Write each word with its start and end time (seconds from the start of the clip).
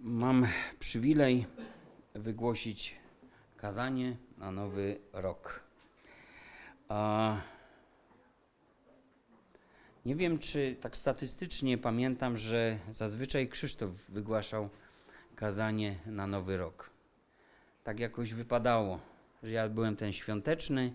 Mam 0.00 0.46
przywilej 0.78 1.46
wygłosić 2.14 2.96
kazanie 3.56 4.16
na 4.38 4.50
nowy 4.50 4.98
rok. 5.12 5.60
A 6.88 7.36
nie 10.04 10.16
wiem, 10.16 10.38
czy 10.38 10.76
tak 10.80 10.96
statystycznie 10.96 11.78
pamiętam, 11.78 12.38
że 12.38 12.78
zazwyczaj 12.90 13.48
Krzysztof 13.48 13.90
wygłaszał 13.90 14.68
kazanie 15.36 15.98
na 16.06 16.26
nowy 16.26 16.56
rok. 16.56 16.90
Tak 17.84 18.00
jakoś 18.00 18.34
wypadało, 18.34 19.00
że 19.42 19.50
ja 19.50 19.68
byłem 19.68 19.96
ten 19.96 20.12
świąteczny, 20.12 20.92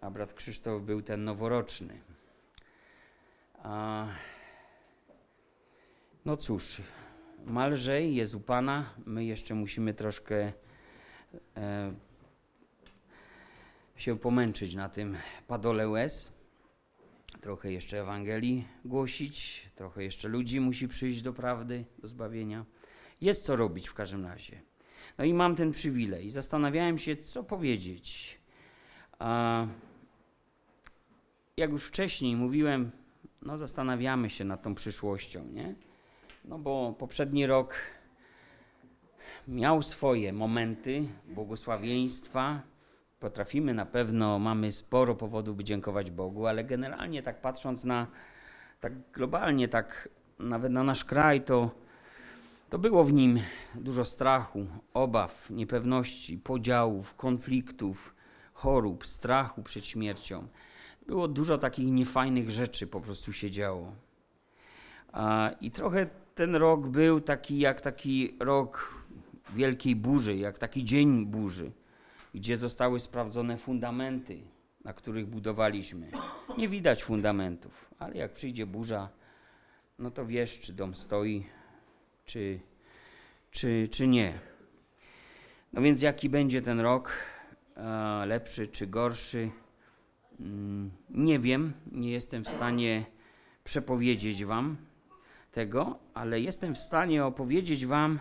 a 0.00 0.10
brat 0.10 0.34
Krzysztof 0.34 0.82
był 0.82 1.02
ten 1.02 1.24
noworoczny. 1.24 2.00
A 3.62 4.06
no 6.24 6.36
cóż, 6.36 6.82
mal 7.48 7.72
lżej 7.72 8.14
jest 8.14 8.34
u 8.34 8.40
Pana, 8.40 8.94
my 9.06 9.24
jeszcze 9.24 9.54
musimy 9.54 9.94
troszkę 9.94 10.52
e, 11.56 11.92
się 13.96 14.18
pomęczyć 14.18 14.74
na 14.74 14.88
tym 14.88 15.16
padole 15.46 15.88
łez, 15.88 16.32
trochę 17.40 17.72
jeszcze 17.72 18.00
Ewangelii 18.00 18.68
głosić, 18.84 19.66
trochę 19.76 20.04
jeszcze 20.04 20.28
ludzi 20.28 20.60
musi 20.60 20.88
przyjść 20.88 21.22
do 21.22 21.32
prawdy, 21.32 21.84
do 21.98 22.08
zbawienia. 22.08 22.64
Jest 23.20 23.44
co 23.44 23.56
robić 23.56 23.88
w 23.88 23.94
każdym 23.94 24.26
razie. 24.26 24.60
No 25.18 25.24
i 25.24 25.34
mam 25.34 25.56
ten 25.56 25.72
przywilej. 25.72 26.30
Zastanawiałem 26.30 26.98
się, 26.98 27.16
co 27.16 27.44
powiedzieć. 27.44 28.38
A 29.18 29.66
jak 31.56 31.70
już 31.70 31.84
wcześniej 31.84 32.36
mówiłem, 32.36 32.90
no 33.42 33.58
zastanawiamy 33.58 34.30
się 34.30 34.44
nad 34.44 34.62
tą 34.62 34.74
przyszłością, 34.74 35.44
nie? 35.44 35.87
No 36.44 36.58
bo 36.58 36.94
poprzedni 36.98 37.46
rok 37.46 37.74
miał 39.48 39.82
swoje 39.82 40.32
momenty 40.32 41.08
błogosławieństwa. 41.28 42.62
Potrafimy 43.20 43.74
na 43.74 43.86
pewno, 43.86 44.38
mamy 44.38 44.72
sporo 44.72 45.14
powodów, 45.14 45.56
by 45.56 45.64
dziękować 45.64 46.10
Bogu, 46.10 46.46
ale 46.46 46.64
generalnie 46.64 47.22
tak 47.22 47.40
patrząc 47.40 47.84
na, 47.84 48.06
tak 48.80 48.92
globalnie, 49.12 49.68
tak 49.68 50.08
nawet 50.38 50.72
na 50.72 50.82
nasz 50.82 51.04
kraj, 51.04 51.40
to, 51.40 51.70
to 52.70 52.78
było 52.78 53.04
w 53.04 53.12
nim 53.12 53.40
dużo 53.74 54.04
strachu, 54.04 54.66
obaw, 54.94 55.50
niepewności, 55.50 56.38
podziałów, 56.38 57.14
konfliktów, 57.14 58.14
chorób, 58.52 59.06
strachu 59.06 59.62
przed 59.62 59.86
śmiercią. 59.86 60.48
Było 61.06 61.28
dużo 61.28 61.58
takich 61.58 61.86
niefajnych 61.86 62.50
rzeczy 62.50 62.86
po 62.86 63.00
prostu 63.00 63.32
się 63.32 63.50
działo. 63.50 63.92
I 65.60 65.70
trochę 65.70 66.06
ten 66.38 66.56
rok 66.56 66.86
był 66.86 67.20
taki 67.20 67.58
jak 67.58 67.80
taki 67.80 68.36
rok 68.40 68.94
wielkiej 69.54 69.96
burzy, 69.96 70.36
jak 70.36 70.58
taki 70.58 70.84
dzień 70.84 71.26
burzy, 71.26 71.72
gdzie 72.34 72.56
zostały 72.56 73.00
sprawdzone 73.00 73.58
fundamenty, 73.58 74.40
na 74.84 74.92
których 74.92 75.26
budowaliśmy. 75.26 76.10
Nie 76.58 76.68
widać 76.68 77.04
fundamentów, 77.04 77.90
ale 77.98 78.16
jak 78.16 78.32
przyjdzie 78.32 78.66
burza, 78.66 79.08
no 79.98 80.10
to 80.10 80.26
wiesz, 80.26 80.60
czy 80.60 80.72
dom 80.72 80.94
stoi, 80.94 81.46
czy, 82.24 82.60
czy, 83.50 83.88
czy 83.90 84.08
nie. 84.08 84.38
No 85.72 85.82
więc 85.82 86.02
jaki 86.02 86.28
będzie 86.28 86.62
ten 86.62 86.80
rok, 86.80 87.12
lepszy 88.26 88.66
czy 88.66 88.86
gorszy, 88.86 89.50
mm, 90.40 90.90
nie 91.10 91.38
wiem, 91.38 91.72
nie 91.92 92.10
jestem 92.10 92.44
w 92.44 92.48
stanie 92.48 93.04
przepowiedzieć 93.64 94.44
Wam 94.44 94.87
tego, 95.52 95.98
ale 96.14 96.40
jestem 96.40 96.74
w 96.74 96.78
stanie 96.78 97.24
opowiedzieć 97.24 97.86
Wam 97.86 98.18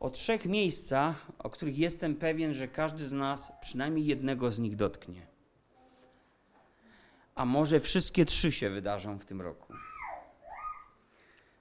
o 0.00 0.10
trzech 0.10 0.46
miejscach, 0.46 1.26
o 1.38 1.50
których 1.50 1.78
jestem 1.78 2.16
pewien, 2.16 2.54
że 2.54 2.68
każdy 2.68 3.08
z 3.08 3.12
nas 3.12 3.52
przynajmniej 3.60 4.06
jednego 4.06 4.50
z 4.50 4.58
nich 4.58 4.76
dotknie. 4.76 5.26
A 7.34 7.44
może 7.44 7.80
wszystkie 7.80 8.24
trzy 8.24 8.52
się 8.52 8.70
wydarzą 8.70 9.18
w 9.18 9.24
tym 9.24 9.40
roku. 9.40 9.72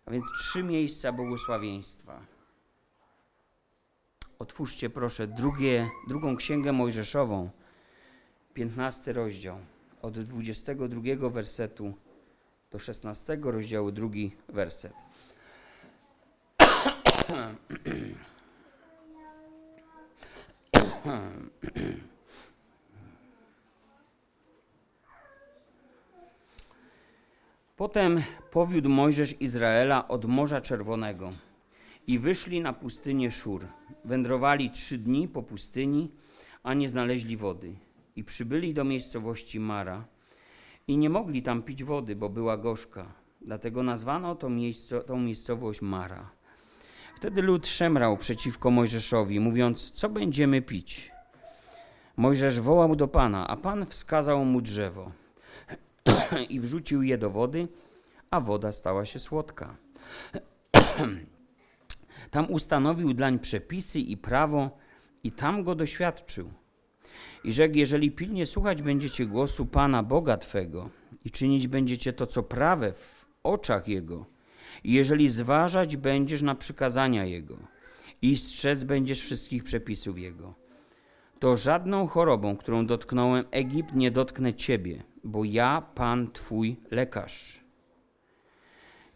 A 0.06 0.12
więc 0.12 0.26
trzy 0.40 0.64
miejsca 0.64 1.12
błogosławieństwa. 1.12 2.22
Otwórzcie 4.40 4.90
proszę 4.90 5.28
drugie, 5.28 5.90
drugą 6.08 6.36
księgę 6.36 6.72
Mojżeszową, 6.72 7.50
15 8.54 9.14
rozdział, 9.14 9.58
od 10.02 10.20
22 10.20 11.30
wersetu 11.30 11.94
do 12.72 12.80
16 12.80 13.38
rozdziału, 13.42 13.92
drugi 13.92 14.32
werset. 14.50 14.94
Potem 27.78 28.24
powiódł 28.52 28.90
Mojżesz 28.90 29.42
Izraela 29.42 30.08
od 30.08 30.26
Morza 30.26 30.62
Czerwonego 30.62 31.30
i 32.08 32.20
wyszli 32.20 32.62
na 32.62 32.74
pustynię 32.74 33.32
Szur. 33.32 33.68
Wędrowali 34.06 34.70
trzy 34.70 34.98
dni 34.98 35.28
po 35.28 35.44
pustyni, 35.44 36.12
a 36.64 36.74
nie 36.74 36.90
znaleźli 36.90 37.38
wody. 37.38 37.76
I 38.16 38.24
przybyli 38.24 38.74
do 38.74 38.84
miejscowości 38.84 39.60
Mara 39.60 40.06
i 40.92 40.98
nie 40.98 41.10
mogli 41.10 41.42
tam 41.42 41.64
pić 41.64 41.84
wody, 41.84 42.16
bo 42.16 42.30
była 42.30 42.58
gorzka. 42.58 43.14
Dlatego 43.42 43.84
nazwano 43.84 44.36
to 44.36 44.50
miejsce, 44.50 45.02
tą 45.02 45.20
miejscowość 45.20 45.82
Mara. 45.82 46.30
Wtedy 47.16 47.42
lud 47.42 47.68
szemrał 47.68 48.18
przeciwko 48.18 48.72
Mojżeszowi, 48.72 49.40
mówiąc, 49.40 49.92
co 49.92 50.10
będziemy 50.10 50.62
pić? 50.62 51.12
Mojżesz 52.18 52.60
wołał 52.60 52.96
do 52.96 53.08
Pana, 53.08 53.48
a 53.48 53.58
Pan 53.58 53.86
wskazał 53.86 54.46
mu 54.46 54.62
drzewo 54.62 55.12
i 56.50 56.60
wrzucił 56.60 57.04
je 57.04 57.18
do 57.18 57.30
wody, 57.30 57.68
a 58.32 58.42
woda 58.42 58.72
stała 58.72 59.06
się 59.06 59.20
słodka. 59.20 59.76
Tam 62.32 62.52
ustanowił 62.52 63.14
dlań 63.14 63.40
przepisy 63.40 64.00
i 64.00 64.18
prawo 64.18 64.78
i 65.24 65.32
tam 65.32 65.64
go 65.64 65.76
doświadczył. 65.76 66.61
I 67.44 67.52
rzekł, 67.52 67.78
jeżeli 67.78 68.12
pilnie 68.12 68.46
słuchać 68.46 68.82
będziecie 68.82 69.26
głosu 69.26 69.66
Pana 69.66 70.04
Boga 70.04 70.38
Twego 70.38 70.90
i 71.26 71.32
czynić 71.32 71.68
będziecie 71.68 72.14
to, 72.14 72.28
co 72.28 72.44
prawe 72.44 72.94
w 72.94 73.26
oczach 73.44 73.88
Jego, 73.88 74.26
i 74.84 74.94
jeżeli 74.94 75.30
zważać 75.30 75.98
będziesz 75.98 76.42
na 76.42 76.56
przykazania 76.56 77.26
Jego 77.26 77.58
i 78.22 78.38
strzec 78.38 78.84
będziesz 78.84 79.22
wszystkich 79.22 79.64
przepisów 79.64 80.20
Jego, 80.20 80.54
to 81.40 81.58
żadną 81.58 82.08
chorobą, 82.08 82.58
którą 82.58 82.86
dotknąłem 82.86 83.46
Egipt, 83.52 83.96
nie 83.96 84.12
dotknę 84.12 84.54
Ciebie, 84.54 85.04
bo 85.24 85.44
ja, 85.44 85.82
Pan 85.96 86.32
Twój 86.32 86.76
lekarz. 86.92 87.62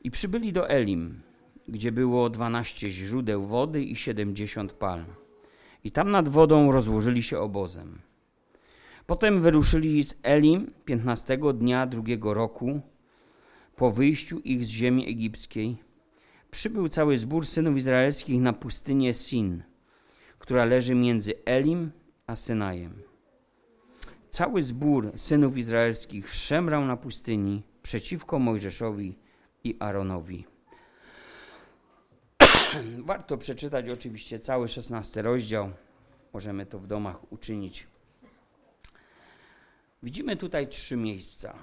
I 0.03 0.11
przybyli 0.11 0.53
do 0.53 0.69
Elim, 0.69 1.21
gdzie 1.67 1.91
było 1.91 2.29
dwanaście 2.29 2.91
źródeł 2.91 3.45
wody 3.45 3.83
i 3.83 3.95
siedemdziesiąt 3.95 4.73
palm. 4.73 5.05
I 5.83 5.91
tam 5.91 6.11
nad 6.11 6.29
wodą 6.29 6.71
rozłożyli 6.71 7.23
się 7.23 7.39
obozem. 7.39 8.01
Potem 9.07 9.41
wyruszyli 9.41 10.03
z 10.03 10.15
Elim 10.23 10.73
piętnastego 10.85 11.53
dnia 11.53 11.87
drugiego 11.87 12.33
roku 12.33 12.81
po 13.75 13.91
wyjściu 13.91 14.39
ich 14.39 14.65
z 14.65 14.69
ziemi 14.69 15.09
egipskiej. 15.09 15.77
Przybył 16.51 16.89
cały 16.89 17.17
zbór 17.17 17.45
synów 17.45 17.77
izraelskich 17.77 18.41
na 18.41 18.53
pustynię 18.53 19.13
Sin, 19.13 19.63
która 20.39 20.65
leży 20.65 20.95
między 20.95 21.33
Elim 21.45 21.91
a 22.27 22.35
Synajem. 22.35 23.01
Cały 24.29 24.63
zbór 24.63 25.11
synów 25.15 25.57
izraelskich 25.57 26.33
szemrał 26.33 26.85
na 26.85 26.97
pustyni 26.97 27.63
przeciwko 27.83 28.39
Mojżeszowi 28.39 29.17
i 29.63 29.77
Aaronowi. 29.79 30.45
Warto 33.09 33.37
przeczytać 33.37 33.89
oczywiście 33.89 34.39
cały 34.39 34.67
szesnasty 34.67 35.21
rozdział. 35.21 35.69
Możemy 36.33 36.65
to 36.65 36.79
w 36.79 36.87
domach 36.87 37.31
uczynić. 37.31 37.87
Widzimy 40.03 40.35
tutaj 40.35 40.67
trzy 40.67 40.97
miejsca. 40.97 41.55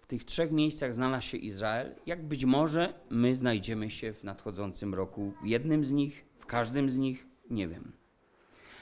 W 0.00 0.06
tych 0.06 0.24
trzech 0.24 0.50
miejscach 0.50 0.94
znalazł 0.94 1.26
się 1.26 1.36
Izrael. 1.36 1.94
Jak 2.06 2.28
być 2.28 2.44
może 2.44 2.94
my 3.10 3.36
znajdziemy 3.36 3.90
się 3.90 4.12
w 4.12 4.24
nadchodzącym 4.24 4.94
roku 4.94 5.32
w 5.42 5.46
jednym 5.46 5.84
z 5.84 5.90
nich, 5.90 6.24
w 6.38 6.46
każdym 6.46 6.90
z 6.90 6.98
nich, 6.98 7.26
nie 7.50 7.68
wiem. 7.68 7.92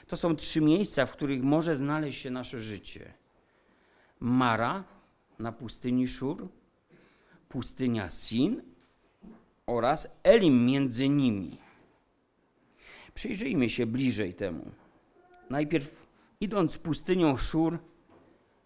To 0.07 0.17
są 0.17 0.35
trzy 0.35 0.61
miejsca, 0.61 1.05
w 1.05 1.11
których 1.11 1.43
może 1.43 1.75
znaleźć 1.75 2.21
się 2.21 2.29
nasze 2.31 2.59
życie. 2.59 3.13
Mara 4.19 4.83
na 5.39 5.51
pustyni 5.51 6.07
Szur, 6.07 6.47
pustynia 7.49 8.09
Sin 8.09 8.61
oraz 9.65 10.17
Elim 10.23 10.65
między 10.65 11.09
nimi. 11.09 11.57
Przyjrzyjmy 13.13 13.69
się 13.69 13.85
bliżej 13.85 14.33
temu. 14.33 14.71
Najpierw 15.49 16.07
idąc 16.41 16.77
pustynią 16.77 17.37
Szur, 17.37 17.79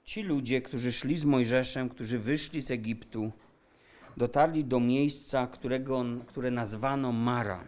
ci 0.07 0.23
ludzie, 0.23 0.61
którzy 0.61 0.91
szli 0.91 1.17
z 1.17 1.25
Mojżeszem, 1.25 1.89
którzy 1.89 2.19
wyszli 2.19 2.61
z 2.61 2.71
Egiptu, 2.71 3.31
dotarli 4.17 4.65
do 4.65 4.79
miejsca, 4.79 5.47
którego, 5.47 6.05
które 6.27 6.51
nazwano 6.51 7.11
Mara. 7.11 7.67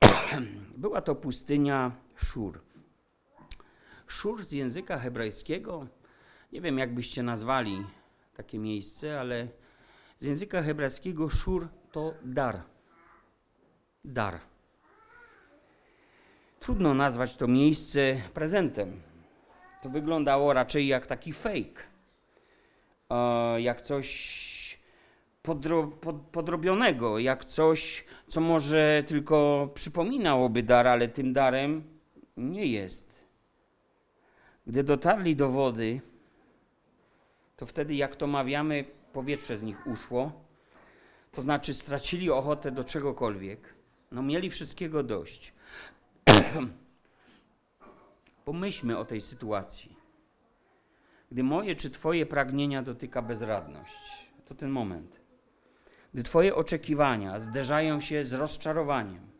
Była 0.76 1.00
to 1.00 1.14
pustynia 1.14 1.92
Szur. 2.16 2.60
Szur 4.06 4.44
z 4.44 4.52
języka 4.52 4.98
hebrajskiego, 4.98 5.86
nie 6.52 6.60
wiem 6.60 6.78
jak 6.78 6.94
byście 6.94 7.22
nazwali 7.22 7.86
takie 8.36 8.58
miejsce, 8.58 9.20
ale 9.20 9.48
z 10.18 10.24
języka 10.24 10.62
hebrajskiego 10.62 11.30
Szur 11.30 11.68
to 11.92 12.14
dar. 12.24 12.62
Dar. 14.04 14.40
Trudno 16.60 16.94
nazwać 16.94 17.36
to 17.36 17.48
miejsce 17.48 18.20
prezentem. 18.34 19.09
To 19.82 19.88
wyglądało 19.88 20.52
raczej 20.52 20.86
jak 20.86 21.06
taki 21.06 21.32
fake. 21.32 21.82
E, 23.10 23.60
jak 23.60 23.82
coś 23.82 24.80
podro, 25.42 25.86
pod, 25.86 26.16
podrobionego, 26.16 27.18
jak 27.18 27.44
coś, 27.44 28.04
co 28.28 28.40
może 28.40 29.02
tylko 29.06 29.68
przypominałoby 29.74 30.62
dar, 30.62 30.86
ale 30.86 31.08
tym 31.08 31.32
darem 31.32 31.84
nie 32.36 32.66
jest. 32.66 33.24
Gdy 34.66 34.84
dotarli 34.84 35.36
do 35.36 35.48
wody, 35.48 36.00
to 37.56 37.66
wtedy, 37.66 37.94
jak 37.94 38.16
to 38.16 38.26
mawiamy, 38.26 38.84
powietrze 39.12 39.58
z 39.58 39.62
nich 39.62 39.86
uszło, 39.86 40.32
to 41.32 41.42
znaczy 41.42 41.74
stracili 41.74 42.30
ochotę 42.30 42.70
do 42.70 42.84
czegokolwiek. 42.84 43.74
No 44.10 44.22
mieli 44.22 44.50
wszystkiego 44.50 45.02
dość. 45.02 45.52
Pomyślmy 48.50 48.98
o 48.98 49.04
tej 49.04 49.20
sytuacji. 49.20 49.96
Gdy 51.30 51.42
moje 51.42 51.76
czy 51.76 51.90
Twoje 51.90 52.26
pragnienia 52.26 52.82
dotyka 52.82 53.22
bezradność, 53.22 54.30
to 54.44 54.54
ten 54.54 54.70
moment. 54.70 55.20
Gdy 56.14 56.22
Twoje 56.22 56.54
oczekiwania 56.54 57.40
zderzają 57.40 58.00
się 58.00 58.24
z 58.24 58.32
rozczarowaniem, 58.32 59.30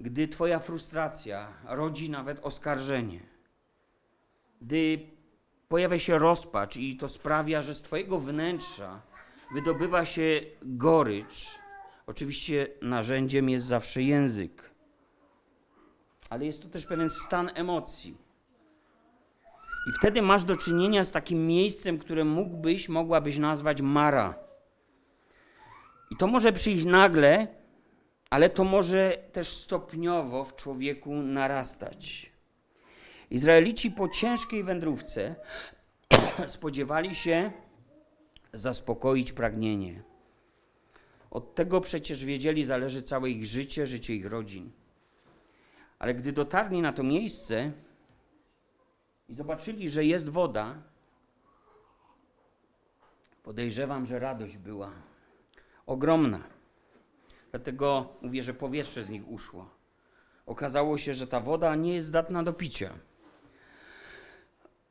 gdy 0.00 0.28
Twoja 0.28 0.58
frustracja 0.58 1.52
rodzi 1.64 2.10
nawet 2.10 2.40
oskarżenie, 2.44 3.20
gdy 4.62 5.06
pojawia 5.68 5.98
się 5.98 6.18
rozpacz 6.18 6.76
i 6.76 6.96
to 6.96 7.08
sprawia, 7.08 7.62
że 7.62 7.74
z 7.74 7.82
Twojego 7.82 8.20
wnętrza 8.20 9.02
wydobywa 9.54 10.04
się 10.04 10.40
gorycz. 10.62 11.58
Oczywiście 12.06 12.68
narzędziem 12.82 13.48
jest 13.48 13.66
zawsze 13.66 14.02
język, 14.02 14.75
ale 16.30 16.46
jest 16.46 16.62
to 16.62 16.68
też 16.68 16.86
pewien 16.86 17.10
stan 17.10 17.50
emocji. 17.54 18.16
I 19.88 19.92
wtedy 19.92 20.22
masz 20.22 20.44
do 20.44 20.56
czynienia 20.56 21.04
z 21.04 21.12
takim 21.12 21.46
miejscem, 21.46 21.98
które 21.98 22.24
mógłbyś, 22.24 22.88
mogłabyś 22.88 23.38
nazwać 23.38 23.82
Mara. 23.82 24.34
I 26.10 26.16
to 26.16 26.26
może 26.26 26.52
przyjść 26.52 26.84
nagle, 26.84 27.46
ale 28.30 28.50
to 28.50 28.64
może 28.64 29.10
też 29.32 29.48
stopniowo 29.48 30.44
w 30.44 30.56
człowieku 30.56 31.14
narastać. 31.14 32.32
Izraelici 33.30 33.90
po 33.90 34.08
ciężkiej 34.08 34.64
wędrówce 34.64 35.36
spodziewali 36.46 37.14
się 37.14 37.52
zaspokoić 38.52 39.32
pragnienie. 39.32 40.02
Od 41.30 41.54
tego 41.54 41.80
przecież 41.80 42.24
wiedzieli 42.24 42.64
zależy 42.64 43.02
całe 43.02 43.30
ich 43.30 43.46
życie, 43.46 43.86
życie 43.86 44.14
ich 44.14 44.26
rodzin. 44.26 44.70
Ale 45.98 46.14
gdy 46.14 46.32
dotarli 46.32 46.82
na 46.82 46.92
to 46.92 47.02
miejsce 47.02 47.72
i 49.28 49.34
zobaczyli, 49.34 49.90
że 49.90 50.04
jest 50.04 50.28
woda, 50.28 50.74
podejrzewam, 53.42 54.06
że 54.06 54.18
radość 54.18 54.56
była 54.56 54.92
ogromna. 55.86 56.40
Dlatego 57.50 58.16
mówię, 58.22 58.42
że 58.42 58.54
powietrze 58.54 59.04
z 59.04 59.10
nich 59.10 59.28
uszło. 59.28 59.70
Okazało 60.46 60.98
się, 60.98 61.14
że 61.14 61.26
ta 61.26 61.40
woda 61.40 61.74
nie 61.74 61.94
jest 61.94 62.06
zdatna 62.06 62.42
do 62.42 62.52
picia. 62.52 62.90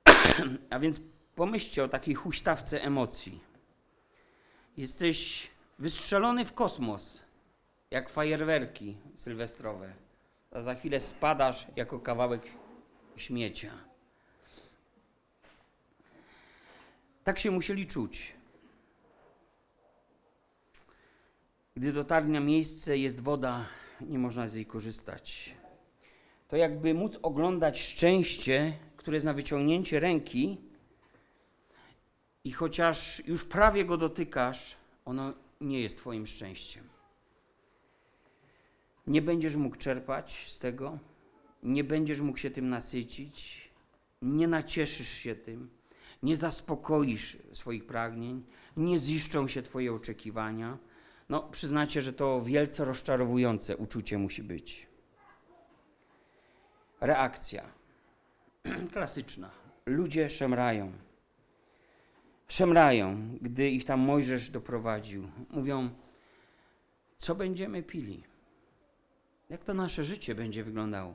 A 0.70 0.80
więc 0.80 1.02
pomyślcie 1.36 1.84
o 1.84 1.88
takiej 1.88 2.16
huśtawce 2.16 2.82
emocji. 2.82 3.44
Jesteś 4.78 5.50
wystrzelony 5.80 6.46
w 6.46 6.54
kosmos, 6.54 7.24
jak 7.92 8.10
fajerwerki 8.10 8.98
sylwestrowe. 9.16 10.05
A 10.56 10.62
za 10.62 10.76
chwilę 10.76 11.00
spadasz 11.00 11.68
jako 11.76 12.00
kawałek 12.00 12.42
śmiecia. 13.18 13.72
Tak 17.24 17.40
się 17.40 17.52
musieli 17.52 17.88
czuć. 17.88 18.34
Gdy 21.76 21.94
dotarli 21.94 22.32
na 22.32 22.40
miejsce, 22.40 22.98
jest 22.98 23.22
woda, 23.22 23.66
nie 24.02 24.20
można 24.20 24.50
z 24.50 24.54
jej 24.54 24.66
korzystać. 24.66 25.56
To 26.48 26.56
jakby 26.56 26.94
móc 26.94 27.20
oglądać 27.22 27.82
szczęście, 27.82 28.78
które 28.98 29.16
jest 29.16 29.26
na 29.26 29.34
wyciągnięcie 29.34 30.00
ręki 30.00 30.58
i 32.44 32.52
chociaż 32.52 33.28
już 33.28 33.46
prawie 33.46 33.86
go 33.86 33.98
dotykasz, 33.98 34.76
ono 35.06 35.34
nie 35.62 35.82
jest 35.82 35.98
Twoim 35.98 36.28
szczęściem. 36.28 36.95
Nie 39.08 39.22
będziesz 39.22 39.56
mógł 39.56 39.76
czerpać 39.76 40.48
z 40.52 40.60
tego, 40.60 41.00
nie 41.64 41.84
będziesz 41.84 42.22
mógł 42.22 42.38
się 42.38 42.50
tym 42.50 42.70
nasycić, 42.70 43.70
nie 44.22 44.48
nacieszysz 44.48 45.10
się 45.10 45.36
tym, 45.36 45.70
nie 46.24 46.38
zaspokoisz 46.38 47.38
swoich 47.54 47.86
pragnień, 47.86 48.44
nie 48.78 49.00
ziszczą 49.00 49.48
się 49.48 49.62
Twoje 49.62 49.94
oczekiwania. 49.94 50.78
No, 51.30 51.44
przyznacie, 51.44 52.02
że 52.02 52.14
to 52.14 52.42
wielce 52.42 52.86
rozczarowujące 52.86 53.78
uczucie 53.78 54.18
musi 54.18 54.44
być. 54.44 54.88
Reakcja 57.02 57.64
klasyczna. 58.94 59.52
Ludzie 59.86 60.30
szemrają. 60.30 60.92
Szemrają, 62.48 63.38
gdy 63.42 63.70
ich 63.70 63.86
tam 63.86 64.00
Mojżesz 64.00 64.50
doprowadził. 64.50 65.28
Mówią, 65.50 65.90
co 67.18 67.36
będziemy 67.36 67.84
pili? 67.84 68.24
Jak 69.50 69.64
to 69.64 69.74
nasze 69.74 70.04
życie 70.04 70.36
będzie 70.36 70.64
wyglądało? 70.64 71.14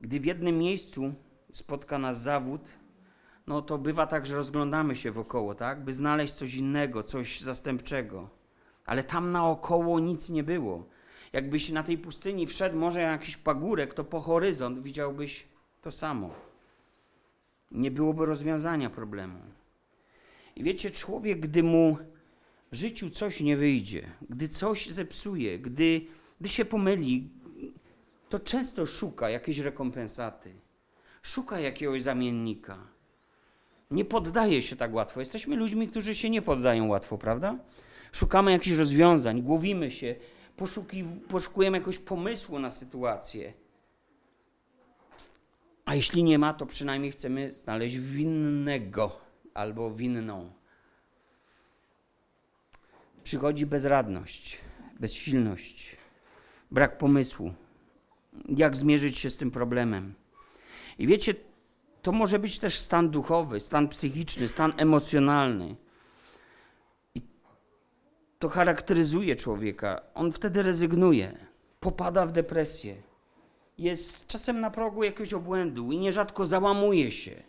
Gdy 0.00 0.20
w 0.20 0.24
jednym 0.24 0.58
miejscu 0.58 1.14
spotka 1.52 1.98
nas 1.98 2.22
zawód, 2.22 2.60
no 3.46 3.62
to 3.62 3.78
bywa 3.78 4.06
tak, 4.06 4.26
że 4.26 4.36
rozglądamy 4.36 4.96
się 4.96 5.10
wokoło, 5.10 5.54
tak? 5.54 5.84
By 5.84 5.92
znaleźć 5.92 6.34
coś 6.34 6.54
innego, 6.54 7.02
coś 7.02 7.40
zastępczego. 7.40 8.28
Ale 8.86 9.04
tam 9.04 9.32
naokoło 9.32 10.00
nic 10.00 10.30
nie 10.30 10.42
było. 10.42 10.86
Jakbyś 11.32 11.70
na 11.70 11.82
tej 11.82 11.98
pustyni 11.98 12.46
wszedł 12.46 12.76
może 12.76 13.00
jakiś 13.00 13.36
pagórek, 13.36 13.94
to 13.94 14.04
po 14.04 14.20
horyzont 14.20 14.78
widziałbyś 14.78 15.44
to 15.82 15.92
samo. 15.92 16.34
Nie 17.70 17.90
byłoby 17.90 18.26
rozwiązania 18.26 18.90
problemu. 18.90 19.38
I 20.56 20.62
wiecie, 20.62 20.90
człowiek, 20.90 21.40
gdy 21.40 21.62
mu 21.62 21.98
w 22.72 22.76
życiu 22.76 23.10
coś 23.10 23.40
nie 23.40 23.56
wyjdzie, 23.56 24.10
gdy 24.30 24.48
coś 24.48 24.90
zepsuje, 24.90 25.58
gdy, 25.58 26.00
gdy 26.42 26.48
się 26.48 26.64
pomyli, 26.64 27.30
to 28.28 28.38
często 28.38 28.86
szuka 28.86 29.30
jakiejś 29.30 29.58
rekompensaty, 29.58 30.54
szuka 31.22 31.60
jakiegoś 31.60 32.02
zamiennika. 32.02 32.78
Nie 33.90 34.04
poddaje 34.04 34.62
się 34.62 34.76
tak 34.76 34.94
łatwo. 34.94 35.20
Jesteśmy 35.20 35.56
ludźmi, 35.56 35.88
którzy 35.88 36.14
się 36.14 36.30
nie 36.30 36.42
poddają 36.42 36.88
łatwo, 36.88 37.18
prawda? 37.18 37.58
Szukamy 38.12 38.52
jakichś 38.52 38.76
rozwiązań, 38.76 39.42
głowimy 39.42 39.90
się, 39.90 40.14
poszukujemy 41.28 41.76
jakiegoś 41.76 41.98
pomysłu 41.98 42.58
na 42.58 42.70
sytuację. 42.70 43.52
A 45.84 45.94
jeśli 45.94 46.22
nie 46.22 46.38
ma, 46.38 46.54
to 46.54 46.66
przynajmniej 46.66 47.12
chcemy 47.12 47.52
znaleźć 47.52 47.98
winnego 47.98 49.20
albo 49.54 49.94
winną. 49.94 50.52
Przychodzi 53.24 53.66
bezradność, 53.66 54.58
bezsilność, 55.00 56.01
brak 56.72 56.98
pomysłu. 56.98 57.54
Jak 58.48 58.76
zmierzyć 58.76 59.18
się 59.18 59.30
z 59.30 59.36
tym 59.36 59.50
problemem? 59.50 60.14
I 60.98 61.06
wiecie, 61.06 61.34
to 62.02 62.12
może 62.12 62.38
być 62.38 62.58
też 62.58 62.78
stan 62.78 63.10
duchowy, 63.10 63.60
stan 63.60 63.88
psychiczny, 63.88 64.48
stan 64.48 64.72
emocjonalny. 64.76 65.76
I 67.14 67.20
to 68.38 68.48
charakteryzuje 68.48 69.36
człowieka. 69.36 70.00
On 70.14 70.32
wtedy 70.32 70.62
rezygnuje, 70.62 71.46
popada 71.80 72.26
w 72.26 72.32
depresję 72.32 73.02
jest 73.78 74.26
czasem 74.26 74.60
na 74.60 74.70
progu 74.70 75.04
jakiegoś 75.04 75.34
obłędu 75.34 75.92
i 75.92 75.98
nierzadko 75.98 76.46
załamuje 76.46 77.10
się. 77.10 77.42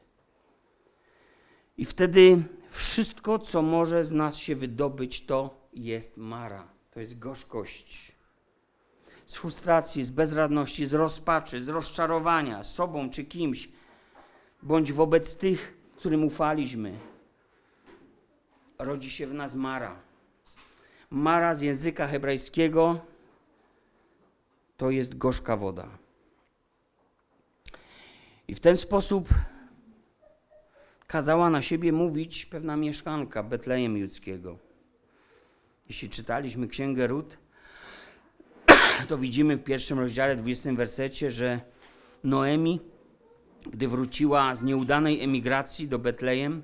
I 1.78 1.86
wtedy 1.86 2.44
wszystko, 2.70 3.40
co 3.40 3.62
może 3.62 4.06
z 4.06 4.12
nas 4.12 4.36
się 4.36 4.56
wydobyć, 4.56 5.26
to 5.26 5.68
jest 5.74 6.18
mara, 6.18 6.68
to 6.92 7.00
jest 7.00 7.20
gorzkość. 7.20 8.12
Z 9.26 9.36
frustracji, 9.36 10.04
z 10.04 10.12
bezradności, 10.12 10.86
z 10.86 10.94
rozpaczy, 10.94 11.64
z 11.64 11.70
rozczarowania 11.70 12.64
sobą 12.64 13.10
czy 13.10 13.26
kimś, 13.26 13.70
bądź 14.64 14.94
wobec 14.94 15.38
tych, 15.38 15.78
którym 15.98 16.24
ufaliśmy. 16.24 17.00
rodzi 18.80 19.12
się 19.12 19.28
w 19.28 19.34
nas 19.34 19.56
Mara. 19.56 19.96
Mara 21.10 21.56
z 21.56 21.62
języka 21.62 22.08
hebrajskiego 22.08 23.00
to 24.78 24.90
jest 24.90 25.18
gorzka 25.18 25.58
woda. 25.58 25.88
I 28.48 28.56
w 28.56 28.60
ten 28.60 28.78
sposób 28.78 29.30
kazała 31.08 31.50
na 31.50 31.62
siebie 31.62 31.92
mówić 31.92 32.46
pewna 32.46 32.78
mieszkanka 32.78 33.44
Betlejem 33.44 33.98
Judzkiego. 33.98 34.58
Jeśli 35.88 36.10
czytaliśmy 36.10 36.68
Księgę 36.68 37.08
Rut, 37.08 37.38
to 39.08 39.18
widzimy 39.18 39.58
w 39.58 39.64
pierwszym 39.64 40.00
rozdziale, 40.00 40.36
20 40.36 40.74
wersecie, 40.74 41.32
że 41.32 41.62
Noemi, 42.24 42.82
gdy 43.72 43.88
wróciła 43.88 44.56
z 44.56 44.64
nieudanej 44.64 45.24
emigracji 45.24 45.88
do 45.88 46.00
Betlejem, 46.00 46.64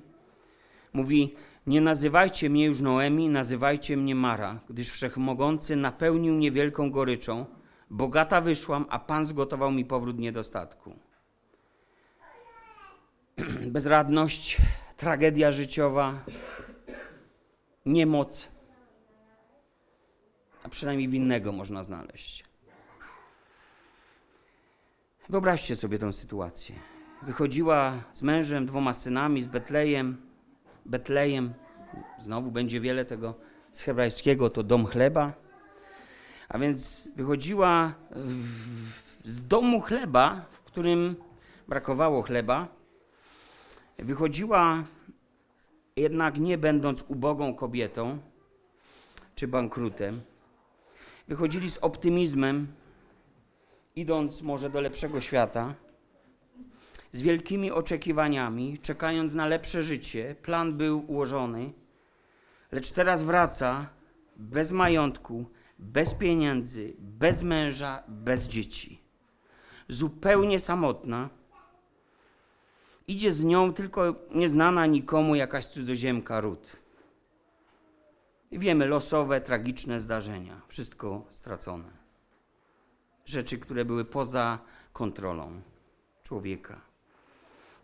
mówi: 0.92 1.34
Nie 1.66 1.80
nazywajcie 1.80 2.50
mnie 2.50 2.64
już 2.64 2.80
Noemi, 2.80 3.28
nazywajcie 3.28 3.96
mnie 3.96 4.14
Mara, 4.14 4.60
gdyż 4.70 4.90
wszechmogący 4.90 5.76
napełnił 5.76 6.34
mnie 6.34 6.50
wielką 6.50 6.90
goryczą. 6.90 7.46
Bogata 7.90 8.40
wyszłam, 8.40 8.86
a 8.88 8.98
Pan 8.98 9.26
zgotował 9.26 9.72
mi 9.72 9.84
powrót 9.84 10.18
niedostatku. 10.18 10.94
Bezradność, 13.66 14.56
tragedia 14.96 15.52
życiowa, 15.52 16.24
niemoc, 17.86 18.48
przynajmniej 20.70 21.08
winnego 21.08 21.52
można 21.52 21.84
znaleźć. 21.84 22.44
Wyobraźcie 25.28 25.76
sobie 25.76 25.98
tę 25.98 26.12
sytuację. 26.12 26.74
Wychodziła 27.22 27.92
z 28.12 28.22
mężem, 28.22 28.66
dwoma 28.66 28.94
synami 28.94 29.42
z 29.42 29.46
Betlejem. 29.46 30.16
Betlejem, 30.86 31.54
znowu 32.20 32.50
będzie 32.50 32.80
wiele 32.80 33.04
tego 33.04 33.34
z 33.72 33.82
hebrajskiego, 33.82 34.50
to 34.50 34.62
dom 34.62 34.86
chleba. 34.86 35.32
A 36.48 36.58
więc 36.58 37.08
wychodziła 37.16 37.94
w, 38.10 39.30
z 39.30 39.46
domu 39.46 39.80
chleba, 39.80 40.46
w 40.50 40.60
którym 40.60 41.16
brakowało 41.68 42.22
chleba. 42.22 42.68
Wychodziła 43.98 44.84
jednak 45.96 46.38
nie 46.38 46.58
będąc 46.58 47.04
ubogą 47.08 47.54
kobietą 47.54 48.18
czy 49.34 49.48
bankrutem. 49.48 50.20
Wychodzili 51.30 51.70
z 51.70 51.78
optymizmem, 51.78 52.66
idąc 53.96 54.42
może 54.42 54.70
do 54.70 54.80
lepszego 54.80 55.20
świata, 55.20 55.74
z 57.12 57.22
wielkimi 57.22 57.70
oczekiwaniami, 57.70 58.78
czekając 58.78 59.34
na 59.34 59.46
lepsze 59.46 59.82
życie. 59.82 60.36
Plan 60.42 60.76
był 60.76 61.04
ułożony, 61.06 61.72
lecz 62.72 62.90
teraz 62.90 63.22
wraca 63.22 63.88
bez 64.36 64.72
majątku, 64.72 65.46
bez 65.78 66.14
pieniędzy, 66.14 66.94
bez 66.98 67.42
męża, 67.42 68.02
bez 68.08 68.46
dzieci. 68.46 69.00
Zupełnie 69.88 70.60
samotna. 70.60 71.28
Idzie 73.08 73.32
z 73.32 73.44
nią 73.44 73.72
tylko 73.72 74.14
nieznana 74.34 74.86
nikomu 74.86 75.34
jakaś 75.34 75.66
cudzoziemka 75.66 76.40
Rut. 76.40 76.76
Wiemy 78.52 78.86
losowe, 78.86 79.40
tragiczne 79.40 80.00
zdarzenia. 80.00 80.60
Wszystko 80.68 81.26
stracone. 81.30 81.90
Rzeczy, 83.26 83.58
które 83.58 83.84
były 83.84 84.04
poza 84.04 84.58
kontrolą 84.92 85.60
człowieka. 86.22 86.80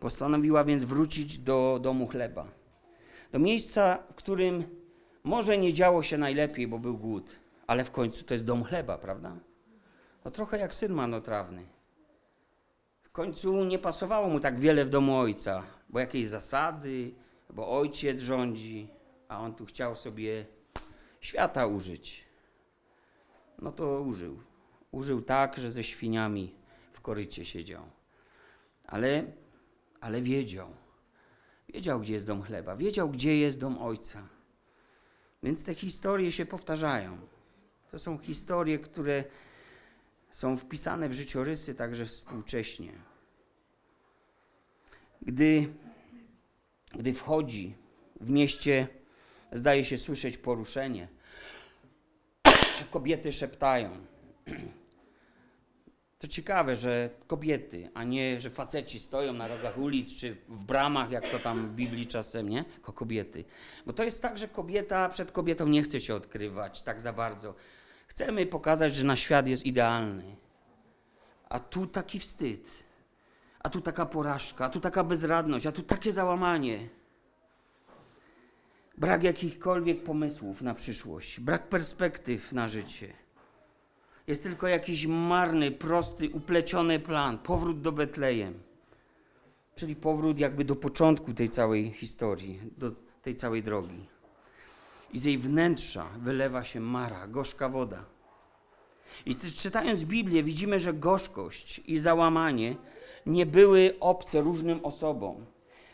Postanowiła 0.00 0.64
więc 0.64 0.84
wrócić 0.84 1.38
do 1.38 1.78
domu 1.82 2.06
chleba. 2.06 2.48
Do 3.32 3.38
miejsca, 3.38 3.98
w 4.12 4.14
którym 4.14 4.64
może 5.24 5.58
nie 5.58 5.72
działo 5.72 6.02
się 6.02 6.18
najlepiej, 6.18 6.68
bo 6.68 6.78
był 6.78 6.98
głód, 6.98 7.36
ale 7.66 7.84
w 7.84 7.90
końcu 7.90 8.24
to 8.24 8.34
jest 8.34 8.44
dom 8.44 8.64
chleba, 8.64 8.98
prawda? 8.98 9.36
To 10.22 10.30
trochę 10.30 10.58
jak 10.58 10.74
syn 10.74 10.92
marnotrawny. 10.92 11.66
W 13.02 13.10
końcu 13.10 13.64
nie 13.64 13.78
pasowało 13.78 14.28
mu 14.28 14.40
tak 14.40 14.60
wiele 14.60 14.84
w 14.84 14.90
domu 14.90 15.18
ojca, 15.18 15.62
bo 15.88 15.98
jakieś 16.00 16.28
zasady, 16.28 17.14
bo 17.50 17.78
ojciec 17.78 18.20
rządzi, 18.20 18.88
a 19.28 19.40
on 19.40 19.54
tu 19.54 19.66
chciał 19.66 19.96
sobie 19.96 20.55
świata 21.20 21.66
użyć. 21.66 22.24
No 23.58 23.72
to 23.72 24.00
użył. 24.00 24.42
Użył 24.90 25.22
tak, 25.22 25.56
że 25.56 25.72
ze 25.72 25.84
świniami 25.84 26.54
w 26.92 27.00
korycie 27.00 27.44
siedział. 27.44 27.82
Ale, 28.84 29.24
ale 30.00 30.22
wiedział. 30.22 30.68
Wiedział, 31.68 32.00
gdzie 32.00 32.12
jest 32.12 32.26
dom 32.26 32.42
chleba. 32.42 32.76
Wiedział, 32.76 33.10
gdzie 33.10 33.36
jest 33.36 33.60
dom 33.60 33.78
ojca. 33.78 34.28
Więc 35.42 35.64
te 35.64 35.74
historie 35.74 36.32
się 36.32 36.46
powtarzają. 36.46 37.18
To 37.90 37.98
są 37.98 38.18
historie, 38.18 38.78
które 38.78 39.24
są 40.32 40.56
wpisane 40.56 41.08
w 41.08 41.12
życiorysy 41.12 41.74
także 41.74 42.06
współcześnie. 42.06 42.92
Gdy, 45.22 45.74
gdy 46.92 47.14
wchodzi 47.14 47.74
w 48.20 48.30
mieście, 48.30 48.88
zdaje 49.52 49.84
się 49.84 49.98
słyszeć 49.98 50.38
poruszenie. 50.38 51.08
Kobiety 52.90 53.32
szeptają. 53.32 53.90
To 56.18 56.28
ciekawe, 56.28 56.76
że 56.76 57.10
kobiety, 57.26 57.90
a 57.94 58.04
nie, 58.04 58.40
że 58.40 58.50
faceci 58.50 59.00
stoją 59.00 59.32
na 59.32 59.48
rogach 59.48 59.78
ulic 59.78 60.20
czy 60.20 60.36
w 60.48 60.64
bramach, 60.64 61.10
jak 61.10 61.28
to 61.28 61.38
tam 61.38 61.68
w 61.68 61.74
Biblii 61.74 62.06
czasem, 62.06 62.48
nie? 62.48 62.64
Tylko 62.64 62.92
kobiety. 62.92 63.44
Bo 63.86 63.92
to 63.92 64.04
jest 64.04 64.22
tak, 64.22 64.38
że 64.38 64.48
kobieta 64.48 65.08
przed 65.08 65.32
kobietą 65.32 65.66
nie 65.66 65.82
chce 65.82 66.00
się 66.00 66.14
odkrywać 66.14 66.82
tak 66.82 67.00
za 67.00 67.12
bardzo. 67.12 67.54
Chcemy 68.06 68.46
pokazać, 68.46 68.94
że 68.94 69.04
nasz 69.04 69.20
świat 69.20 69.48
jest 69.48 69.66
idealny. 69.66 70.36
A 71.48 71.58
tu 71.58 71.86
taki 71.86 72.18
wstyd. 72.18 72.84
A 73.58 73.68
tu 73.68 73.80
taka 73.80 74.06
porażka, 74.06 74.64
a 74.64 74.68
tu 74.68 74.80
taka 74.80 75.04
bezradność, 75.04 75.66
a 75.66 75.72
tu 75.72 75.82
takie 75.82 76.12
załamanie. 76.12 76.88
Brak 78.98 79.22
jakichkolwiek 79.22 80.02
pomysłów 80.02 80.62
na 80.62 80.74
przyszłość, 80.74 81.40
brak 81.40 81.68
perspektyw 81.68 82.52
na 82.52 82.68
życie. 82.68 83.12
Jest 84.26 84.42
tylko 84.42 84.68
jakiś 84.68 85.06
marny, 85.06 85.70
prosty, 85.70 86.30
upleciony 86.30 86.98
plan 86.98 87.38
powrót 87.38 87.80
do 87.80 87.92
Betlejem. 87.92 88.54
Czyli 89.74 89.96
powrót 89.96 90.38
jakby 90.38 90.64
do 90.64 90.76
początku 90.76 91.34
tej 91.34 91.48
całej 91.48 91.90
historii, 91.90 92.60
do 92.78 92.92
tej 93.22 93.36
całej 93.36 93.62
drogi. 93.62 94.06
I 95.12 95.18
z 95.18 95.24
jej 95.24 95.38
wnętrza 95.38 96.06
wylewa 96.18 96.64
się 96.64 96.80
mara, 96.80 97.26
gorzka 97.26 97.68
woda. 97.68 98.04
I 99.26 99.36
czytając 99.36 100.04
Biblię, 100.04 100.42
widzimy, 100.42 100.78
że 100.78 100.92
gorzkość 100.92 101.80
i 101.86 101.98
załamanie 101.98 102.76
nie 103.26 103.46
były 103.46 103.96
obce 104.00 104.40
różnym 104.40 104.84
osobom. 104.84 105.46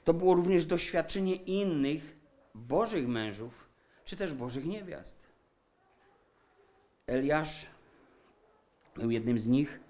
To 0.05 0.15
było 0.15 0.35
również 0.35 0.67
doświadczenie 0.67 1.35
innych 1.35 2.22
Bożych 2.55 3.09
mężów, 3.09 3.69
czy 4.05 4.17
też 4.17 4.35
Bożych 4.35 4.65
niewiast. 4.65 5.23
Eliasz 7.07 7.67
był 8.97 9.11
jednym 9.11 9.39
z 9.39 9.49
nich. 9.49 9.81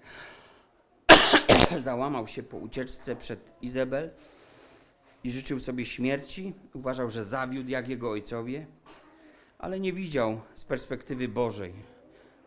Załamał 1.79 2.27
się 2.27 2.43
po 2.43 2.57
ucieczce 2.57 3.15
przed 3.15 3.51
Izabel 3.61 4.11
i 5.23 5.31
życzył 5.31 5.59
sobie 5.59 5.85
śmierci. 5.85 6.53
Uważał, 6.73 7.09
że 7.09 7.25
zawiódł 7.25 7.69
jak 7.69 7.89
jego 7.89 8.11
ojcowie, 8.11 8.67
ale 9.59 9.79
nie 9.79 9.93
widział 9.93 10.41
z 10.55 10.65
perspektywy 10.65 11.27
Bożej. 11.27 11.73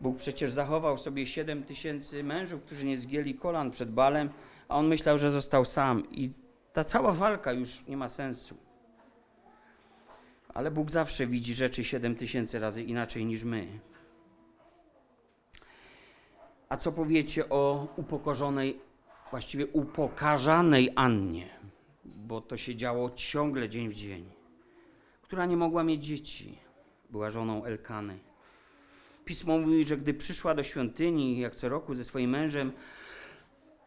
Bóg 0.01 0.17
przecież 0.17 0.51
zachował 0.51 0.97
sobie 0.97 1.27
siedem 1.27 1.63
tysięcy 1.63 2.23
mężów, 2.23 2.63
którzy 2.63 2.85
nie 2.85 2.97
zgięli 2.97 3.35
kolan 3.35 3.71
przed 3.71 3.91
Balem, 3.91 4.29
a 4.67 4.75
on 4.75 4.87
myślał, 4.87 5.17
że 5.17 5.31
został 5.31 5.65
sam. 5.65 6.11
I 6.11 6.31
ta 6.73 6.83
cała 6.83 7.13
walka 7.13 7.51
już 7.51 7.87
nie 7.87 7.97
ma 7.97 8.09
sensu. 8.09 8.66
Ale 10.53 10.71
Bóg 10.71 10.91
zawsze 10.91 11.27
widzi 11.27 11.53
rzeczy 11.53 11.83
siedem 11.83 12.15
tysięcy 12.15 12.59
razy 12.59 12.83
inaczej 12.83 13.25
niż 13.25 13.43
my. 13.43 13.79
A 16.69 16.77
co 16.77 16.91
powiecie 16.91 17.49
o 17.49 17.93
upokorzonej, 17.95 18.79
właściwie 19.31 19.67
upokarzanej 19.67 20.91
Annie, 20.95 21.49
bo 22.05 22.41
to 22.41 22.57
się 22.57 22.75
działo 22.75 23.09
ciągle 23.09 23.69
dzień 23.69 23.89
w 23.89 23.95
dzień, 23.95 24.29
która 25.21 25.45
nie 25.45 25.57
mogła 25.57 25.83
mieć 25.83 26.05
dzieci, 26.05 26.57
była 27.09 27.29
żoną 27.29 27.65
Elkany. 27.65 28.19
Pismo 29.25 29.57
mówi, 29.57 29.83
że 29.83 29.97
gdy 29.97 30.13
przyszła 30.13 30.55
do 30.55 30.63
świątyni, 30.63 31.39
jak 31.39 31.55
co 31.55 31.69
roku 31.69 31.95
ze 31.95 32.05
swoim 32.05 32.29
mężem, 32.29 32.71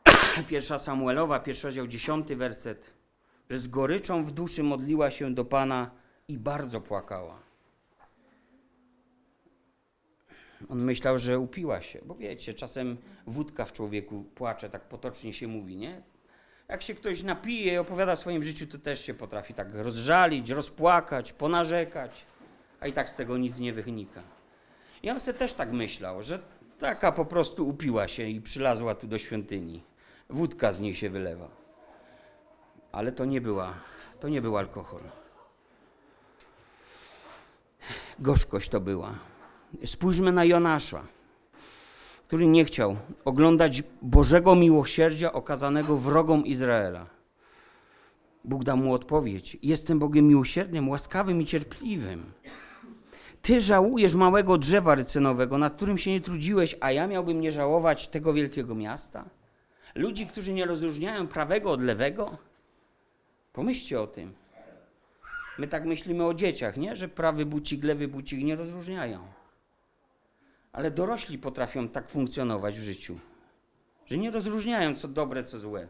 pierwsza 0.48 0.78
Samuelowa, 0.78 1.40
pierwszy 1.40 1.66
rozdział, 1.66 1.86
dziesiąty 1.86 2.36
werset, 2.36 2.90
że 3.50 3.58
z 3.58 3.68
goryczą 3.68 4.24
w 4.24 4.30
duszy 4.30 4.62
modliła 4.62 5.10
się 5.10 5.34
do 5.34 5.44
Pana 5.44 5.99
i 6.30 6.38
bardzo 6.38 6.80
płakała. 6.80 7.38
On 10.68 10.78
myślał, 10.84 11.18
że 11.18 11.38
upiła 11.38 11.82
się, 11.82 11.98
bo 12.04 12.14
wiecie, 12.14 12.54
czasem 12.54 12.96
wódka 13.26 13.64
w 13.64 13.72
człowieku 13.72 14.24
płacze, 14.34 14.70
tak 14.70 14.88
potocznie 14.88 15.32
się 15.32 15.48
mówi, 15.48 15.76
nie? 15.76 16.02
Jak 16.68 16.82
się 16.82 16.94
ktoś 16.94 17.22
napije 17.22 17.74
i 17.74 17.78
opowiada 17.78 18.12
o 18.12 18.16
swoim 18.16 18.42
życiu, 18.42 18.66
to 18.66 18.78
też 18.78 19.04
się 19.04 19.14
potrafi 19.14 19.54
tak 19.54 19.74
rozżalić, 19.74 20.50
rozpłakać, 20.50 21.32
ponarzekać, 21.32 22.26
a 22.80 22.86
i 22.86 22.92
tak 22.92 23.10
z 23.10 23.16
tego 23.16 23.38
nic 23.38 23.58
nie 23.58 23.72
wynika. 23.72 24.22
Ja 25.02 25.12
on 25.12 25.20
sobie 25.20 25.38
też 25.38 25.54
tak 25.54 25.72
myślał, 25.72 26.22
że 26.22 26.38
taka 26.78 27.12
po 27.12 27.24
prostu 27.24 27.68
upiła 27.68 28.08
się 28.08 28.28
i 28.28 28.40
przylazła 28.40 28.94
tu 28.94 29.06
do 29.06 29.18
świątyni. 29.18 29.82
Wódka 30.28 30.72
z 30.72 30.80
niej 30.80 30.94
się 30.94 31.10
wylewa. 31.10 31.48
Ale 32.92 33.12
to 33.12 33.24
nie 33.24 33.40
była, 33.40 33.74
to 34.20 34.28
nie 34.28 34.42
był 34.42 34.58
alkohol. 34.58 35.02
Gorzkość 38.18 38.68
to 38.68 38.80
była. 38.80 39.14
Spójrzmy 39.84 40.32
na 40.32 40.44
Jonasza, 40.44 41.02
który 42.24 42.46
nie 42.46 42.64
chciał 42.64 42.96
oglądać 43.24 43.82
Bożego 44.02 44.54
miłosierdzia 44.54 45.32
okazanego 45.32 45.96
wrogom 45.96 46.46
Izraela. 46.46 47.06
Bóg 48.44 48.64
da 48.64 48.76
mu 48.76 48.94
odpowiedź: 48.94 49.56
Jestem 49.62 49.98
Bogiem 49.98 50.28
miłosiernym, 50.28 50.88
łaskawym 50.88 51.42
i 51.42 51.46
cierpliwym. 51.46 52.32
Ty 53.42 53.60
żałujesz 53.60 54.14
małego 54.14 54.58
drzewa 54.58 54.94
rycynowego, 54.94 55.58
nad 55.58 55.76
którym 55.76 55.98
się 55.98 56.10
nie 56.10 56.20
trudziłeś, 56.20 56.76
a 56.80 56.92
ja 56.92 57.06
miałbym 57.06 57.40
nie 57.40 57.52
żałować 57.52 58.08
tego 58.08 58.32
wielkiego 58.32 58.74
miasta? 58.74 59.24
Ludzi, 59.94 60.26
którzy 60.26 60.52
nie 60.52 60.66
rozróżniają 60.66 61.28
prawego 61.28 61.70
od 61.70 61.82
lewego? 61.82 62.38
Pomyślcie 63.52 64.00
o 64.00 64.06
tym. 64.06 64.39
My 65.58 65.68
tak 65.68 65.84
myślimy 65.84 66.24
o 66.24 66.34
dzieciach, 66.34 66.76
nie? 66.76 66.96
Że 66.96 67.08
prawy 67.08 67.46
bucik, 67.46 67.84
lewy 67.84 68.08
bucik 68.08 68.44
nie 68.44 68.56
rozróżniają. 68.56 69.26
Ale 70.72 70.90
dorośli 70.90 71.38
potrafią 71.38 71.88
tak 71.88 72.10
funkcjonować 72.10 72.78
w 72.78 72.82
życiu, 72.82 73.18
że 74.06 74.18
nie 74.18 74.30
rozróżniają, 74.30 74.94
co 74.94 75.08
dobre, 75.08 75.44
co 75.44 75.58
złe. 75.58 75.88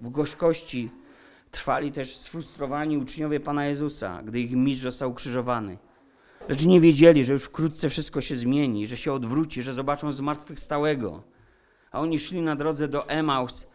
W 0.00 0.10
gorzkości 0.10 0.90
trwali 1.50 1.92
też 1.92 2.16
sfrustrowani 2.16 2.98
uczniowie 2.98 3.40
Pana 3.40 3.66
Jezusa, 3.66 4.22
gdy 4.22 4.40
ich 4.40 4.52
mistrz 4.52 4.82
został 4.82 5.10
ukrzyżowany. 5.10 5.78
Lecz 6.48 6.64
nie 6.66 6.80
wiedzieli, 6.80 7.24
że 7.24 7.32
już 7.32 7.44
wkrótce 7.44 7.88
wszystko 7.88 8.20
się 8.20 8.36
zmieni, 8.36 8.86
że 8.86 8.96
się 8.96 9.12
odwróci, 9.12 9.62
że 9.62 9.74
zobaczą 9.74 10.12
zmartwychwstałego. 10.12 11.22
A 11.90 12.00
oni 12.00 12.18
szli 12.18 12.40
na 12.40 12.56
drodze 12.56 12.88
do 12.88 13.08
Emaus 13.08 13.66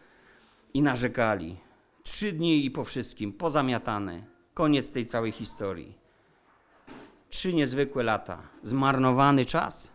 i 0.74 0.82
narzekali. 0.82 1.63
Trzy 2.04 2.32
dni 2.32 2.64
i 2.64 2.70
po 2.70 2.84
wszystkim, 2.84 3.32
pozamiatane. 3.32 4.22
Koniec 4.54 4.92
tej 4.92 5.06
całej 5.06 5.32
historii. 5.32 5.98
Trzy 7.30 7.54
niezwykłe 7.54 8.02
lata, 8.02 8.42
zmarnowany 8.62 9.44
czas. 9.44 9.92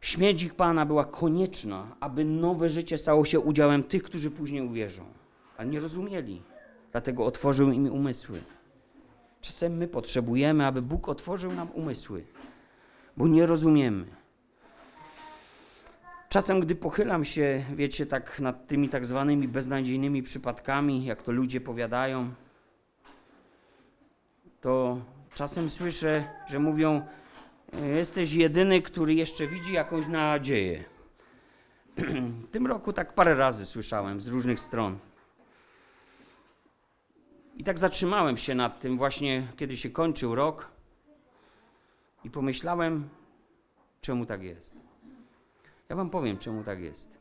Śmierć 0.00 0.42
ich 0.42 0.54
Pana 0.54 0.86
była 0.86 1.04
konieczna, 1.04 1.96
aby 2.00 2.24
nowe 2.24 2.68
życie 2.68 2.98
stało 2.98 3.24
się 3.24 3.40
udziałem 3.40 3.82
tych, 3.82 4.02
którzy 4.02 4.30
później 4.30 4.62
uwierzą. 4.62 5.04
Ale 5.56 5.68
nie 5.68 5.80
rozumieli, 5.80 6.42
dlatego 6.92 7.26
otworzył 7.26 7.72
im 7.72 7.92
umysły. 7.92 8.40
Czasem 9.40 9.76
my 9.76 9.88
potrzebujemy, 9.88 10.66
aby 10.66 10.82
Bóg 10.82 11.08
otworzył 11.08 11.52
nam 11.52 11.70
umysły, 11.70 12.24
bo 13.16 13.28
nie 13.28 13.46
rozumiemy. 13.46 14.17
Czasem, 16.28 16.60
gdy 16.60 16.74
pochylam 16.74 17.24
się, 17.24 17.64
wiecie, 17.74 18.06
tak 18.06 18.40
nad 18.40 18.66
tymi 18.66 18.88
tak 18.88 19.06
zwanymi 19.06 19.48
beznadziejnymi 19.48 20.22
przypadkami, 20.22 21.04
jak 21.04 21.22
to 21.22 21.32
ludzie 21.32 21.60
powiadają, 21.60 22.34
to 24.60 25.00
czasem 25.34 25.70
słyszę, 25.70 26.24
że 26.48 26.58
mówią: 26.58 27.06
Jesteś 27.96 28.32
jedyny, 28.32 28.82
który 28.82 29.14
jeszcze 29.14 29.46
widzi 29.46 29.72
jakąś 29.72 30.06
nadzieję. 30.06 30.84
w 31.96 32.50
tym 32.52 32.66
roku 32.66 32.92
tak 32.92 33.14
parę 33.14 33.34
razy 33.34 33.66
słyszałem 33.66 34.20
z 34.20 34.26
różnych 34.26 34.60
stron. 34.60 34.98
I 37.56 37.64
tak 37.64 37.78
zatrzymałem 37.78 38.36
się 38.36 38.54
nad 38.54 38.80
tym 38.80 38.98
właśnie, 38.98 39.48
kiedy 39.56 39.76
się 39.76 39.90
kończył 39.90 40.34
rok 40.34 40.70
i 42.24 42.30
pomyślałem, 42.30 43.08
czemu 44.00 44.26
tak 44.26 44.42
jest. 44.42 44.87
Ja 45.88 45.96
wam 45.96 46.10
powiem, 46.10 46.38
czemu 46.38 46.64
tak 46.64 46.80
jest. 46.80 47.18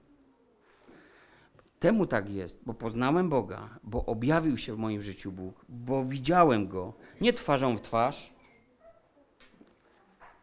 Temu 1.80 2.06
tak 2.06 2.30
jest, 2.30 2.64
bo 2.66 2.74
poznałem 2.74 3.30
Boga, 3.30 3.80
bo 3.84 4.06
objawił 4.06 4.58
się 4.58 4.76
w 4.76 4.78
moim 4.78 5.02
życiu 5.02 5.32
Bóg, 5.32 5.66
bo 5.70 6.06
widziałem 6.06 6.68
Go 6.68 6.94
nie 7.22 7.34
twarzą 7.34 7.78
w 7.78 7.82
twarz, 7.82 8.34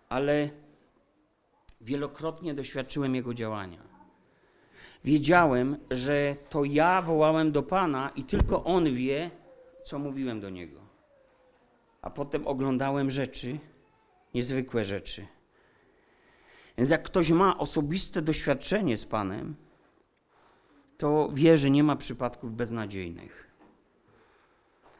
ale 0.09 0.51
wielokrotnie 1.81 2.55
doświadczyłem 2.55 3.15
Jego 3.15 3.35
działania. 3.35 3.83
Wiedziałem, 5.05 5.77
że 5.91 6.37
to 6.51 6.65
ja 6.65 7.03
wołałem 7.03 7.53
do 7.53 7.63
Pana 7.63 8.11
i 8.17 8.25
tylko 8.25 8.65
On 8.65 8.95
wie, 8.95 9.31
co 9.85 9.99
mówiłem 9.99 10.41
do 10.41 10.51
Niego. 10.51 10.81
A 12.03 12.11
potem 12.11 12.47
oglądałem 12.47 13.11
rzeczy, 13.11 13.59
niezwykłe 14.35 14.85
rzeczy. 14.85 15.27
Więc 16.79 16.91
jak 16.91 17.03
ktoś 17.03 17.31
ma 17.31 17.59
osobiste 17.59 18.23
doświadczenie 18.23 18.97
z 18.97 19.05
Panem, 19.05 19.55
to 20.99 21.29
wie, 21.33 21.59
że 21.59 21.71
nie 21.71 21.83
ma 21.83 21.97
przypadków 21.97 22.57
beznadziejnych. 22.57 23.51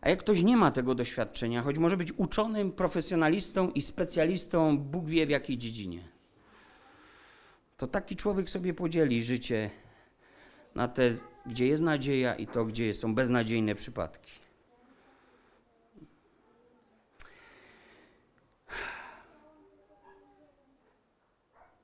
A 0.01 0.09
jak 0.09 0.19
ktoś 0.19 0.43
nie 0.43 0.57
ma 0.57 0.71
tego 0.71 0.95
doświadczenia, 0.95 1.63
choć 1.63 1.79
może 1.79 1.97
być 1.97 2.13
uczonym, 2.13 2.73
profesjonalistą 2.73 3.71
i 3.71 3.83
specjalistą, 3.83 4.79
Bóg 4.79 5.07
wie 5.07 5.27
w 5.27 5.31
jakiej 5.31 5.59
dziedzinie, 5.59 6.09
to 7.77 7.87
taki 7.87 8.17
człowiek 8.17 8.51
sobie 8.51 8.75
podzieli 8.75 9.25
życie 9.25 9.71
na 10.75 10.89
te, 10.89 11.11
gdzie 11.47 11.67
jest 11.67 11.83
nadzieja 11.83 12.35
i 12.35 12.47
to, 12.47 12.65
gdzie 12.65 12.95
są 12.95 13.15
beznadziejne 13.15 13.75
przypadki. 13.75 14.44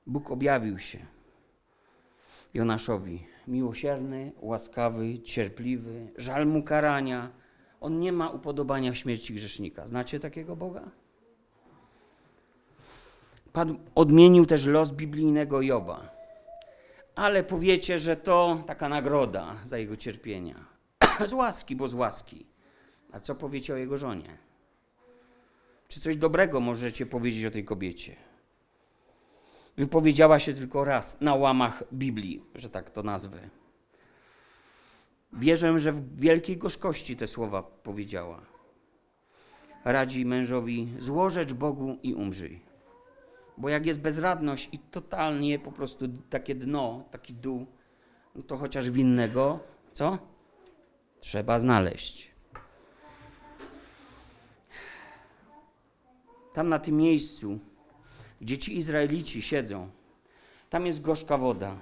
Bóg 0.06 0.30
objawił 0.30 0.78
się 0.78 0.98
Jonaszowi. 2.54 3.26
Miłosierny, 3.48 4.32
łaskawy, 4.40 5.18
cierpliwy, 5.18 6.12
żal 6.16 6.46
mu 6.46 6.62
karania. 6.62 7.30
On 7.80 8.00
nie 8.00 8.12
ma 8.12 8.30
upodobania 8.30 8.94
śmierci 8.94 9.34
grzesznika. 9.34 9.86
Znacie 9.86 10.20
takiego 10.20 10.56
Boga? 10.56 10.90
Pan 13.52 13.78
odmienił 13.94 14.46
też 14.46 14.66
los 14.66 14.92
biblijnego 14.92 15.62
Joba. 15.62 16.10
Ale 17.14 17.44
powiecie, 17.44 17.98
że 17.98 18.16
to 18.16 18.64
taka 18.66 18.88
nagroda 18.88 19.56
za 19.64 19.78
jego 19.78 19.96
cierpienia. 19.96 20.64
z 21.26 21.32
łaski, 21.32 21.76
bo 21.76 21.88
z 21.88 21.94
łaski. 21.94 22.46
A 23.12 23.20
co 23.20 23.34
powiecie 23.34 23.74
o 23.74 23.76
jego 23.76 23.96
żonie? 23.96 24.38
Czy 25.88 26.00
coś 26.00 26.16
dobrego 26.16 26.60
możecie 26.60 27.06
powiedzieć 27.06 27.44
o 27.44 27.50
tej 27.50 27.64
kobiecie? 27.64 28.29
Wypowiedziała 29.76 30.38
się 30.38 30.54
tylko 30.54 30.84
raz 30.84 31.20
na 31.20 31.34
łamach 31.34 31.84
Biblii, 31.92 32.44
że 32.54 32.70
tak 32.70 32.90
to 32.90 33.02
nazwę. 33.02 33.48
Wierzę, 35.32 35.78
że 35.78 35.92
w 35.92 36.20
wielkiej 36.20 36.56
gorzkości 36.56 37.16
te 37.16 37.26
słowa 37.26 37.62
powiedziała. 37.62 38.40
Radzi 39.84 40.26
mężowi: 40.26 40.88
złożecz 40.98 41.52
Bogu 41.52 41.98
i 42.02 42.14
umrzyj. 42.14 42.60
Bo 43.58 43.68
jak 43.68 43.86
jest 43.86 44.00
bezradność 44.00 44.68
i 44.72 44.78
totalnie 44.78 45.58
po 45.58 45.72
prostu 45.72 46.08
takie 46.30 46.54
dno, 46.54 47.04
taki 47.10 47.34
dół, 47.34 47.66
no 48.34 48.42
to 48.42 48.56
chociaż 48.56 48.90
winnego, 48.90 49.60
co? 49.92 50.18
Trzeba 51.20 51.60
znaleźć. 51.60 52.30
Tam 56.54 56.68
na 56.68 56.78
tym 56.78 56.96
miejscu 56.96 57.58
gdzie 58.40 58.58
ci 58.58 58.76
Izraelici 58.76 59.42
siedzą. 59.42 59.90
Tam 60.70 60.86
jest 60.86 61.02
gorzka 61.02 61.38
woda. 61.38 61.76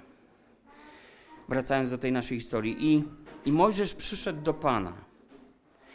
Wracając 1.49 1.89
do 1.89 1.97
tej 1.97 2.11
naszej 2.11 2.37
historii. 2.37 2.93
I, 2.93 3.03
i 3.45 3.51
Mojżesz 3.51 3.93
przyszedł 3.95 4.41
do 4.41 4.53
Pana. 4.53 4.93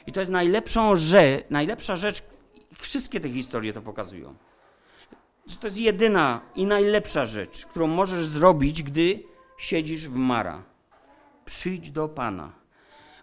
I 0.07 0.13
to 0.13 0.21
jest 0.21 0.33
najlepszą 0.33 0.97
rzecz, 0.97 1.45
najlepsza 1.51 1.97
rzecz, 1.97 2.23
wszystkie 2.79 3.21
te 3.21 3.29
historie 3.29 3.73
to 3.73 3.83
pokazują. 3.83 4.35
Że 5.47 5.57
to 5.57 5.67
jest 5.67 5.79
jedyna 5.79 6.41
i 6.55 6.67
najlepsza 6.67 7.27
rzecz, 7.27 7.67
którą 7.67 7.87
możesz 7.87 8.27
zrobić, 8.27 8.83
gdy 8.83 9.23
siedzisz 9.59 10.09
w 10.09 10.15
Mara. 10.15 10.63
Przyjdź 11.45 11.91
do 11.91 12.09
Pana. 12.09 12.53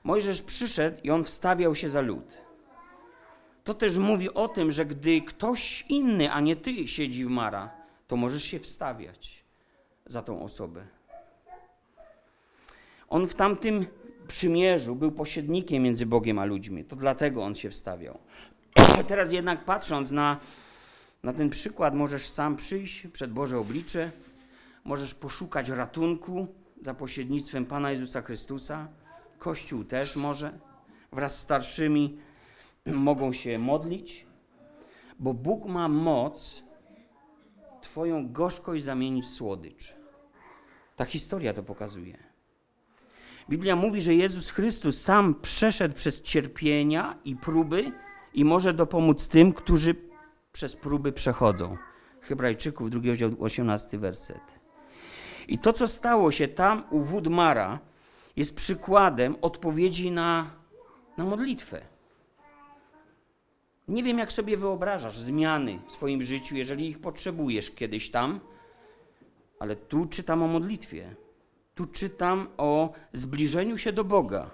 Mojżesz 0.03 0.41
przyszedł 0.41 0.97
i 1.03 1.09
on 1.09 1.23
wstawiał 1.23 1.75
się 1.75 1.89
za 1.89 2.01
lud 2.01 2.37
to 3.63 3.73
też 3.73 3.97
mówi 3.97 4.33
o 4.33 4.47
tym, 4.47 4.71
że 4.71 4.85
gdy 4.85 5.21
ktoś 5.21 5.85
inny, 5.89 6.31
a 6.31 6.39
nie 6.39 6.55
ty 6.55 6.87
siedzi 6.87 7.25
w 7.25 7.29
Mara, 7.29 7.69
to 8.07 8.15
możesz 8.15 8.43
się 8.43 8.59
wstawiać 8.59 9.43
za 10.05 10.21
tą 10.21 10.43
osobę. 10.43 10.87
On 13.09 13.27
w 13.27 13.35
tamtym 13.35 13.85
przymierzu 14.27 14.95
był 14.95 15.11
pośrednikiem 15.11 15.83
między 15.83 16.05
Bogiem 16.05 16.39
a 16.39 16.45
ludźmi. 16.45 16.85
To 16.85 16.95
dlatego 16.95 17.43
on 17.43 17.55
się 17.55 17.69
wstawiał. 17.69 18.19
Teraz 19.07 19.31
jednak 19.31 19.65
patrząc 19.65 20.11
na, 20.11 20.37
na 21.23 21.33
ten 21.33 21.49
przykład, 21.49 21.95
możesz 21.95 22.29
sam 22.29 22.55
przyjść 22.55 23.07
przed 23.07 23.33
Boże 23.33 23.57
oblicze, 23.57 24.11
możesz 24.83 25.15
poszukać 25.15 25.69
ratunku 25.69 26.47
za 26.81 26.93
pośrednictwem 26.93 27.65
Pana 27.65 27.91
Jezusa 27.91 28.21
Chrystusa. 28.21 28.87
Kościół 29.39 29.83
też 29.83 30.15
może 30.15 30.59
wraz 31.11 31.37
z 31.37 31.41
starszymi 31.41 32.17
mogą 32.85 33.33
się 33.33 33.57
modlić, 33.57 34.25
bo 35.19 35.33
Bóg 35.33 35.65
ma 35.65 35.87
moc 35.87 36.63
Twoją 37.81 38.31
gorzkość 38.31 38.83
zamienić 38.83 39.25
w 39.25 39.29
słodycz. 39.29 39.95
Ta 40.95 41.05
historia 41.05 41.53
to 41.53 41.63
pokazuje. 41.63 42.17
Biblia 43.49 43.75
mówi, 43.75 44.01
że 44.01 44.15
Jezus 44.15 44.49
Chrystus 44.49 45.01
sam 45.01 45.35
przeszedł 45.35 45.95
przez 45.95 46.21
cierpienia 46.21 47.17
i 47.25 47.35
próby 47.35 47.91
i 48.33 48.45
może 48.45 48.73
dopomóc 48.73 49.27
tym, 49.27 49.53
którzy 49.53 49.95
przez 50.53 50.75
próby 50.75 51.11
przechodzą. 51.11 51.77
Hebrajczyków, 52.21 52.89
drugi 52.89 53.09
rozdział, 53.09 53.31
18 53.39 53.97
werset. 53.97 54.41
I 55.47 55.57
to, 55.57 55.73
co 55.73 55.87
stało 55.87 56.31
się 56.31 56.47
tam 56.47 56.83
u 56.89 56.99
Wudmara, 56.99 57.79
jest 58.35 58.55
przykładem 58.55 59.35
odpowiedzi 59.41 60.11
na, 60.11 60.51
na 61.17 61.23
modlitwę. 61.23 61.90
Nie 63.87 64.03
wiem, 64.03 64.19
jak 64.19 64.33
sobie 64.33 64.57
wyobrażasz 64.57 65.19
zmiany 65.19 65.79
w 65.87 65.91
swoim 65.91 66.21
życiu, 66.21 66.55
jeżeli 66.55 66.87
ich 66.87 66.99
potrzebujesz 66.99 67.71
kiedyś 67.71 68.11
tam, 68.11 68.39
ale 69.59 69.75
tu 69.75 70.05
czytam 70.05 70.43
o 70.43 70.47
modlitwie. 70.47 71.15
Tu 71.75 71.85
czytam 71.85 72.47
o 72.57 72.93
zbliżeniu 73.13 73.77
się 73.77 73.91
do 73.91 74.03
Boga. 74.03 74.51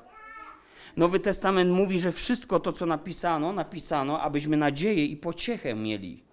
Nowy 0.97 1.19
Testament 1.19 1.71
mówi, 1.71 1.99
że 1.99 2.11
wszystko 2.11 2.59
to, 2.59 2.73
co 2.73 2.85
napisano, 2.85 3.53
napisano, 3.53 4.21
abyśmy 4.21 4.57
nadzieję 4.57 5.05
i 5.05 5.17
pociechę 5.17 5.75
mieli. 5.75 6.23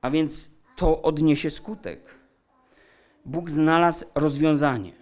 A 0.00 0.10
więc 0.10 0.50
to 0.76 1.02
odniesie 1.02 1.50
skutek. 1.50 2.14
Bóg 3.24 3.50
znalazł 3.50 4.04
rozwiązanie. 4.14 4.92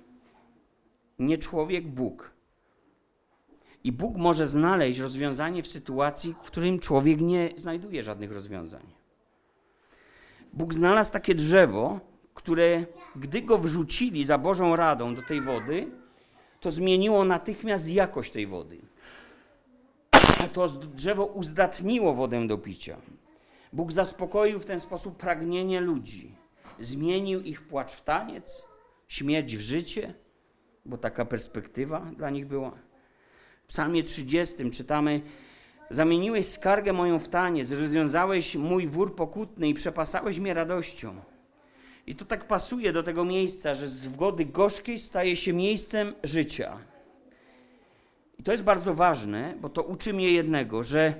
Nie 1.18 1.38
człowiek, 1.38 1.88
Bóg. 1.88 2.30
I 3.84 3.92
Bóg 3.92 4.16
może 4.16 4.46
znaleźć 4.46 5.00
rozwiązanie 5.00 5.62
w 5.62 5.68
sytuacji, 5.68 6.34
w 6.42 6.46
którym 6.46 6.78
człowiek 6.78 7.20
nie 7.20 7.50
znajduje 7.56 8.02
żadnych 8.02 8.32
rozwiązań. 8.32 8.82
Bóg 10.52 10.74
znalazł 10.74 11.12
takie 11.12 11.34
drzewo, 11.34 12.00
które, 12.34 12.84
gdy 13.16 13.42
go 13.42 13.58
wrzucili 13.58 14.24
za 14.24 14.38
Bożą 14.38 14.76
radą 14.76 15.14
do 15.14 15.22
tej 15.22 15.40
wody, 15.40 15.90
to 16.60 16.70
zmieniło 16.70 17.24
natychmiast 17.24 17.90
jakość 17.90 18.32
tej 18.32 18.46
wody. 18.46 18.78
To 20.52 20.68
drzewo 20.68 21.26
uzdatniło 21.26 22.14
wodę 22.14 22.46
do 22.46 22.58
picia. 22.58 22.96
Bóg 23.72 23.92
zaspokoił 23.92 24.58
w 24.60 24.64
ten 24.64 24.80
sposób 24.80 25.16
pragnienie 25.16 25.80
ludzi. 25.80 26.34
Zmienił 26.78 27.40
ich 27.40 27.68
płacz 27.68 27.92
w 27.92 28.04
taniec, 28.04 28.64
śmierć 29.08 29.56
w 29.56 29.60
życie, 29.60 30.14
bo 30.84 30.98
taka 30.98 31.24
perspektywa 31.24 32.00
dla 32.16 32.30
nich 32.30 32.46
była. 32.46 32.72
Psalmie 33.70 34.02
30 34.02 34.70
czytamy: 34.70 35.20
Zamieniłeś 35.90 36.46
skargę 36.46 36.92
moją 36.92 37.18
w 37.18 37.28
taniec, 37.28 37.70
rozwiązałeś 37.70 38.56
mój 38.56 38.86
wór 38.86 39.16
pokutny 39.16 39.68
i 39.68 39.74
przepasałeś 39.74 40.38
mnie 40.38 40.54
radością. 40.54 41.14
I 42.06 42.14
to 42.14 42.24
tak 42.24 42.46
pasuje 42.46 42.92
do 42.92 43.02
tego 43.02 43.24
miejsca, 43.24 43.74
że 43.74 43.88
z 43.88 44.06
wgody 44.06 44.44
gorzkiej 44.44 44.98
staje 44.98 45.36
się 45.36 45.52
miejscem 45.52 46.14
życia. 46.24 46.78
I 48.38 48.42
to 48.42 48.52
jest 48.52 48.64
bardzo 48.64 48.94
ważne, 48.94 49.54
bo 49.60 49.68
to 49.68 49.82
uczy 49.82 50.12
mnie 50.12 50.32
jednego, 50.32 50.84
że 50.84 51.14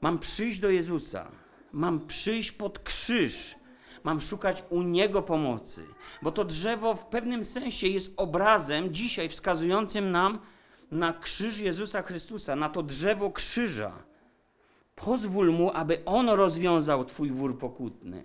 mam 0.00 0.18
przyjść 0.18 0.60
do 0.60 0.70
Jezusa, 0.70 1.30
mam 1.72 2.06
przyjść 2.06 2.52
pod 2.52 2.78
krzyż, 2.78 3.56
mam 4.04 4.20
szukać 4.20 4.64
u 4.70 4.82
Niego 4.82 5.22
pomocy, 5.22 5.84
bo 6.22 6.32
to 6.32 6.44
drzewo 6.44 6.94
w 6.94 7.06
pewnym 7.06 7.44
sensie 7.44 7.88
jest 7.88 8.12
obrazem 8.16 8.94
dzisiaj 8.94 9.28
wskazującym 9.28 10.10
nam 10.10 10.38
na 10.90 11.12
krzyż 11.12 11.58
Jezusa 11.58 12.02
Chrystusa, 12.02 12.56
na 12.56 12.68
to 12.68 12.82
drzewo 12.82 13.30
krzyża. 13.30 13.92
Pozwól 14.94 15.52
Mu, 15.52 15.70
aby 15.74 16.04
On 16.04 16.28
rozwiązał 16.28 17.04
Twój 17.04 17.30
wór 17.30 17.58
pokutny, 17.58 18.24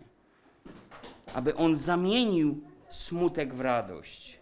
aby 1.34 1.56
On 1.56 1.76
zamienił 1.76 2.62
smutek 2.89 3.54
w 3.54 3.62
radość. 3.62 4.39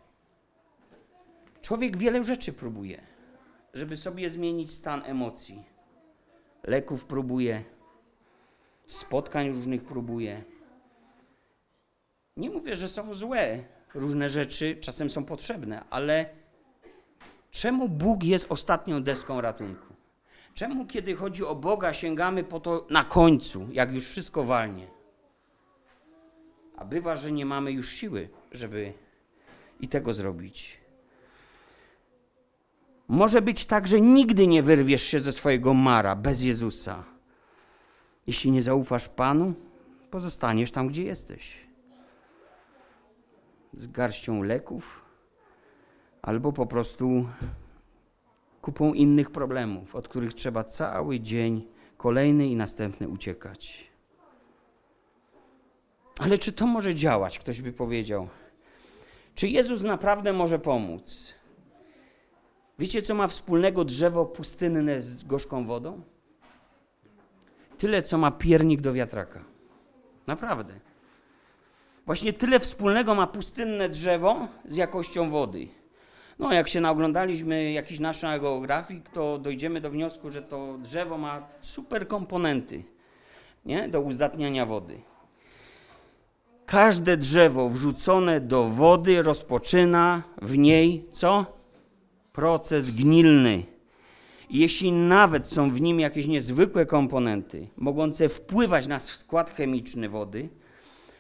Człowiek 1.62 1.98
wiele 1.98 2.24
rzeczy 2.24 2.54
próbuje, 2.54 3.02
żeby 3.74 3.98
sobie 3.98 4.30
zmienić 4.30 4.72
stan 4.72 5.02
emocji. 5.06 5.64
Leków 6.64 7.06
próbuje, 7.06 7.64
spotkań 8.88 9.52
różnych 9.52 9.84
próbuje. 9.84 10.44
Nie 12.38 12.50
mówię, 12.50 12.76
że 12.76 12.88
są 12.88 13.14
złe, 13.14 13.64
różne 13.94 14.30
rzeczy 14.30 14.76
czasem 14.76 15.10
są 15.10 15.26
potrzebne, 15.26 15.84
ale 15.90 16.41
czemu 17.52 17.90
Bóg 17.90 18.24
jest 18.24 18.46
ostatnią 18.50 19.04
deską 19.04 19.42
ratunku? 19.42 19.94
Czemu, 20.54 20.86
kiedy 20.86 21.16
chodzi 21.16 21.46
o 21.46 21.56
Boga, 21.56 21.94
sięgamy 21.94 22.44
po 22.44 22.60
to 22.60 22.88
na 22.90 23.04
końcu, 23.04 23.68
jak 23.72 23.94
już 23.94 24.08
wszystko 24.08 24.44
walnie? 24.44 24.88
A 26.78 26.86
bywa, 26.86 27.16
że 27.16 27.32
nie 27.32 27.46
mamy 27.46 27.72
już 27.72 27.90
siły, 27.90 28.30
żeby 28.52 28.94
i 29.80 29.88
tego 29.88 30.14
zrobić. 30.14 30.78
Może 33.08 33.42
być 33.42 33.66
tak, 33.66 33.88
że 33.88 34.02
nigdy 34.02 34.48
nie 34.48 34.64
wyrwiesz 34.64 35.04
się 35.04 35.20
ze 35.20 35.32
swojego 35.32 35.74
mara 35.74 36.16
bez 36.16 36.42
Jezusa. 36.42 37.04
Jeśli 38.28 38.52
nie 38.52 38.62
zaufasz 38.62 39.10
Panu, 39.10 39.54
pozostaniesz 40.12 40.72
tam, 40.72 40.88
gdzie 40.88 41.04
jesteś. 41.04 41.58
Z 43.74 43.88
garścią 43.88 44.44
leków, 44.44 45.02
albo 46.22 46.54
po 46.54 46.66
prostu 46.66 47.28
kupą 48.62 48.94
innych 48.94 49.30
problemów, 49.30 49.96
od 49.96 50.08
których 50.08 50.34
trzeba 50.34 50.64
cały 50.64 51.20
dzień, 51.20 51.68
kolejny 51.98 52.48
i 52.48 52.56
następny 52.56 53.08
uciekać. 53.08 53.92
Ale 56.20 56.38
czy 56.38 56.54
to 56.54 56.68
może 56.68 56.96
działać? 56.96 57.40
Ktoś 57.40 57.62
by 57.62 57.74
powiedział. 57.74 58.28
Czy 59.36 59.48
Jezus 59.48 59.84
naprawdę 59.84 60.34
może 60.34 60.60
pomóc? 60.60 61.34
Wiecie, 62.80 63.02
co 63.02 63.16
ma 63.16 63.28
wspólnego 63.28 63.86
drzewo 63.86 64.26
pustynne 64.26 65.02
z 65.02 65.24
gorzką 65.24 65.66
wodą? 65.66 66.02
Tyle, 67.78 68.04
co 68.04 68.18
ma 68.18 68.32
piernik 68.32 68.82
do 68.82 68.94
wiatraka. 68.94 69.44
Naprawdę. 70.28 70.80
Właśnie 72.06 72.34
tyle 72.34 72.60
wspólnego 72.60 73.16
ma 73.16 73.28
pustynne 73.28 73.90
drzewo 73.90 74.48
z 74.66 74.76
jakością 74.76 75.30
wody. 75.30 75.81
No, 76.40 76.54
jak 76.54 76.70
się 76.70 76.82
naoglądaliśmy 76.82 77.72
jakiś 77.72 78.00
National 78.00 78.40
Geographic, 78.40 79.06
to 79.14 79.38
dojdziemy 79.38 79.82
do 79.82 79.90
wniosku, 79.90 80.30
że 80.30 80.42
to 80.42 80.78
drzewo 80.78 81.18
ma 81.18 81.48
super 81.62 82.08
komponenty 82.08 82.84
nie? 83.66 83.90
do 83.90 84.02
uzdatniania 84.02 84.66
wody. 84.66 85.02
Każde 86.66 87.18
drzewo 87.18 87.70
wrzucone 87.70 88.42
do 88.42 88.64
wody 88.64 89.22
rozpoczyna 89.22 90.24
w 90.42 90.58
niej 90.58 91.06
co? 91.12 91.46
Proces 92.34 92.92
gnilny. 92.92 93.64
Jeśli 94.50 94.92
nawet 94.92 95.48
są 95.48 95.72
w 95.72 95.82
nim 95.82 96.00
jakieś 96.00 96.28
niezwykłe 96.28 96.86
komponenty, 96.86 97.68
mogące 97.78 98.30
wpływać 98.30 98.88
na 98.88 99.00
skład 99.00 99.52
chemiczny 99.52 100.10
wody, 100.10 100.50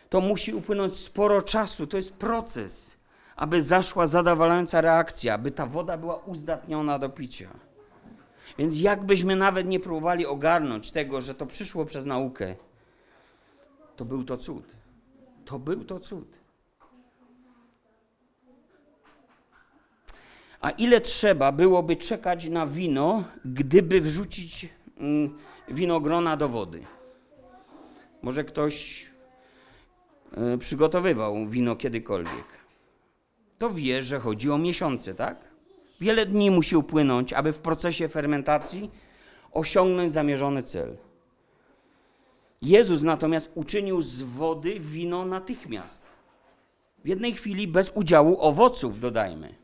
to 0.09 0.21
musi 0.21 0.53
upłynąć 0.53 0.97
sporo 0.97 1.41
czasu. 1.41 1.87
To 1.87 1.97
jest 1.97 2.13
proces, 2.13 2.97
aby 3.41 3.61
zaszła 3.61 4.07
zadowalająca 4.07 4.81
reakcja, 4.81 5.33
aby 5.33 5.51
ta 5.51 5.65
woda 5.65 5.97
była 5.97 6.15
uzdatniona 6.15 6.99
do 6.99 7.09
picia. 7.09 7.49
Więc 8.57 8.81
jakbyśmy 8.81 9.35
nawet 9.35 9.67
nie 9.67 9.79
próbowali 9.79 10.25
ogarnąć 10.25 10.91
tego, 10.91 11.21
że 11.21 11.35
to 11.35 11.45
przyszło 11.45 11.85
przez 11.85 12.05
naukę, 12.05 12.55
to 13.95 14.05
był 14.05 14.23
to 14.23 14.37
cud. 14.37 14.63
To 15.45 15.59
był 15.59 15.83
to 15.85 15.99
cud. 15.99 16.39
A 20.61 20.69
ile 20.69 21.01
trzeba 21.01 21.51
byłoby 21.51 21.95
czekać 21.95 22.45
na 22.45 22.67
wino, 22.67 23.23
gdyby 23.45 24.01
wrzucić 24.01 24.69
mm, 24.97 25.37
winogrona 25.67 26.37
do 26.37 26.49
wody? 26.49 26.85
Może 28.21 28.43
ktoś 28.43 29.05
y, 30.53 30.57
przygotowywał 30.57 31.47
wino 31.47 31.75
kiedykolwiek. 31.75 32.60
To 33.61 33.69
wie, 33.69 34.03
że 34.03 34.19
chodzi 34.19 34.51
o 34.51 34.57
miesiące, 34.57 35.13
tak? 35.13 35.37
Wiele 35.99 36.25
dni 36.25 36.51
musi 36.51 36.75
upłynąć, 36.75 37.33
aby 37.33 37.53
w 37.53 37.59
procesie 37.59 38.09
fermentacji 38.09 38.91
osiągnąć 39.51 40.13
zamierzony 40.13 40.63
cel. 40.63 40.97
Jezus 42.61 43.01
natomiast 43.01 43.51
uczynił 43.55 44.01
z 44.01 44.21
wody 44.21 44.79
wino 44.79 45.25
natychmiast. 45.25 46.03
W 47.03 47.07
jednej 47.07 47.33
chwili 47.33 47.67
bez 47.67 47.91
udziału 47.95 48.37
owoców, 48.39 48.99
dodajmy. 48.99 49.55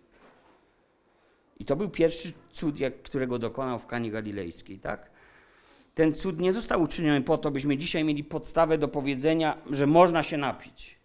I 1.59 1.65
to 1.65 1.75
był 1.75 1.89
pierwszy 1.89 2.33
cud, 2.53 2.79
jak, 2.79 3.01
którego 3.01 3.39
dokonał 3.39 3.79
w 3.79 3.85
Kanie 3.85 4.11
Galilejskiej, 4.11 4.79
tak? 4.79 5.11
Ten 5.95 6.15
cud 6.15 6.39
nie 6.39 6.53
został 6.53 6.81
uczyniony 6.81 7.21
po 7.21 7.37
to, 7.37 7.51
byśmy 7.51 7.77
dzisiaj 7.77 8.03
mieli 8.03 8.23
podstawę 8.23 8.77
do 8.77 8.87
powiedzenia, 8.87 9.57
że 9.71 9.87
można 9.87 10.23
się 10.23 10.37
napić. 10.37 10.96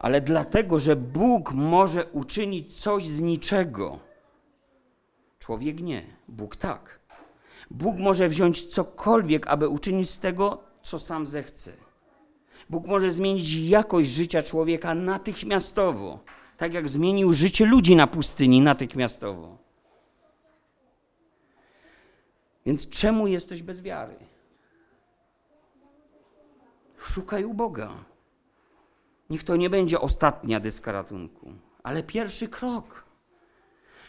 Ale 0.00 0.20
dlatego, 0.20 0.78
że 0.78 0.96
Bóg 0.96 1.52
może 1.52 2.06
uczynić 2.06 2.80
coś 2.80 3.08
z 3.08 3.20
niczego. 3.20 3.98
Człowiek 5.38 5.80
nie, 5.80 6.02
Bóg 6.28 6.56
tak. 6.56 7.00
Bóg 7.70 7.98
może 7.98 8.28
wziąć 8.28 8.66
cokolwiek, 8.66 9.46
aby 9.46 9.68
uczynić 9.68 10.10
z 10.10 10.18
tego, 10.18 10.62
co 10.82 10.98
sam 10.98 11.26
zechce. 11.26 11.72
Bóg 12.70 12.86
może 12.86 13.12
zmienić 13.12 13.54
jakość 13.54 14.08
życia 14.08 14.42
człowieka 14.42 14.94
natychmiastowo, 14.94 16.18
tak 16.56 16.74
jak 16.74 16.88
zmienił 16.88 17.32
życie 17.32 17.64
ludzi 17.66 17.96
na 17.96 18.06
pustyni 18.06 18.60
natychmiastowo. 18.60 19.58
Więc 22.66 22.88
czemu 22.88 23.26
jesteś 23.26 23.62
bez 23.62 23.82
wiary? 23.82 24.16
Szukaj 26.98 27.44
u 27.44 27.54
Boga. 27.54 28.09
Niech 29.30 29.44
to 29.44 29.56
nie 29.56 29.70
będzie 29.70 30.00
ostatnia 30.00 30.60
dyska 30.60 30.92
ratunku, 30.92 31.52
ale 31.82 32.02
pierwszy 32.02 32.48
krok. 32.48 33.04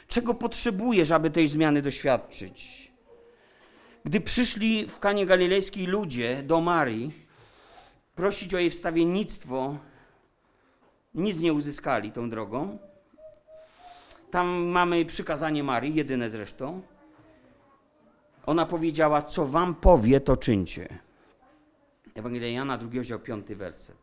Czego 0.08 0.34
potrzebujesz, 0.34 1.12
aby 1.12 1.30
tej 1.30 1.48
zmiany 1.48 1.82
doświadczyć? 1.82 2.92
Gdy 4.06 4.22
przyszli 4.22 4.88
w 4.88 5.00
Kanie 5.00 5.26
Galilejskiej 5.26 5.86
ludzie 5.86 6.44
do 6.44 6.62
Marii 6.62 7.12
prosić 8.16 8.54
o 8.54 8.60
jej 8.60 8.70
wstawiennictwo, 8.70 9.78
nic 11.16 11.40
nie 11.40 11.54
uzyskali 11.54 12.12
tą 12.12 12.30
drogą. 12.30 12.78
Tam 14.32 14.48
mamy 14.48 15.06
przykazanie 15.06 15.64
Marii, 15.64 15.96
jedyne 15.96 16.30
zresztą. 16.30 16.82
Ona 18.46 18.66
powiedziała, 18.66 19.22
co 19.22 19.46
wam 19.46 19.76
powie, 19.76 20.20
to 20.20 20.38
czyńcie. 20.38 21.00
Ewangelia 22.16 22.48
Jana, 22.48 22.78
drugi 22.78 22.98
rozdział, 22.98 23.20
piąty 23.20 23.56
werset. 23.56 24.01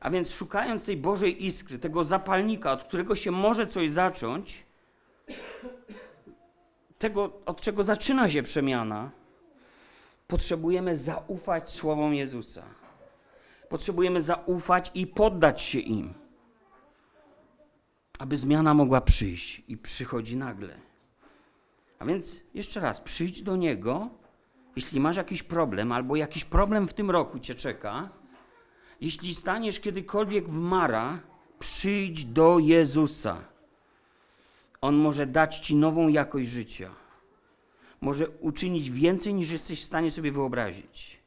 A 0.00 0.10
więc 0.10 0.34
szukając 0.34 0.84
tej 0.84 0.96
Bożej 0.96 1.46
iskry, 1.46 1.78
tego 1.78 2.04
zapalnika, 2.04 2.72
od 2.72 2.84
którego 2.84 3.16
się 3.16 3.30
może 3.30 3.66
coś 3.66 3.90
zacząć, 3.90 4.66
tego, 6.98 7.32
od 7.46 7.60
czego 7.60 7.84
zaczyna 7.84 8.28
się 8.28 8.42
przemiana, 8.42 9.10
potrzebujemy 10.26 10.96
zaufać 10.96 11.70
słowom 11.70 12.14
Jezusa. 12.14 12.62
Potrzebujemy 13.68 14.22
zaufać 14.22 14.90
i 14.94 15.06
poddać 15.06 15.62
się 15.62 15.78
im, 15.78 16.14
aby 18.18 18.36
zmiana 18.36 18.74
mogła 18.74 19.00
przyjść 19.00 19.62
i 19.68 19.76
przychodzi 19.76 20.36
nagle. 20.36 20.80
A 21.98 22.04
więc 22.04 22.40
jeszcze 22.54 22.80
raz, 22.80 23.00
przyjdź 23.00 23.42
do 23.42 23.56
Niego, 23.56 24.08
jeśli 24.76 25.00
masz 25.00 25.16
jakiś 25.16 25.42
problem, 25.42 25.92
albo 25.92 26.16
jakiś 26.16 26.44
problem 26.44 26.88
w 26.88 26.94
tym 26.94 27.10
roku 27.10 27.38
cię 27.38 27.54
czeka, 27.54 28.19
jeśli 29.00 29.34
staniesz 29.34 29.80
kiedykolwiek 29.80 30.48
w 30.48 30.60
Mara, 30.60 31.20
przyjdź 31.58 32.24
do 32.24 32.58
Jezusa. 32.58 33.44
On 34.80 34.96
może 34.96 35.26
dać 35.26 35.58
ci 35.58 35.74
nową 35.74 36.08
jakość 36.08 36.48
życia. 36.48 36.90
Może 38.00 38.28
uczynić 38.28 38.90
więcej 38.90 39.34
niż 39.34 39.50
jesteś 39.50 39.80
w 39.80 39.84
stanie 39.84 40.10
sobie 40.10 40.32
wyobrazić. 40.32 41.20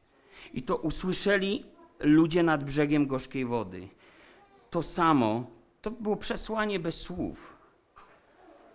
I 0.53 0.61
to 0.61 0.77
usłyszeli 0.77 1.65
ludzie 1.99 2.43
nad 2.43 2.63
brzegiem 2.63 3.07
gorzkiej 3.07 3.45
wody. 3.45 3.87
To 4.69 4.83
samo, 4.83 5.45
to 5.81 5.91
było 5.91 6.15
przesłanie 6.15 6.79
bez 6.79 7.01
słów. 7.01 7.53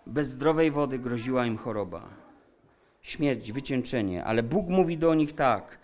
Bez 0.06 0.28
zdrowej 0.28 0.70
wody 0.70 0.98
groziła 0.98 1.46
im 1.46 1.56
choroba, 1.56 2.08
śmierć, 3.02 3.52
wycieńczenie, 3.52 4.24
ale 4.24 4.42
Bóg 4.42 4.68
mówi 4.68 4.98
do 4.98 5.14
nich 5.14 5.32
tak: 5.32 5.78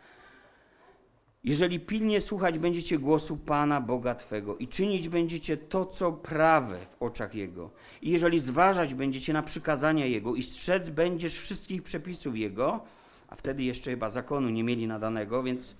jeżeli 1.44 1.80
pilnie 1.80 2.20
słuchać 2.20 2.58
będziecie 2.58 2.98
głosu 2.98 3.36
Pana 3.36 3.80
Boga 3.80 4.14
Twego 4.14 4.56
i 4.56 4.68
czynić 4.68 5.08
będziecie 5.08 5.56
to, 5.56 5.86
co 5.86 6.12
prawe 6.12 6.78
w 6.78 7.02
oczach 7.02 7.34
Jego, 7.34 7.70
i 8.02 8.10
jeżeli 8.10 8.40
zważać 8.40 8.94
będziecie 8.94 9.32
na 9.32 9.42
przykazania 9.42 10.06
Jego 10.06 10.34
i 10.34 10.42
strzec 10.42 10.88
będziesz 10.88 11.34
wszystkich 11.34 11.82
przepisów 11.82 12.36
Jego, 12.36 12.80
a 13.28 13.36
wtedy 13.36 13.62
jeszcze 13.62 13.90
chyba 13.90 14.10
zakonu 14.10 14.50
nie 14.50 14.64
mieli 14.64 14.86
nadanego, 14.86 15.42
więc 15.42 15.76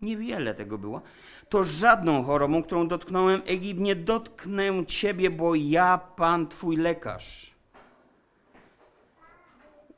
niewiele 0.00 0.54
tego 0.54 0.78
było, 0.78 1.02
to 1.48 1.64
żadną 1.64 2.22
chorobą, 2.22 2.62
którą 2.62 2.88
dotknąłem 2.88 3.42
Egipt, 3.46 3.80
nie 3.80 3.96
dotknę 3.96 4.86
Ciebie, 4.86 5.30
bo 5.30 5.54
ja, 5.54 5.98
Pan 6.16 6.48
Twój 6.48 6.76
lekarz. 6.76 7.56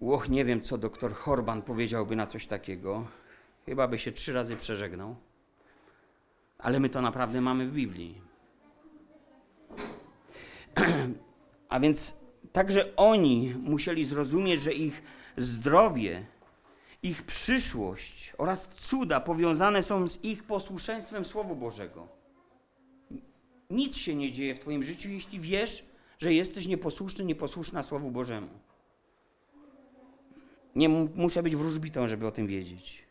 Łoch, 0.01 0.29
nie 0.29 0.45
wiem, 0.45 0.61
co 0.61 0.79
doktor 0.79 1.15
Horban 1.15 1.63
powiedziałby 1.63 2.17
na 2.17 2.27
coś 2.27 2.47
takiego. 2.47 3.07
Chyba 3.69 3.89
by 3.89 3.99
się 3.99 4.13
trzy 4.13 4.33
razy 4.33 4.57
przeżegnał. 4.57 5.17
Ale 6.59 6.81
my 6.81 6.89
to 6.89 7.01
naprawdę 7.01 7.41
mamy 7.41 7.67
w 7.67 7.73
Biblii. 7.73 8.21
A 11.69 11.81
więc 11.81 12.21
także 12.53 12.97
oni 12.97 13.55
musieli 13.61 14.05
zrozumieć, 14.05 14.61
że 14.61 14.73
ich 14.73 15.03
zdrowie, 15.37 16.27
ich 17.03 17.23
przyszłość 17.23 18.33
oraz 18.39 18.69
cuda 18.69 19.21
powiązane 19.21 19.83
są 19.83 20.09
z 20.09 20.25
ich 20.25 20.45
posłuszeństwem 20.45 21.25
Słowu 21.25 21.57
Bożego. 21.57 22.09
Nic 23.71 23.97
się 23.97 24.15
nie 24.15 24.33
dzieje 24.33 24.55
w 24.55 24.59
Twoim 24.59 24.83
życiu, 24.83 25.09
jeśli 25.11 25.41
wiesz, 25.41 25.85
że 26.19 26.35
jesteś 26.35 26.67
nieposłuszny, 26.67 27.25
nieposłuszna 27.25 27.83
Słowu 27.83 28.11
Bożemu. 28.11 28.49
Nie 30.77 30.89
muszę 30.89 31.43
być 31.43 31.57
wróżbitą, 31.57 32.09
żeby 32.09 32.27
o 32.27 32.31
tym 32.31 32.47
wiedzieć. 32.47 33.08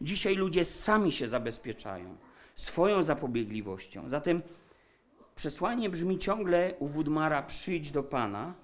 Dzisiaj 0.00 0.36
ludzie 0.36 0.64
sami 0.64 1.12
się 1.12 1.28
zabezpieczają 1.28 2.16
swoją 2.54 3.02
zapobiegliwością. 3.02 4.08
Zatem 4.08 4.42
przesłanie 5.36 5.90
brzmi 5.90 6.18
ciągle 6.18 6.74
u 6.78 6.88
Wudmara: 6.88 7.42
przyjdź 7.42 7.90
do 7.90 8.02
Pana, 8.02 8.54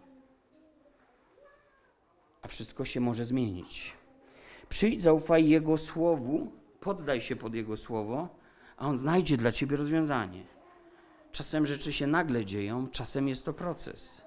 a 2.42 2.48
wszystko 2.48 2.84
się 2.84 3.00
może 3.00 3.24
zmienić. 3.24 3.92
Przyjdź, 4.68 5.02
zaufaj 5.02 5.48
Jego 5.48 5.78
słowu, 5.78 6.52
poddaj 6.80 7.20
się 7.20 7.36
pod 7.36 7.54
Jego 7.54 7.76
słowo, 7.76 8.28
a 8.76 8.86
On 8.86 8.98
znajdzie 8.98 9.36
dla 9.36 9.52
ciebie 9.52 9.76
rozwiązanie. 9.76 10.44
Czasem 11.32 11.66
rzeczy 11.66 11.92
się 11.92 12.06
nagle 12.06 12.44
dzieją, 12.44 12.88
czasem 12.88 13.28
jest 13.28 13.44
to 13.44 13.52
proces. 13.52 14.22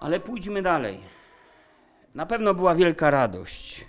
Ale 0.00 0.20
pójdźmy 0.20 0.62
dalej. 0.62 1.00
Na 2.14 2.26
pewno 2.26 2.54
była 2.54 2.74
wielka 2.74 3.10
radość. 3.10 3.86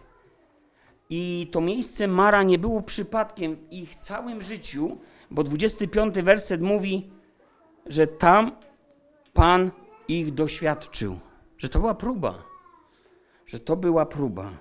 I 1.10 1.48
to 1.52 1.62
miejsce 1.62 2.08
Mara 2.08 2.44
nie 2.44 2.60
było 2.60 2.82
przypadkiem 2.82 3.56
w 3.56 3.74
ich 3.74 3.96
całym 3.96 4.42
życiu, 4.42 4.98
bo 5.32 5.44
25 5.44 6.16
werset 6.16 6.62
mówi, 6.62 7.10
że 7.86 8.08
tam 8.08 8.52
Pan 9.34 9.72
ich 10.08 10.34
doświadczył, 10.34 11.20
że 11.58 11.70
to 11.70 11.80
była 11.80 11.94
próba, 11.94 12.44
że 13.46 13.60
to 13.60 13.76
była 13.76 14.06
próba. 14.06 14.52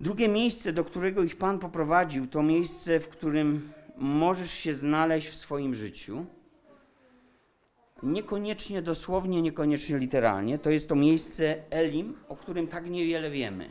Drugie 0.00 0.28
miejsce, 0.28 0.72
do 0.72 0.84
którego 0.84 1.22
ich 1.22 1.36
Pan 1.36 1.58
poprowadził, 1.58 2.26
to 2.26 2.42
miejsce, 2.42 3.00
w 3.00 3.08
którym 3.08 3.72
możesz 3.96 4.50
się 4.50 4.74
znaleźć 4.74 5.28
w 5.28 5.36
swoim 5.36 5.74
życiu 5.74 6.26
niekoniecznie 8.02 8.82
dosłownie, 8.82 9.42
niekoniecznie 9.42 9.98
literalnie. 9.98 10.58
To 10.58 10.70
jest 10.70 10.88
to 10.88 10.94
miejsce 10.94 11.56
Elim, 11.70 12.16
o 12.28 12.36
którym 12.36 12.66
tak 12.68 12.90
niewiele 12.90 13.30
wiemy. 13.30 13.68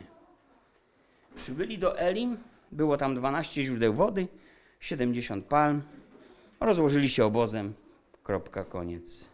Przybyli 1.34 1.78
do 1.78 1.98
Elim, 1.98 2.36
było 2.72 2.96
tam 2.96 3.14
12 3.14 3.62
źródeł 3.62 3.92
wody, 3.92 4.28
70 4.80 5.44
palm, 5.44 5.82
rozłożyli 6.60 7.08
się 7.08 7.24
obozem, 7.24 7.74
kropka, 8.24 8.64
koniec. 8.64 9.28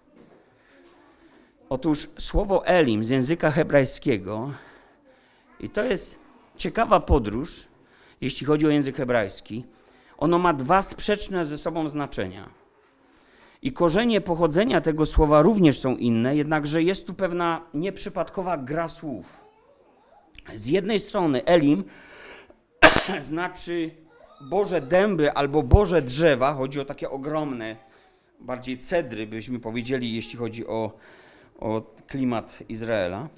Otóż 1.69 2.09
słowo 2.19 2.67
Elim 2.67 3.05
z 3.05 3.09
języka 3.09 3.51
hebrajskiego, 3.51 4.53
i 5.61 5.69
to 5.69 5.85
jest 5.85 6.19
ciekawa 6.57 7.01
podróż, 7.01 7.69
jeśli 8.21 8.47
chodzi 8.47 8.67
o 8.67 8.71
język 8.71 8.97
hebrajski, 8.97 9.65
ono 10.19 10.39
ma 10.39 10.53
dwa 10.53 10.83
sprzeczne 10.83 11.45
ze 11.45 11.59
sobą 11.59 11.89
znaczenia. 11.89 12.64
I 13.65 13.73
korzenie 13.73 14.21
pochodzenia 14.21 14.81
tego 14.81 15.07
słowa 15.07 15.43
również 15.43 15.81
są 15.81 15.97
inne, 15.97 16.37
jednakże 16.37 16.83
jest 16.83 17.07
tu 17.07 17.15
pewna 17.15 17.67
nieprzypadkowa 17.75 18.57
gra 18.57 18.89
słów. 18.89 19.45
Z 20.55 20.67
jednej 20.67 21.01
strony 21.01 21.45
Elim 21.45 21.85
znaczy 23.21 23.91
Boże 24.41 24.81
dęby 24.81 25.33
albo 25.33 25.63
Boże 25.63 26.03
drzewa, 26.03 26.53
chodzi 26.53 26.81
o 26.81 26.85
takie 26.85 27.11
ogromne, 27.11 27.77
bardziej 28.41 28.79
cedry, 28.79 29.27
byśmy 29.27 29.61
powiedzieli, 29.61 30.15
jeśli 30.15 30.39
chodzi 30.39 30.67
o, 30.67 30.93
o 31.59 31.83
klimat 32.07 32.59
Izraela. 32.69 33.29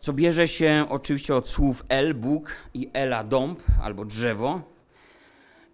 Co 0.00 0.12
bierze 0.12 0.48
się 0.48 0.86
oczywiście 0.88 1.34
od 1.34 1.48
słów 1.48 1.84
El, 1.88 2.14
Bóg 2.14 2.52
i 2.74 2.90
Ela, 2.92 3.24
dąb 3.24 3.60
albo 3.82 4.04
drzewo. 4.04 4.60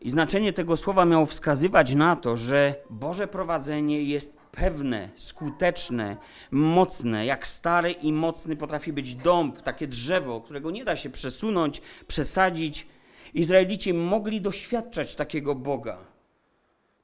I 0.06 0.10
znaczenie 0.10 0.52
tego 0.52 0.76
słowa 0.76 1.04
miało 1.04 1.26
wskazywać 1.26 1.94
na 1.94 2.16
to, 2.16 2.36
że 2.36 2.74
Boże 2.90 3.28
prowadzenie 3.28 4.02
jest 4.02 4.36
pewne, 4.52 5.10
skuteczne, 5.16 6.16
mocne. 6.50 7.26
Jak 7.26 7.46
stary 7.46 7.92
i 7.92 8.12
mocny 8.12 8.56
potrafi 8.56 8.92
być 8.92 9.14
dąb, 9.14 9.62
takie 9.62 9.86
drzewo, 9.86 10.40
którego 10.40 10.70
nie 10.70 10.84
da 10.84 10.96
się 10.96 11.10
przesunąć, 11.10 11.82
przesadzić 12.06 12.86
Izraelici 13.34 13.94
mogli 13.94 14.40
doświadczać 14.40 15.14
takiego 15.14 15.54
Boga. 15.54 15.98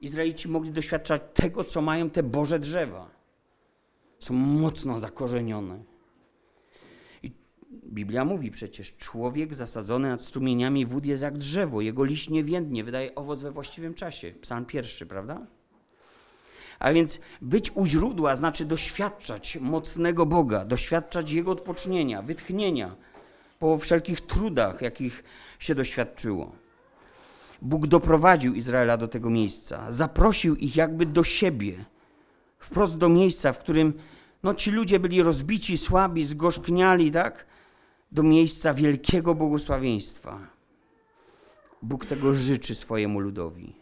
Izraelici 0.01 0.49
mogli 0.49 0.71
doświadczać 0.71 1.23
tego, 1.35 1.65
co 1.65 1.81
mają 1.81 2.11
te 2.11 2.23
Boże 2.23 2.59
drzewa. 2.59 3.11
Są 4.19 4.35
mocno 4.35 4.99
zakorzenione. 4.99 5.91
Biblia 7.92 8.24
mówi 8.24 8.50
przecież, 8.50 8.96
człowiek 8.96 9.55
zasadzony 9.55 10.09
nad 10.09 10.22
strumieniami 10.24 10.87
wód 10.87 11.07
jest 11.07 11.22
jak 11.22 11.38
drzewo. 11.38 11.81
Jego 11.81 12.05
liść 12.05 12.31
nie 12.31 12.44
więdnie, 12.44 12.85
wydaje 12.85 13.14
owoc 13.14 13.42
we 13.42 13.50
właściwym 13.50 13.94
czasie. 13.94 14.33
Psalm 14.40 14.64
pierwszy, 14.64 15.07
prawda? 15.07 15.46
A 16.78 16.92
więc 16.92 17.20
być 17.42 17.70
u 17.74 17.87
źródła 17.87 18.37
znaczy 18.37 18.64
doświadczać 18.64 19.59
mocnego 19.61 20.26
Boga, 20.26 20.64
doświadczać 20.64 21.33
Jego 21.33 21.50
odpocznienia, 21.50 22.22
wytchnienia 22.22 22.96
po 23.59 23.78
wszelkich 23.78 24.20
trudach, 24.20 24.83
jakich 24.83 25.24
się 25.59 25.74
doświadczyło. 25.74 26.52
Bóg 27.62 27.87
doprowadził 27.87 28.55
Izraela 28.55 28.96
do 28.96 29.09
tego 29.09 29.31
miejsca, 29.31 29.92
zaprosił 29.92 30.57
ich 30.57 30.76
jakby 30.76 31.07
do 31.07 31.24
siebie, 31.24 31.85
wprost 32.59 32.98
do 32.98 33.09
miejsca, 33.09 33.52
w 33.52 33.59
którym 33.59 33.92
no, 34.42 34.55
ci 34.55 34.70
ludzie 34.70 35.00
byli 35.00 35.22
rozbici, 35.22 35.78
słabi, 35.78 36.24
zgorzkniali, 36.24 37.11
tak? 37.11 37.52
Do 38.12 38.22
miejsca 38.22 38.75
wielkiego 38.75 39.35
błogosławieństwa. 39.35 40.46
Bóg 41.83 42.07
tego 42.07 42.35
życzy 42.35 42.75
swojemu 42.75 43.20
ludowi. 43.20 43.77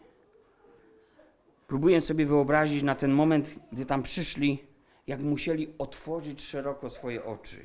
Próbuję 1.66 2.01
sobie 2.01 2.27
wyobrazić 2.27 2.83
na 2.83 2.95
ten 2.95 3.12
moment, 3.12 3.55
gdy 3.73 3.87
tam 3.87 4.03
przyszli, 4.03 4.59
jak 5.07 5.21
musieli 5.21 5.75
otworzyć 5.79 6.43
szeroko 6.43 6.90
swoje 6.90 7.25
oczy. 7.25 7.57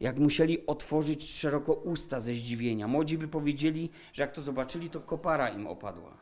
Jak 0.00 0.18
musieli 0.18 0.66
otworzyć 0.66 1.30
szeroko 1.30 1.72
usta 1.72 2.20
ze 2.20 2.34
zdziwienia. 2.34 2.88
Młodzi 2.88 3.18
by 3.18 3.28
powiedzieli, 3.28 3.90
że 4.12 4.22
jak 4.22 4.32
to 4.32 4.42
zobaczyli, 4.42 4.90
to 4.90 5.00
kopara 5.00 5.48
im 5.48 5.66
opadła. 5.66 6.18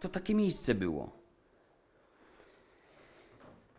To 0.00 0.08
takie 0.08 0.34
miejsce 0.34 0.74
było. 0.74 1.10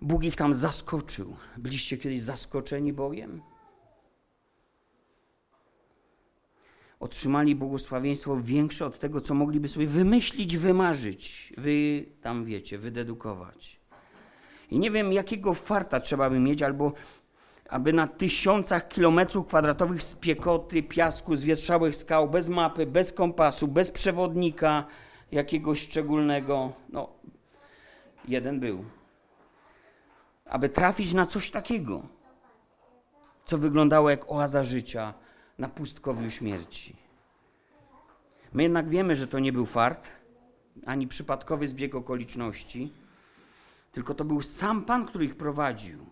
Bóg 0.02 0.24
ich 0.24 0.36
tam 0.36 0.54
zaskoczył. 0.54 1.36
Byliście 1.58 1.98
kiedyś 1.98 2.22
zaskoczeni 2.22 2.94
Bogiem? 2.94 3.42
Otrzymali 7.00 7.56
błogosławieństwo 7.56 8.42
większe 8.42 8.86
od 8.86 9.00
tego, 9.00 9.22
co 9.22 9.34
mogliby 9.34 9.68
sobie 9.68 9.88
wymyślić, 9.88 10.58
wymarzyć, 10.58 11.54
wy 11.58 12.06
tam 12.22 12.46
wiecie, 12.46 12.78
wydedukować. 12.78 13.80
I 14.72 14.80
nie 14.80 14.92
wiem, 14.92 15.14
jakiego 15.14 15.54
farta 15.54 16.00
trzeba 16.00 16.30
by 16.30 16.40
mieć, 16.40 16.62
albo 16.62 16.94
aby 17.70 17.94
na 17.94 18.08
tysiącach 18.08 18.88
kilometrów 18.88 19.48
kwadratowych 19.48 20.04
z 20.04 20.16
piekoty, 20.16 20.84
piasku, 20.84 21.36
zwietrzałych 21.36 21.96
skał, 21.96 22.30
bez 22.30 22.50
mapy, 22.50 22.86
bez 22.86 23.14
kompasu, 23.14 23.68
bez 23.68 23.92
przewodnika 23.92 24.86
jakiegoś 25.32 25.82
szczególnego, 25.82 26.74
no, 26.90 27.10
jeden 28.28 28.60
był. 28.60 28.86
Aby 30.46 30.70
trafić 30.70 31.14
na 31.14 31.26
coś 31.26 31.52
takiego, 31.52 32.02
co 33.46 33.58
wyglądało 33.58 34.10
jak 34.10 34.32
oaza 34.32 34.64
życia, 34.64 35.14
na 35.58 35.70
pustkowiu 35.70 36.32
śmierci. 36.32 36.96
My 38.54 38.64
jednak 38.64 38.90
wiemy, 38.90 39.16
że 39.16 39.28
to 39.28 39.40
nie 39.40 39.54
był 39.54 39.66
fart, 39.66 40.12
ani 40.86 41.08
przypadkowy 41.08 41.68
zbieg 41.68 41.96
okoliczności, 41.96 42.94
tylko 43.92 44.16
to 44.16 44.26
był 44.26 44.42
sam 44.42 44.86
Pan, 44.86 45.06
który 45.06 45.26
ich 45.26 45.38
prowadził, 45.38 46.06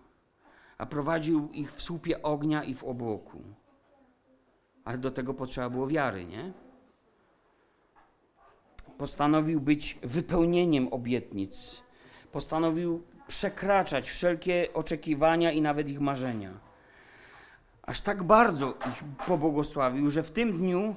a 0.77 0.85
prowadził 0.85 1.49
ich 1.51 1.73
w 1.73 1.81
słupie 1.81 2.21
ognia 2.21 2.63
i 2.63 2.73
w 2.73 2.83
obłoku. 2.83 3.43
Ale 4.83 4.97
do 4.97 5.11
tego 5.11 5.33
potrzeba 5.33 5.69
było 5.69 5.87
wiary, 5.87 6.25
nie? 6.25 6.53
Postanowił 8.97 9.61
być 9.61 9.99
wypełnieniem 10.03 10.87
obietnic. 10.87 11.81
Postanowił 12.31 13.03
przekraczać 13.27 14.09
wszelkie 14.09 14.67
oczekiwania 14.73 15.51
i 15.51 15.61
nawet 15.61 15.89
ich 15.89 15.99
marzenia 15.99 16.64
aż 17.85 18.01
tak 18.01 18.23
bardzo 18.23 18.69
ich 18.69 19.03
pobłogosławił, 19.27 20.11
że 20.11 20.23
w 20.23 20.31
tym 20.31 20.57
dniu 20.57 20.95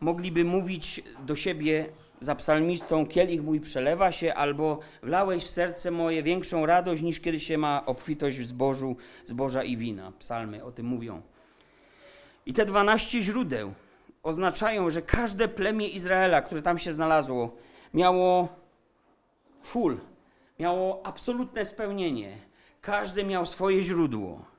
mogliby 0.00 0.44
mówić 0.44 1.02
do 1.26 1.36
siebie 1.36 1.86
za 2.20 2.34
psalmistą 2.34 3.06
kielich 3.06 3.42
mój 3.42 3.60
przelewa 3.60 4.12
się, 4.12 4.34
albo 4.34 4.78
wlałeś 5.02 5.44
w 5.44 5.50
serce 5.50 5.90
moje 5.90 6.22
większą 6.22 6.66
radość 6.66 7.02
niż 7.02 7.20
kiedy 7.20 7.40
się 7.40 7.58
ma 7.58 7.86
obfitość 7.86 8.38
w 8.38 8.46
zbożu, 8.46 8.96
zboża 9.26 9.62
i 9.62 9.76
wina. 9.76 10.12
Psalmy 10.18 10.64
o 10.64 10.72
tym 10.72 10.86
mówią. 10.86 11.22
I 12.46 12.52
te 12.52 12.66
dwanaście 12.66 13.22
źródeł 13.22 13.74
oznaczają, 14.22 14.90
że 14.90 15.02
każde 15.02 15.48
plemię 15.48 15.88
Izraela, 15.88 16.42
które 16.42 16.62
tam 16.62 16.78
się 16.78 16.92
znalazło, 16.92 17.56
miało 17.94 18.48
full, 19.62 19.98
miało 20.58 21.06
absolutne 21.06 21.64
spełnienie. 21.64 22.38
Każdy 22.80 23.24
miał 23.24 23.46
swoje 23.46 23.82
źródło. 23.82 24.53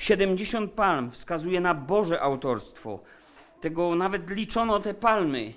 70 0.00 0.72
palm 0.72 1.10
wskazuje 1.10 1.60
na 1.60 1.74
Boże 1.74 2.20
autorstwo. 2.20 3.02
Tego 3.60 3.94
nawet 3.94 4.30
liczono 4.30 4.80
te 4.80 4.94
palmy. 4.94 5.54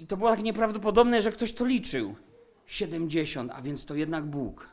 I 0.00 0.06
to 0.06 0.16
było 0.16 0.30
tak 0.30 0.42
nieprawdopodobne, 0.42 1.20
że 1.20 1.32
ktoś 1.32 1.52
to 1.52 1.64
liczył. 1.64 2.14
70, 2.66 3.52
a 3.54 3.62
więc 3.62 3.86
to 3.86 3.94
jednak 3.94 4.24
Bóg. 4.24 4.68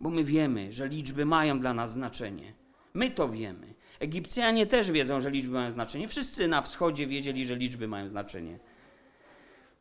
Bo 0.00 0.10
my 0.10 0.24
wiemy, 0.24 0.72
że 0.72 0.88
liczby 0.88 1.24
mają 1.24 1.60
dla 1.60 1.74
nas 1.74 1.92
znaczenie. 1.92 2.54
My 2.94 3.10
to 3.10 3.28
wiemy. 3.28 3.74
Egipcjanie 4.00 4.66
też 4.66 4.90
wiedzą, 4.90 5.20
że 5.20 5.30
liczby 5.30 5.54
mają 5.54 5.70
znaczenie. 5.70 6.08
Wszyscy 6.08 6.48
na 6.48 6.62
wschodzie 6.62 7.06
wiedzieli, 7.06 7.46
że 7.46 7.56
liczby 7.56 7.88
mają 7.88 8.08
znaczenie. 8.08 8.58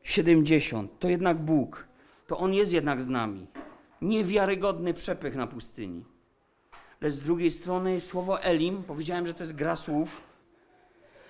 70 0.04 1.00
to 1.00 1.10
jednak 1.10 1.38
Bóg. 1.38 1.88
To 2.28 2.38
On 2.38 2.54
jest 2.54 2.72
jednak 2.72 3.02
z 3.02 3.08
nami. 3.08 3.48
Niewiarygodny 4.02 4.94
przepych 4.94 5.36
na 5.36 5.48
pustyni 5.48 6.15
z 7.12 7.20
drugiej 7.20 7.52
strony 7.52 8.02
słowo 8.02 8.44
Elim, 8.44 8.84
powiedziałem, 8.84 9.28
że 9.28 9.34
to 9.34 9.44
jest 9.44 9.56
gra 9.56 9.76
słów. 9.76 10.22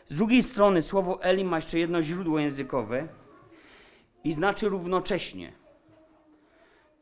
Z 0.07 0.15
drugiej 0.15 0.43
strony 0.43 0.81
słowo 0.81 1.23
Elim 1.23 1.47
ma 1.47 1.55
jeszcze 1.55 1.79
jedno 1.79 2.03
źródło 2.03 2.39
językowe 2.39 3.07
i 4.23 4.33
znaczy 4.33 4.69
równocześnie 4.69 5.51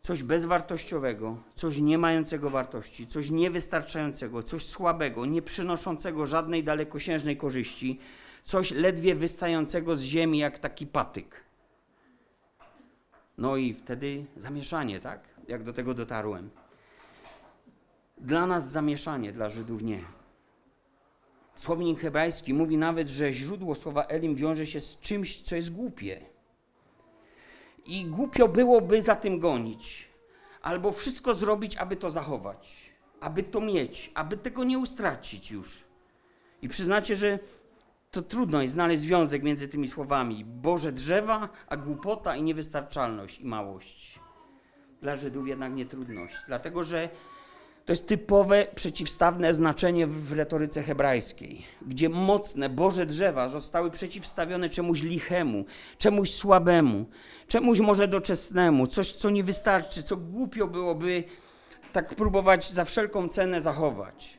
coś 0.02 0.24
bezwartościowego, 0.24 1.38
coś 1.56 1.80
nie 1.80 1.98
mającego 1.98 2.50
wartości, 2.50 3.08
coś 3.08 3.30
niewystarczającego, 3.30 4.44
coś 4.44 4.66
słabego, 4.66 5.26
nie 5.26 5.42
przynoszącego 5.42 6.26
żadnej 6.26 6.64
dalekosiężnej 6.64 7.38
korzyści, 7.38 8.00
coś 8.44 8.72
ledwie 8.72 9.16
wystającego 9.16 9.96
z 9.96 10.02
ziemi 10.02 10.38
jak 10.40 10.60
taki 10.60 10.88
patyk. 10.88 11.44
No 13.38 13.58
i 13.58 13.74
wtedy 13.74 14.26
zamieszanie, 14.38 15.00
tak? 15.00 15.22
Jak 15.48 15.64
do 15.64 15.74
tego 15.74 15.94
dotarłem. 15.94 16.50
Dla 18.24 18.46
nas 18.46 18.72
zamieszanie, 18.72 19.32
dla 19.32 19.50
Żydów 19.50 19.82
nie. 19.82 20.00
Słownik 21.56 22.00
hebrajski 22.00 22.54
mówi 22.54 22.78
nawet, 22.78 23.08
że 23.08 23.34
źródło 23.34 23.76
słowa 23.76 24.04
Elim 24.04 24.36
wiąże 24.36 24.66
się 24.66 24.82
z 24.82 25.00
czymś, 25.00 25.42
co 25.42 25.56
jest 25.56 25.74
głupie. 25.74 26.22
I 27.86 28.06
głupio 28.06 28.48
byłoby 28.48 29.02
za 29.02 29.16
tym 29.16 29.40
gonić, 29.40 30.10
albo 30.62 30.92
wszystko 30.92 31.34
zrobić, 31.34 31.78
aby 31.78 31.96
to 31.96 32.10
zachować, 32.10 32.90
aby 33.20 33.44
to 33.44 33.62
mieć, 33.62 34.12
aby 34.14 34.38
tego 34.38 34.64
nie 34.64 34.80
ustracić 34.80 35.52
już. 35.52 35.84
I 36.62 36.70
przyznacie, 36.70 37.16
że 37.16 37.40
to 38.12 38.22
trudno 38.22 38.62
jest 38.62 38.74
znaleźć 38.74 39.02
związek 39.02 39.44
między 39.44 39.68
tymi 39.68 39.88
słowami. 39.88 40.46
Boże 40.46 40.92
drzewa, 40.92 41.50
a 41.68 41.78
głupota 41.78 42.36
i 42.36 42.42
niewystarczalność 42.44 43.40
i 43.40 43.46
małość. 43.46 44.20
Dla 45.02 45.16
Żydów 45.16 45.48
jednak 45.48 45.74
nie 45.74 45.86
trudność, 45.86 46.36
dlatego 46.48 46.84
że 46.84 47.10
to 47.86 47.92
jest 47.92 48.08
typowe 48.08 48.68
przeciwstawne 48.76 49.54
znaczenie 49.54 50.08
w 50.08 50.32
retoryce 50.34 50.84
hebrajskiej, 50.84 51.66
gdzie 51.82 52.10
mocne 52.10 52.70
Boże 52.70 53.06
drzewa 53.06 53.50
zostały 53.50 53.92
przeciwstawione 53.92 54.70
czemuś 54.70 55.02
lichemu, 55.02 55.66
czemuś 55.98 56.34
słabemu, 56.34 57.06
czemuś 57.48 57.80
może 57.80 58.08
doczesnemu, 58.08 58.88
coś, 58.88 59.14
co 59.14 59.30
nie 59.30 59.44
wystarczy, 59.44 60.04
co 60.04 60.18
głupio 60.18 60.68
byłoby 60.68 61.24
tak 61.94 62.16
próbować 62.16 62.72
za 62.72 62.86
wszelką 62.86 63.28
cenę 63.28 63.62
zachować. 63.62 64.38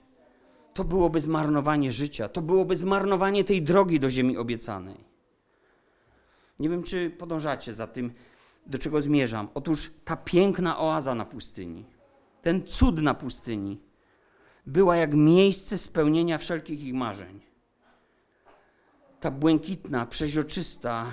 To 0.75 0.85
byłoby 0.85 1.21
zmarnowanie 1.21 1.93
życia, 1.93 2.29
to 2.29 2.43
byłoby 2.43 2.77
zmarnowanie 2.77 3.45
tej 3.45 3.63
drogi 3.63 4.01
do 4.01 4.11
ziemi 4.11 4.37
obiecanej. 4.37 5.05
Nie 6.59 6.69
wiem, 6.69 6.83
czy 6.83 7.11
podążacie 7.11 7.75
za 7.75 7.87
tym, 7.87 8.13
do 8.67 8.79
czego 8.79 9.03
zmierzam. 9.03 9.49
Otóż 9.55 9.91
ta 10.05 10.17
piękna 10.17 10.79
oaza 10.79 11.15
na 11.15 11.25
pustyni 11.25 11.94
ten 12.45 12.67
cud 12.67 13.03
na 13.03 13.15
pustyni, 13.15 13.81
była 14.67 14.97
jak 14.97 15.15
miejsce 15.15 15.79
spełnienia 15.79 16.39
wszelkich 16.39 16.83
ich 16.83 16.95
marzeń. 16.95 17.41
Ta 19.21 19.31
błękitna, 19.31 20.07
przeźroczysta, 20.07 21.07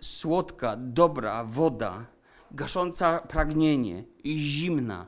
słodka, 0.00 0.76
dobra 0.76 1.44
woda, 1.44 2.06
gasząca 2.50 3.18
pragnienie 3.18 4.04
i 4.24 4.38
zimna. 4.38 5.06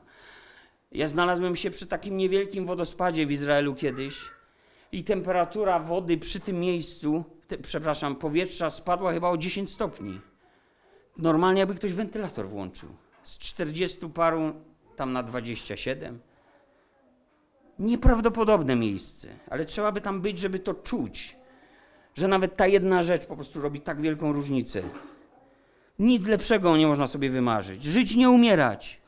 Ja 0.91 1.07
znalazłem 1.07 1.55
się 1.55 1.71
przy 1.71 1.87
takim 1.87 2.17
niewielkim 2.17 2.65
wodospadzie 2.65 3.25
w 3.25 3.31
Izraelu 3.31 3.75
kiedyś 3.75 4.31
i 4.91 5.03
temperatura 5.03 5.79
wody 5.79 6.17
przy 6.17 6.39
tym 6.39 6.59
miejscu 6.59 7.23
te, 7.47 7.57
przepraszam, 7.57 8.15
powietrza 8.15 8.69
spadła 8.69 9.13
chyba 9.13 9.29
o 9.29 9.37
10 9.37 9.69
stopni. 9.69 10.21
Normalnie 11.17 11.59
jakby 11.59 11.75
ktoś 11.75 11.93
wentylator 11.93 12.49
włączył. 12.49 12.89
Z 13.23 13.37
40 13.37 14.09
paru 14.09 14.53
tam 14.95 15.13
na 15.13 15.23
27. 15.23 16.19
Nieprawdopodobne 17.79 18.75
miejsce, 18.75 19.27
ale 19.49 19.65
trzeba 19.65 19.91
by 19.91 20.01
tam 20.01 20.21
być, 20.21 20.39
żeby 20.39 20.59
to 20.59 20.73
czuć, 20.73 21.37
że 22.15 22.27
nawet 22.27 22.55
ta 22.55 22.67
jedna 22.67 23.03
rzecz 23.03 23.25
po 23.25 23.35
prostu 23.35 23.61
robi 23.61 23.81
tak 23.81 24.01
wielką 24.01 24.33
różnicę. 24.33 24.81
Nic 25.99 26.27
lepszego 26.27 26.77
nie 26.77 26.87
można 26.87 27.07
sobie 27.07 27.29
wymarzyć. 27.29 27.83
Żyć, 27.83 28.15
nie 28.15 28.29
umierać. 28.29 29.01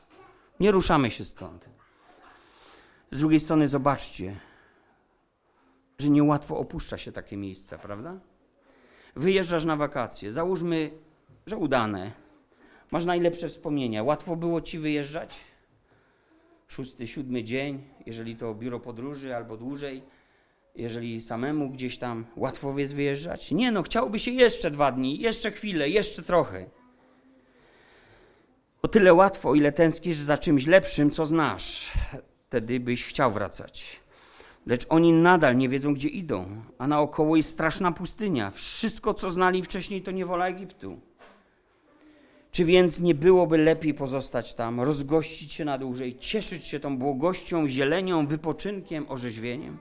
Nie 0.60 0.72
ruszamy 0.72 1.10
się 1.10 1.24
stąd. 1.24 1.68
Z 3.10 3.18
drugiej 3.18 3.40
strony, 3.40 3.68
zobaczcie, 3.68 4.36
że 5.98 6.08
niełatwo 6.08 6.58
opuszcza 6.58 6.98
się 6.98 7.12
takie 7.12 7.36
miejsca, 7.36 7.78
prawda? 7.78 8.20
Wyjeżdżasz 9.16 9.64
na 9.64 9.76
wakacje, 9.76 10.32
załóżmy, 10.32 10.90
że 11.46 11.56
udane. 11.56 12.12
Masz 12.90 13.04
najlepsze 13.04 13.48
wspomnienia. 13.48 14.02
Łatwo 14.02 14.36
było 14.36 14.60
ci 14.60 14.78
wyjeżdżać? 14.78 15.38
Szósty, 16.68 17.06
siódmy 17.06 17.44
dzień, 17.44 17.82
jeżeli 18.06 18.36
to 18.36 18.54
biuro 18.54 18.80
podróży 18.80 19.36
albo 19.36 19.56
dłużej, 19.56 20.02
jeżeli 20.74 21.22
samemu 21.22 21.70
gdzieś 21.70 21.98
tam 21.98 22.26
łatwo 22.36 22.78
jest 22.78 22.94
wyjeżdżać? 22.94 23.50
Nie, 23.50 23.72
no, 23.72 23.82
chciałoby 23.82 24.18
się 24.18 24.30
jeszcze 24.30 24.70
dwa 24.70 24.92
dni, 24.92 25.20
jeszcze 25.20 25.50
chwilę, 25.50 25.88
jeszcze 25.88 26.22
trochę. 26.22 26.66
O 28.82 28.88
tyle 28.88 29.14
łatwo, 29.14 29.54
ile 29.54 29.72
tęsknisz 29.72 30.16
za 30.16 30.38
czymś 30.38 30.66
lepszym, 30.66 31.10
co 31.10 31.26
znasz. 31.26 31.92
Wtedy 32.48 32.80
byś 32.80 33.06
chciał 33.06 33.32
wracać. 33.32 34.00
Lecz 34.66 34.86
oni 34.88 35.12
nadal 35.12 35.56
nie 35.56 35.68
wiedzą, 35.68 35.94
gdzie 35.94 36.08
idą, 36.08 36.62
a 36.78 36.86
naokoło 36.86 37.36
jest 37.36 37.48
straszna 37.48 37.92
pustynia. 37.92 38.50
Wszystko, 38.50 39.14
co 39.14 39.30
znali 39.30 39.62
wcześniej, 39.62 40.02
to 40.02 40.10
niewola 40.10 40.46
Egiptu. 40.48 41.00
Czy 42.56 42.64
więc 42.64 43.00
nie 43.00 43.14
byłoby 43.14 43.58
lepiej 43.58 43.94
pozostać 43.94 44.54
tam, 44.54 44.80
rozgościć 44.80 45.52
się 45.52 45.64
na 45.64 45.78
dłużej, 45.78 46.18
cieszyć 46.18 46.64
się 46.64 46.80
tą 46.80 46.98
błogością, 46.98 47.68
zielenią, 47.68 48.26
wypoczynkiem, 48.26 49.06
orzeźwieniem? 49.08 49.78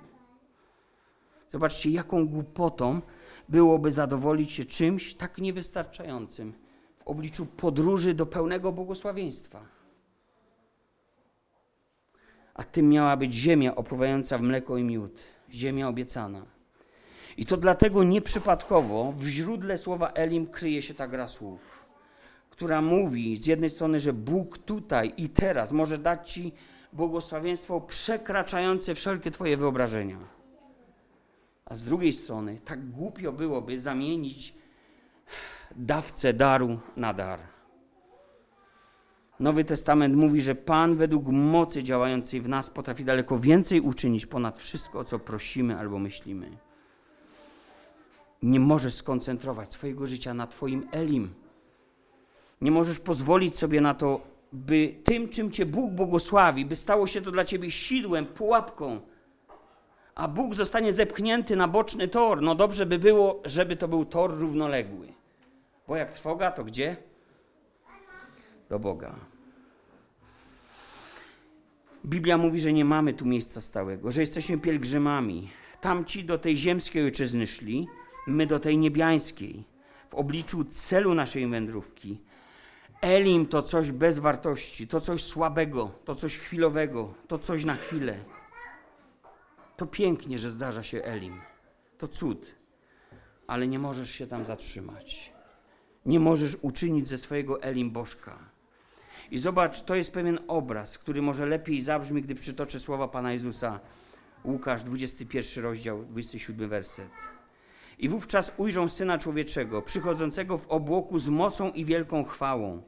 Zobaczcie, 1.50 1.90
jaką 1.90 2.28
głupotą 2.28 3.02
byłoby 3.50 3.92
zadowolić 3.92 4.52
się 4.52 4.66
czymś 4.66 5.14
tak 5.14 5.38
niewystarczającym 5.38 6.54
w 7.00 7.08
obliczu 7.08 7.46
podróży 7.46 8.14
do 8.14 8.26
pełnego 8.26 8.72
błogosławieństwa. 8.72 9.66
A 12.54 12.64
tym 12.64 12.90
miała 12.90 13.18
być 13.18 13.34
ziemia 13.34 13.76
opływająca 13.76 14.38
w 14.38 14.42
mleko 14.42 14.78
i 14.78 14.84
miód, 14.84 15.24
ziemia 15.52 15.88
obiecana. 15.88 16.46
I 17.38 17.46
to 17.46 17.58
dlatego 17.58 18.04
nieprzypadkowo 18.04 19.14
w 19.18 19.24
źródle 19.24 19.78
słowa 19.78 20.12
Elim 20.12 20.48
kryje 20.48 20.82
się 20.82 20.94
ta 20.94 21.08
gra 21.08 21.28
słów, 21.28 21.85
która 22.56 22.82
mówi 22.82 23.38
z 23.38 23.46
jednej 23.46 23.70
strony, 23.70 24.00
że 24.00 24.14
Bóg 24.14 24.58
tutaj 24.58 25.14
i 25.18 25.30
teraz 25.30 25.72
może 25.72 25.98
dać 25.98 26.32
Ci 26.32 26.52
błogosławieństwo 26.94 27.82
przekraczające 27.82 28.94
wszelkie 28.94 29.32
Twoje 29.32 29.58
wyobrażenia. 29.58 30.18
A 31.66 31.76
z 31.76 31.84
drugiej 31.84 32.14
strony, 32.14 32.60
tak 32.66 32.90
głupio 32.90 33.32
byłoby 33.32 33.80
zamienić 33.80 34.54
dawcę 35.76 36.34
daru 36.34 36.80
na 36.98 37.14
dar. 37.14 37.40
Nowy 39.40 39.64
Testament 39.64 40.16
mówi, 40.16 40.42
że 40.42 40.56
Pan 40.56 40.96
według 40.96 41.28
mocy 41.28 41.84
działającej 41.84 42.42
w 42.42 42.50
nas 42.50 42.70
potrafi 42.70 43.06
daleko 43.06 43.40
więcej 43.40 43.82
uczynić 43.82 44.26
ponad 44.26 44.58
wszystko, 44.58 45.00
o 45.00 45.04
co 45.04 45.20
prosimy 45.20 45.80
albo 45.80 46.00
myślimy. 46.00 46.58
Nie 48.44 48.60
możesz 48.60 48.94
skoncentrować 48.94 49.74
swojego 49.74 50.08
życia 50.08 50.34
na 50.34 50.48
Twoim 50.48 50.88
Elim. 50.92 51.45
Nie 52.62 52.72
możesz 52.72 53.00
pozwolić 53.00 53.58
sobie 53.58 53.82
na 53.82 53.94
to, 53.94 54.22
by 54.54 54.96
tym, 55.04 55.30
czym 55.30 55.52
Cię 55.52 55.66
Bóg 55.66 55.92
błogosławi, 55.92 56.66
by 56.66 56.76
stało 56.76 57.08
się 57.08 57.22
to 57.22 57.32
dla 57.32 57.46
Ciebie 57.46 57.72
sidłem, 57.72 58.26
pułapką, 58.26 59.02
a 60.16 60.28
Bóg 60.28 60.56
zostanie 60.56 60.94
zepchnięty 60.94 61.56
na 61.56 61.68
boczny 61.68 62.08
tor. 62.08 62.42
No 62.42 62.56
dobrze 62.56 62.86
by 62.86 63.00
było, 63.00 63.42
żeby 63.46 63.76
to 63.76 63.88
był 63.88 64.06
tor 64.06 64.38
równoległy. 64.38 65.08
Bo 65.88 65.96
jak 65.96 66.12
trwoga, 66.12 66.52
to 66.52 66.64
gdzie? 66.64 66.98
Do 68.70 68.80
Boga. 68.80 69.16
Biblia 72.06 72.38
mówi, 72.38 72.60
że 72.60 72.74
nie 72.74 72.86
mamy 72.86 73.14
tu 73.14 73.26
miejsca 73.26 73.62
stałego, 73.62 74.12
że 74.12 74.22
jesteśmy 74.22 74.58
pielgrzymami. 74.58 75.50
Tamci 75.82 76.24
do 76.24 76.38
tej 76.38 76.58
ziemskiej 76.58 77.04
ojczyzny 77.04 77.48
szli, 77.48 77.88
my 78.28 78.48
do 78.48 78.60
tej 78.60 78.78
niebiańskiej. 78.78 79.64
W 80.10 80.16
obliczu 80.16 80.66
celu 80.66 81.14
naszej 81.14 81.48
wędrówki. 81.48 82.22
Elim 83.02 83.46
to 83.46 83.64
coś 83.64 83.92
bez 83.92 84.20
wartości, 84.20 84.88
to 84.88 85.02
coś 85.02 85.24
słabego, 85.24 85.92
to 86.06 86.16
coś 86.16 86.38
chwilowego, 86.38 87.14
to 87.28 87.40
coś 87.40 87.66
na 87.66 87.76
chwilę. 87.76 88.20
To 89.78 89.86
pięknie, 89.86 90.40
że 90.40 90.52
zdarza 90.52 90.84
się 90.84 91.04
Elim. 91.04 91.42
To 91.98 92.08
cud, 92.08 92.56
ale 93.48 93.68
nie 93.68 93.80
możesz 93.80 94.12
się 94.12 94.28
tam 94.28 94.46
zatrzymać. 94.46 95.34
Nie 96.06 96.20
możesz 96.20 96.58
uczynić 96.62 97.08
ze 97.08 97.18
swojego 97.18 97.62
Elim 97.62 97.92
Bożka. 97.92 98.40
I 99.32 99.38
zobacz, 99.38 99.82
to 99.82 99.96
jest 99.96 100.12
pewien 100.12 100.40
obraz, 100.48 100.98
który 100.98 101.22
może 101.22 101.46
lepiej 101.46 101.82
zabrzmi, 101.82 102.22
gdy 102.22 102.36
przytoczę 102.36 102.80
słowa 102.80 103.08
Pana 103.08 103.34
Jezusa. 103.34 103.80
Łukasz, 104.46 104.84
21 104.84 105.64
rozdział, 105.64 106.06
27 106.06 106.70
werset. 106.70 107.10
I 108.00 108.10
wówczas 108.10 108.52
ujrzą 108.58 108.90
Syna 108.90 109.18
Człowieczego, 109.18 109.82
przychodzącego 109.82 110.58
w 110.58 110.68
obłoku 110.68 111.20
z 111.20 111.30
mocą 111.30 111.72
i 111.72 111.86
wielką 111.86 112.24
chwałą. 112.24 112.82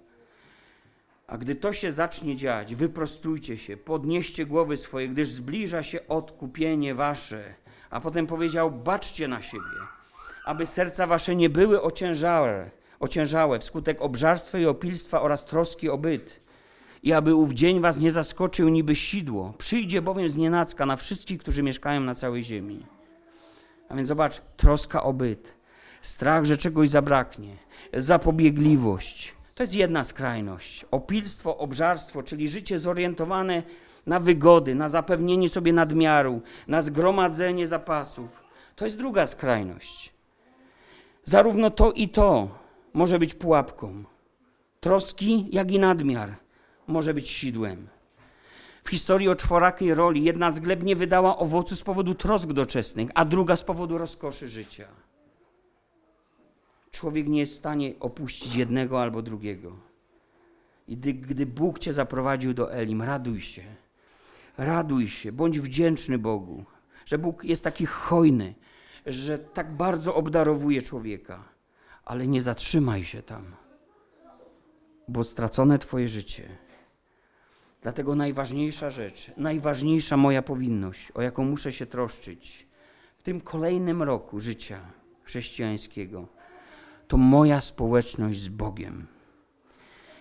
A 1.28 1.38
gdy 1.38 1.56
to 1.56 1.74
się 1.74 1.92
zacznie 1.92 2.36
dziać, 2.36 2.76
wyprostujcie 2.76 3.58
się, 3.58 3.78
podnieście 3.78 4.46
głowy 4.46 4.78
swoje, 4.78 5.10
gdyż 5.10 5.28
zbliża 5.28 5.84
się 5.84 6.08
odkupienie 6.08 6.96
wasze. 6.96 7.56
A 7.90 8.02
potem 8.02 8.28
powiedział, 8.28 8.72
baczcie 8.72 9.28
na 9.28 9.42
siebie, 9.42 9.78
aby 10.46 10.66
serca 10.66 11.08
wasze 11.08 11.36
nie 11.36 11.50
były 11.50 11.82
ociężałe, 11.82 12.72
ociężałe 13.00 13.60
wskutek 13.60 14.02
obżarstwa 14.02 14.60
i 14.60 14.66
opilstwa 14.66 15.22
oraz 15.22 15.46
troski 15.46 15.90
o 15.90 15.98
byt. 15.98 16.40
I 17.04 17.14
aby 17.14 17.36
ów 17.36 17.54
dzień 17.54 17.80
was 17.82 18.00
nie 18.00 18.12
zaskoczył 18.12 18.70
niby 18.70 18.96
sidło. 18.96 19.54
Przyjdzie 19.58 20.02
bowiem 20.02 20.30
znienacka 20.30 20.86
na 20.86 20.96
wszystkich, 20.96 21.40
którzy 21.40 21.64
mieszkają 21.64 22.02
na 22.02 22.16
całej 22.16 22.44
ziemi. 22.44 22.97
A 23.90 23.96
więc 23.96 24.08
zobacz, 24.08 24.42
troska 24.58 25.04
o 25.04 25.14
byt, 25.14 25.54
strach, 26.02 26.46
że 26.46 26.58
czegoś 26.58 26.90
zabraknie, 26.90 27.58
zapobiegliwość. 27.94 29.36
To 29.56 29.64
jest 29.64 29.76
jedna 29.76 30.04
skrajność. 30.04 30.86
Opilstwo, 30.92 31.58
obżarstwo, 31.58 32.24
czyli 32.24 32.48
życie 32.48 32.80
zorientowane 32.80 33.64
na 34.06 34.20
wygody, 34.20 34.76
na 34.76 34.90
zapewnienie 34.90 35.50
sobie 35.50 35.74
nadmiaru, 35.74 36.42
na 36.68 36.82
zgromadzenie 36.82 37.68
zapasów. 37.68 38.44
To 38.76 38.86
jest 38.86 38.98
druga 38.98 39.28
skrajność. 39.28 40.14
Zarówno 41.26 41.70
to 41.70 41.92
i 41.92 42.10
to 42.10 42.50
może 42.94 43.20
być 43.20 43.34
pułapką. 43.34 44.04
Troski, 44.80 45.48
jak 45.52 45.72
i 45.72 45.80
nadmiar 45.80 46.36
może 46.88 47.14
być 47.14 47.30
sidłem. 47.30 47.88
W 48.88 48.90
historii 48.90 49.30
o 49.30 49.36
czworakiej 49.36 49.94
roli 49.94 50.24
jedna 50.24 50.52
z 50.52 50.60
gleb 50.60 50.84
nie 50.84 50.96
wydała 50.96 51.38
owocu 51.38 51.76
z 51.76 51.84
powodu 51.84 52.16
trosk 52.16 52.48
doczesnych, 52.48 53.10
a 53.16 53.26
druga 53.26 53.56
z 53.56 53.64
powodu 53.64 53.98
rozkoszy 53.98 54.50
życia. 54.50 54.88
Człowiek 56.92 57.28
nie 57.28 57.40
jest 57.40 57.54
w 57.54 57.58
stanie 57.58 57.94
opuścić 58.00 58.56
jednego 58.56 59.02
albo 59.02 59.22
drugiego. 59.22 59.76
I 60.88 60.98
gdy, 60.98 61.14
gdy 61.14 61.46
Bóg 61.46 61.80
cię 61.80 61.94
zaprowadził 61.94 62.54
do 62.54 62.74
Elim, 62.74 63.02
raduj 63.02 63.42
się. 63.42 63.64
Raduj 64.58 65.08
się, 65.08 65.32
bądź 65.32 65.60
wdzięczny 65.60 66.18
Bogu, 66.18 66.66
że 67.06 67.18
Bóg 67.18 67.44
jest 67.44 67.64
taki 67.64 67.86
hojny, 67.86 68.56
że 69.06 69.40
tak 69.40 69.76
bardzo 69.76 70.16
obdarowuje 70.16 70.82
człowieka. 70.82 71.44
Ale 72.06 72.28
nie 72.28 72.42
zatrzymaj 72.42 73.04
się 73.04 73.22
tam, 73.22 73.56
bo 75.08 75.24
stracone 75.24 75.80
Twoje 75.80 76.10
życie. 76.10 76.67
Dlatego 77.88 78.16
najważniejsza 78.16 78.90
rzecz, 78.90 79.32
najważniejsza 79.38 80.18
moja 80.18 80.42
powinność, 80.42 81.12
o 81.12 81.22
jaką 81.22 81.44
muszę 81.44 81.72
się 81.72 81.86
troszczyć 81.86 82.68
w 83.18 83.22
tym 83.22 83.42
kolejnym 83.42 84.04
roku 84.04 84.40
życia 84.40 84.80
chrześcijańskiego, 85.24 86.28
to 87.08 87.18
moja 87.18 87.62
społeczność 87.62 88.40
z 88.40 88.48
Bogiem. 88.48 89.08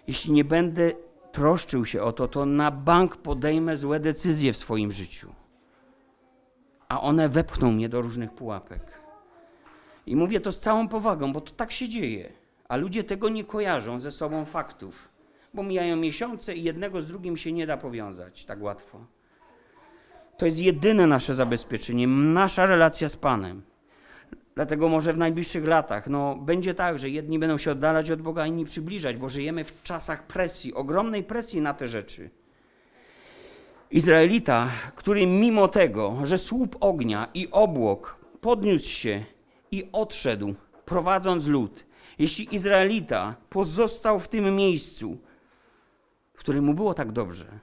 Jeśli 0.07 0.33
nie 0.33 0.45
będę 0.45 0.93
troszczył 1.33 1.85
się 1.85 2.03
o 2.03 2.12
to, 2.12 2.29
to 2.29 2.47
na 2.47 2.71
bank 2.71 3.17
podejmę 3.17 3.77
złe 3.77 4.01
decyzje 4.01 4.53
w 4.53 4.57
swoim 4.57 4.93
życiu, 4.93 5.35
a 6.89 7.01
one 7.01 7.29
wepchną 7.29 7.73
mnie 7.73 7.89
do 7.89 8.03
różnych 8.03 8.33
pułapek. 8.33 9.01
I 10.07 10.17
mówię 10.17 10.41
to 10.41 10.53
z 10.53 10.61
całą 10.61 10.89
powagą, 10.89 11.33
bo 11.33 11.41
to 11.41 11.53
tak 11.53 11.73
się 11.73 11.89
dzieje, 11.89 12.33
a 12.69 12.77
ludzie 12.77 13.05
tego 13.05 13.29
nie 13.29 13.45
kojarzą 13.45 13.99
ze 13.99 14.11
sobą 14.11 14.45
faktów, 14.45 15.16
bo 15.57 15.63
mijają 15.63 15.97
miesiące 15.97 16.55
i 16.55 16.63
jednego 16.63 17.03
z 17.03 17.07
drugim 17.07 17.37
się 17.37 17.53
nie 17.53 17.67
da 17.67 17.77
powiązać 17.77 18.45
tak 18.45 18.63
łatwo. 18.63 19.07
To 20.39 20.47
jest 20.47 20.59
jedyne 20.59 21.07
nasze 21.07 21.35
zabezpieczenie, 21.35 22.07
nasza 22.07 22.67
relacja 22.67 23.09
z 23.09 23.17
Panem. 23.17 23.63
Dlatego 24.55 24.89
może 24.89 25.13
w 25.13 25.19
najbliższych 25.19 25.65
latach 25.65 26.07
no, 26.07 26.37
będzie 26.37 26.75
tak, 26.75 26.99
że 26.99 27.11
jedni 27.11 27.39
będą 27.39 27.59
się 27.59 27.71
oddalać 27.71 28.11
od 28.11 28.23
Boga, 28.23 28.47
inni 28.47 28.65
przybliżać, 28.65 29.17
bo 29.17 29.29
żyjemy 29.29 29.65
w 29.65 29.83
czasach 29.83 30.27
presji, 30.27 30.75
ogromnej 30.75 31.25
presji 31.25 31.61
na 31.61 31.75
te 31.75 31.89
rzeczy. 31.89 32.31
Izraelita, 33.91 34.69
który 34.97 35.27
mimo 35.27 35.69
tego, 35.69 36.19
że 36.23 36.39
słup 36.39 36.77
ognia 36.81 37.29
i 37.35 37.49
obłok 37.51 38.17
podniósł 38.41 38.89
się 38.89 39.25
i 39.71 39.89
odszedł, 39.93 40.55
prowadząc 40.85 41.47
lud, 41.47 41.87
jeśli 42.19 42.55
Izraelita 42.55 43.35
pozostał 43.51 44.19
w 44.19 44.29
tym 44.29 44.57
miejscu, 44.57 45.19
w 46.47 46.49
którym 46.49 46.64
mu 46.64 46.74
było 46.74 46.94
tak 46.94 47.12
dobrze, 47.12 47.59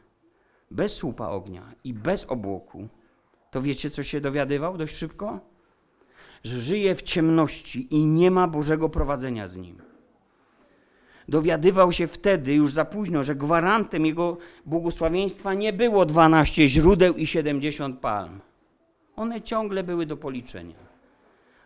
bez 0.72 0.96
słupa 0.96 1.30
ognia 1.30 1.74
i 1.84 1.94
bez 1.94 2.26
obłoku, 2.26 2.88
to 3.52 3.62
wiecie, 3.62 3.90
co 3.90 4.04
się 4.04 4.22
dowiadywał 4.22 4.78
dość 4.78 4.96
szybko? 4.96 5.40
Że 6.44 6.60
żyje 6.60 6.96
w 6.96 7.02
ciemności 7.02 7.88
i 7.96 8.06
nie 8.06 8.32
ma 8.32 8.48
Bożego 8.48 8.90
prowadzenia 8.90 9.48
z 9.48 9.58
nim. 9.58 9.82
Dowiadywał 11.28 11.92
się 11.92 12.08
wtedy, 12.08 12.54
już 12.54 12.74
za 12.74 12.86
późno, 12.86 13.24
że 13.24 13.36
gwarantem 13.36 14.06
jego 14.06 14.38
błogosławieństwa 14.66 15.54
nie 15.54 15.74
było 15.74 16.06
12 16.06 16.70
źródeł 16.70 17.14
i 17.14 17.28
70 17.28 18.00
palm. 18.00 18.42
One 19.16 19.42
ciągle 19.42 19.84
były 19.84 20.06
do 20.06 20.18
policzenia. 20.18 20.80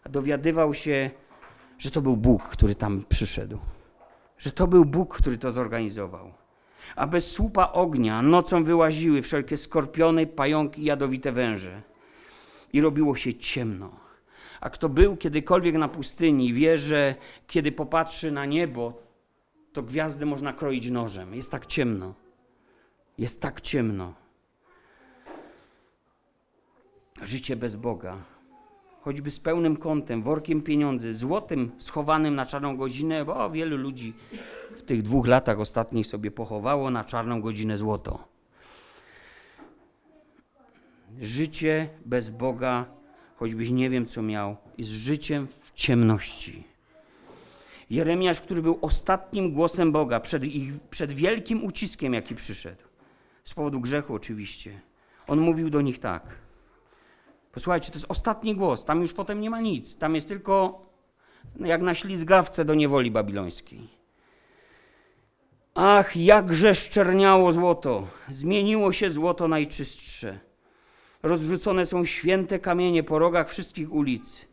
A 0.04 0.10
dowiadywał 0.10 0.74
się, 0.74 1.12
że 1.78 1.92
to 1.92 2.02
był 2.02 2.18
Bóg, 2.18 2.44
który 2.44 2.76
tam 2.76 3.06
przyszedł. 3.10 3.58
Że 4.38 4.52
to 4.52 4.68
był 4.68 4.86
Bóg, 4.86 5.18
który 5.18 5.38
to 5.38 5.52
zorganizował. 5.52 6.37
A 6.96 7.08
bez 7.08 7.32
słupa 7.32 7.72
ognia 7.72 8.22
nocą 8.22 8.64
wyłaziły 8.64 9.22
wszelkie 9.22 9.58
skorpiony, 9.58 10.28
pająki 10.28 10.82
i 10.82 10.86
jadowite 10.86 11.32
węże. 11.32 11.82
I 12.74 12.82
robiło 12.82 13.16
się 13.16 13.34
ciemno. 13.34 13.92
A 14.62 14.70
kto 14.70 14.90
był 14.90 15.18
kiedykolwiek 15.18 15.76
na 15.76 15.88
pustyni, 15.88 16.54
wie, 16.54 16.78
że 16.78 17.16
kiedy 17.48 17.72
popatrzy 17.72 18.32
na 18.32 18.46
niebo, 18.46 18.94
to 19.74 19.84
gwiazdy 19.84 20.26
można 20.26 20.54
kroić 20.54 20.90
nożem. 20.90 21.36
Jest 21.36 21.52
tak 21.52 21.66
ciemno. 21.66 22.14
Jest 23.18 23.42
tak 23.42 23.62
ciemno. 23.62 24.14
Życie 27.22 27.56
bez 27.56 27.76
Boga, 27.76 28.18
choćby 29.02 29.32
z 29.32 29.40
pełnym 29.40 29.78
kątem, 29.78 30.24
workiem 30.24 30.62
pieniędzy, 30.62 31.14
złotym 31.14 31.72
schowanym 31.78 32.36
na 32.36 32.46
czarną 32.46 32.78
godzinę, 32.78 33.26
bo 33.26 33.50
wielu 33.50 33.78
ludzi 33.78 34.14
tych 34.88 35.02
dwóch 35.02 35.28
latach 35.28 35.60
ostatnich 35.60 36.08
sobie 36.08 36.32
pochowało 36.32 36.92
na 36.92 37.04
czarną 37.04 37.42
godzinę 37.42 37.78
złoto. 37.78 38.28
Życie 41.22 41.90
bez 42.06 42.30
Boga, 42.30 42.86
choćbyś 43.36 43.70
nie 43.70 43.90
wiem 43.90 44.06
co 44.06 44.22
miał, 44.22 44.58
jest 44.78 44.92
życiem 44.92 45.48
w 45.62 45.72
ciemności. 45.74 46.64
Jeremiasz, 47.90 48.42
który 48.42 48.62
był 48.62 48.80
ostatnim 48.82 49.54
głosem 49.54 49.92
Boga 49.92 50.20
przed, 50.20 50.44
ich, 50.44 50.80
przed 50.80 51.14
wielkim 51.14 51.64
uciskiem, 51.64 52.14
jaki 52.14 52.36
przyszedł, 52.36 52.84
z 53.44 53.54
powodu 53.54 53.80
grzechu 53.80 54.14
oczywiście, 54.14 54.82
on 55.28 55.40
mówił 55.40 55.70
do 55.70 55.82
nich 55.82 56.00
tak. 56.00 56.24
Posłuchajcie, 57.52 57.92
to 57.92 57.98
jest 57.98 58.12
ostatni 58.12 58.56
głos, 58.56 58.86
tam 58.86 59.02
już 59.02 59.14
potem 59.14 59.42
nie 59.42 59.50
ma 59.50 59.62
nic, 59.62 59.98
tam 59.98 60.16
jest 60.16 60.28
tylko 60.28 60.86
jak 61.60 61.82
na 61.82 61.96
ślizgawce 61.96 62.66
do 62.66 62.74
niewoli 62.74 63.12
babilońskiej. 63.12 63.97
Ach, 65.80 66.16
jakże 66.16 66.76
szczerniało 66.76 67.52
złoto, 67.52 68.08
zmieniło 68.30 68.92
się 68.92 69.10
złoto 69.10 69.48
najczystsze. 69.48 70.40
Rozrzucone 71.24 71.86
są 71.86 72.06
święte 72.06 72.60
kamienie 72.60 73.04
po 73.04 73.20
rogach 73.20 73.50
wszystkich 73.50 73.94
ulic. 73.94 74.46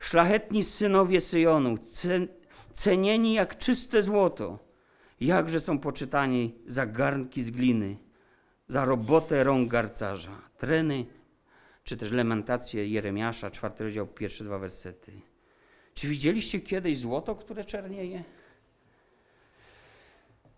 Szlachetni 0.00 0.64
synowie 0.64 1.20
Syjonu, 1.20 1.74
cenieni 2.72 3.34
jak 3.34 3.58
czyste 3.58 4.02
złoto. 4.02 4.58
Jakże 5.20 5.60
są 5.60 5.78
poczytani 5.78 6.54
za 6.66 6.86
garnki 6.86 7.42
z 7.42 7.50
gliny, 7.50 7.96
za 8.68 8.84
robotę 8.84 9.44
rąk 9.44 9.70
garcarza. 9.70 10.40
Treny, 10.58 11.06
czy 11.84 11.96
też 11.96 12.12
lamentacje 12.12 12.88
Jeremiasza, 12.88 13.50
czwarty 13.50 13.84
rozdział, 13.84 14.06
pierwsze 14.06 14.44
dwa 14.44 14.58
wersety. 14.58 15.12
Czy 15.94 16.08
widzieliście 16.08 16.60
kiedyś 16.60 16.98
złoto, 16.98 17.34
które 17.34 17.64
czernieje? 17.64 18.24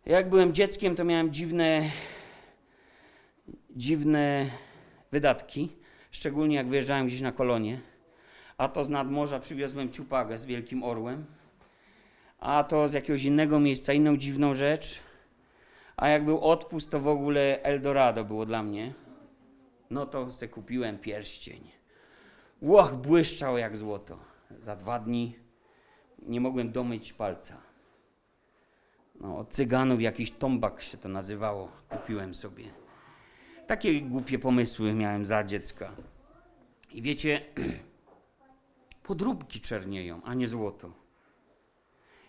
Jak 0.08 0.28
byłem 0.28 0.54
dzieckiem, 0.54 0.96
to 0.96 1.04
miałem 1.04 1.32
dziwne, 1.32 1.90
dziwne 3.70 4.50
wydatki, 5.12 5.76
szczególnie 6.10 6.56
jak 6.56 6.68
wyjeżdżałem 6.68 7.06
gdzieś 7.06 7.20
na 7.20 7.32
kolonie. 7.32 7.80
A 8.58 8.68
to 8.68 8.84
z 8.84 8.88
nadmorza 8.88 9.40
przywiozłem 9.40 9.92
ciupagę 9.92 10.38
z 10.38 10.44
wielkim 10.44 10.82
orłem, 10.82 11.26
a 12.38 12.64
to 12.64 12.88
z 12.88 12.92
jakiegoś 12.92 13.24
innego 13.24 13.60
miejsca, 13.60 13.92
inną 13.92 14.16
dziwną 14.16 14.54
rzecz. 14.54 15.00
A 15.96 16.08
jak 16.08 16.24
był 16.24 16.40
odpust, 16.40 16.90
to 16.90 17.00
w 17.00 17.08
ogóle 17.08 17.62
Eldorado 17.62 18.24
było 18.24 18.46
dla 18.46 18.62
mnie. 18.62 18.94
No 19.90 20.06
to 20.06 20.32
se 20.32 20.48
kupiłem 20.48 20.98
pierścień. 20.98 21.70
Łoch, 22.62 22.94
błyszczał 22.94 23.58
jak 23.58 23.76
złoto. 23.76 24.18
Za 24.60 24.76
dwa 24.76 24.98
dni 24.98 25.36
nie 26.22 26.40
mogłem 26.40 26.72
domyć 26.72 27.12
palca. 27.12 27.67
No, 29.20 29.38
od 29.38 29.50
cyganów 29.50 30.00
jakiś 30.02 30.30
tombak 30.30 30.82
się 30.82 30.98
to 30.98 31.08
nazywało. 31.08 31.68
Kupiłem 31.88 32.34
sobie. 32.34 32.64
Takie 33.66 34.00
głupie 34.02 34.38
pomysły 34.38 34.94
miałem 34.94 35.26
za 35.26 35.44
dziecka. 35.44 35.92
I 36.92 37.02
wiecie, 37.02 37.40
podróbki 39.08 39.60
czernieją, 39.60 40.20
a 40.24 40.34
nie 40.34 40.48
złoto. 40.48 40.92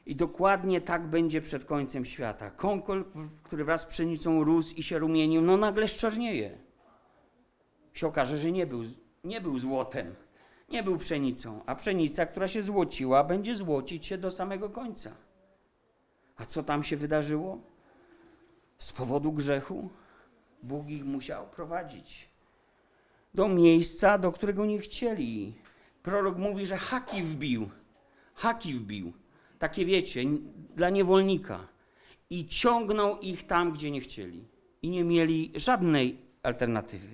I 0.05 0.15
dokładnie 0.15 0.81
tak 0.81 1.07
będzie 1.07 1.41
przed 1.41 1.65
końcem 1.65 2.05
świata. 2.05 2.51
Kąkol, 2.51 3.05
który 3.43 3.65
wraz 3.65 3.81
z 3.81 3.85
pszenicą 3.85 4.43
rósł 4.43 4.75
i 4.75 4.83
się 4.83 4.99
rumienił, 4.99 5.41
no 5.41 5.57
nagle 5.57 5.87
szczernieje. 5.87 6.57
Się 7.93 8.07
okaże, 8.07 8.37
że 8.37 8.51
nie 8.51 8.67
był, 8.67 8.81
nie 9.23 9.41
był 9.41 9.59
złotem, 9.59 10.15
nie 10.69 10.83
był 10.83 10.97
pszenicą, 10.97 11.61
a 11.65 11.75
pszenica, 11.75 12.25
która 12.25 12.47
się 12.47 12.63
złociła, 12.63 13.23
będzie 13.23 13.55
złocić 13.55 14.05
się 14.05 14.17
do 14.17 14.31
samego 14.31 14.69
końca. 14.69 15.28
A 16.39 16.45
co 16.45 16.63
tam 16.63 16.83
się 16.83 16.97
wydarzyło? 16.97 17.57
Z 18.77 18.91
powodu 18.91 19.31
grzechu 19.31 19.89
Bóg 20.63 20.89
ich 20.89 21.05
musiał 21.05 21.47
prowadzić 21.47 22.29
do 23.33 23.47
miejsca, 23.47 24.17
do 24.17 24.31
którego 24.31 24.65
nie 24.65 24.79
chcieli. 24.79 25.53
Prorok 26.03 26.37
mówi, 26.37 26.65
że 26.65 26.77
haki 26.77 27.23
wbił. 27.23 27.69
Haki 28.33 28.73
wbił. 28.73 29.13
Takie 29.59 29.85
wiecie, 29.85 30.23
dla 30.75 30.89
niewolnika. 30.89 31.67
I 32.29 32.45
ciągnął 32.45 33.19
ich 33.19 33.43
tam, 33.47 33.73
gdzie 33.73 33.91
nie 33.91 34.01
chcieli. 34.01 34.47
I 34.81 34.89
nie 34.89 35.03
mieli 35.03 35.51
żadnej 35.55 36.21
alternatywy. 36.43 37.07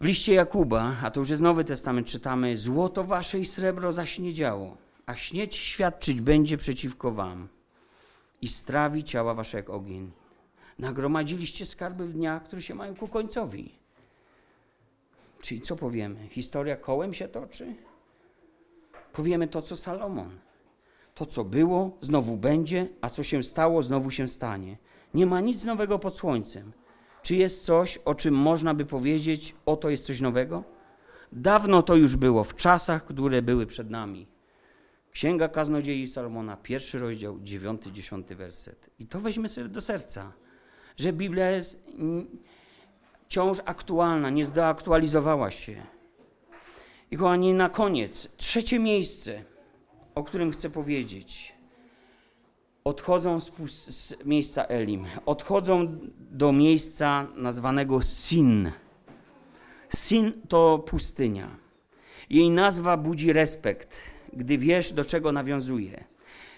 W 0.00 0.04
liście 0.04 0.34
Jakuba, 0.34 0.96
a 1.02 1.10
to 1.10 1.20
już 1.20 1.30
jest 1.30 1.42
Nowy 1.42 1.64
Testament, 1.64 2.06
czytamy: 2.06 2.56
Złoto 2.56 3.04
wasze 3.04 3.38
i 3.38 3.46
srebro 3.46 3.92
zaśniedziało 3.92 4.76
a 5.06 5.14
śnieć 5.14 5.56
świadczyć 5.56 6.20
będzie 6.20 6.56
przeciwko 6.56 7.12
wam 7.12 7.48
i 8.42 8.48
strawi 8.48 9.04
ciała 9.04 9.34
wasze 9.34 9.56
jak 9.56 9.70
ogień. 9.70 10.10
Nagromadziliście 10.78 11.66
skarby 11.66 12.06
w 12.06 12.12
dniach, 12.12 12.44
które 12.44 12.62
się 12.62 12.74
mają 12.74 12.96
ku 12.96 13.08
końcowi. 13.08 13.72
Czyli 15.40 15.60
co 15.60 15.76
powiemy? 15.76 16.28
Historia 16.28 16.76
kołem 16.76 17.14
się 17.14 17.28
toczy? 17.28 17.74
Powiemy 19.12 19.48
to, 19.48 19.62
co 19.62 19.76
Salomon. 19.76 20.38
To, 21.14 21.26
co 21.26 21.44
było, 21.44 21.98
znowu 22.00 22.36
będzie, 22.36 22.88
a 23.00 23.10
co 23.10 23.22
się 23.22 23.42
stało, 23.42 23.82
znowu 23.82 24.10
się 24.10 24.28
stanie. 24.28 24.76
Nie 25.14 25.26
ma 25.26 25.40
nic 25.40 25.64
nowego 25.64 25.98
pod 25.98 26.18
słońcem. 26.18 26.72
Czy 27.22 27.36
jest 27.36 27.64
coś, 27.64 27.98
o 27.98 28.14
czym 28.14 28.34
można 28.34 28.74
by 28.74 28.84
powiedzieć, 28.84 29.54
oto 29.66 29.90
jest 29.90 30.06
coś 30.06 30.20
nowego? 30.20 30.64
Dawno 31.32 31.82
to 31.82 31.96
już 31.96 32.16
było, 32.16 32.44
w 32.44 32.56
czasach, 32.56 33.04
które 33.04 33.42
były 33.42 33.66
przed 33.66 33.90
nami. 33.90 34.26
Księga 35.12 35.48
Kaznodziei 35.48 36.08
Salomona, 36.08 36.56
pierwszy 36.56 36.98
rozdział, 36.98 37.40
dziewiąty, 37.40 37.92
dziesiąty 37.92 38.36
werset. 38.36 38.90
I 38.98 39.06
to 39.06 39.20
weźmy 39.20 39.48
sobie 39.48 39.68
do 39.68 39.80
serca, 39.80 40.32
że 40.96 41.12
Biblia 41.12 41.50
jest 41.50 41.86
wciąż 43.26 43.58
aktualna, 43.64 44.30
nie 44.30 44.44
zdeaktualizowała 44.44 45.50
się. 45.50 45.86
I 47.10 47.16
kochani, 47.16 47.54
na 47.54 47.68
koniec, 47.68 48.28
trzecie 48.36 48.78
miejsce, 48.78 49.44
o 50.14 50.24
którym 50.24 50.50
chcę 50.50 50.70
powiedzieć. 50.70 51.54
Odchodzą 52.84 53.40
z, 53.40 53.50
z 53.70 54.24
miejsca 54.24 54.64
Elim, 54.64 55.06
odchodzą 55.26 55.98
do 56.18 56.52
miejsca 56.52 57.26
nazwanego 57.34 58.02
Sin. 58.02 58.70
Sin 59.96 60.32
to 60.48 60.78
pustynia. 60.78 61.56
Jej 62.30 62.50
nazwa 62.50 62.96
budzi 62.96 63.32
respekt 63.32 64.00
gdy 64.32 64.58
wiesz, 64.58 64.92
do 64.92 65.04
czego 65.04 65.32
nawiązuje. 65.32 66.04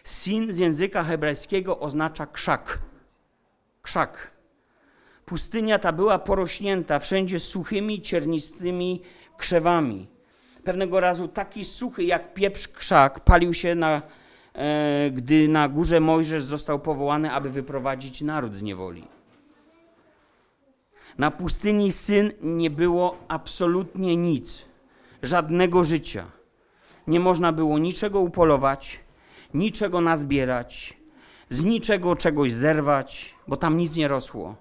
Sin 0.05 0.53
z 0.53 0.59
języka 0.59 1.05
hebrajskiego 1.05 1.81
oznacza 1.81 2.27
krzak. 2.27 2.79
Krzak. 3.83 4.31
Pustynia 5.27 5.79
ta 5.79 5.93
była 5.93 6.19
porośnięta 6.19 6.99
wszędzie 6.99 7.39
suchymi, 7.39 8.03
ciernistymi 8.03 9.03
krzewami. 9.37 10.07
Pewnego 10.65 11.01
razu 11.01 11.29
taki 11.29 11.65
suchy 11.65 12.05
jak 12.05 12.35
pieprz 12.35 12.69
krzak 12.69 13.21
palił 13.21 13.55
się, 13.55 13.75
na, 13.75 14.03
e, 14.55 15.11
gdy 15.11 15.49
na 15.49 15.69
górze 15.69 16.01
Mojżesz 16.01 16.45
został 16.45 16.81
powołany, 16.81 17.33
aby 17.33 17.51
wyprowadzić 17.51 18.23
naród 18.23 18.57
z 18.57 18.63
niewoli. 18.63 19.09
Na 21.19 21.31
pustyni 21.31 21.93
syn 21.93 22.33
nie 22.43 22.71
było 22.71 23.19
absolutnie 23.29 24.17
nic, 24.17 24.65
żadnego 25.23 25.85
życia. 25.85 26.27
Nie 27.07 27.21
można 27.21 27.53
było 27.53 27.79
niczego 27.79 28.21
upolować, 28.21 29.01
niczego 29.55 30.01
nazbierać, 30.01 30.97
z 31.51 31.65
niczego 31.65 32.17
czegoś 32.17 32.53
zerwać, 32.53 33.35
bo 33.49 33.57
tam 33.57 33.77
nic 33.77 33.97
nie 33.97 34.09
rosło. 34.09 34.57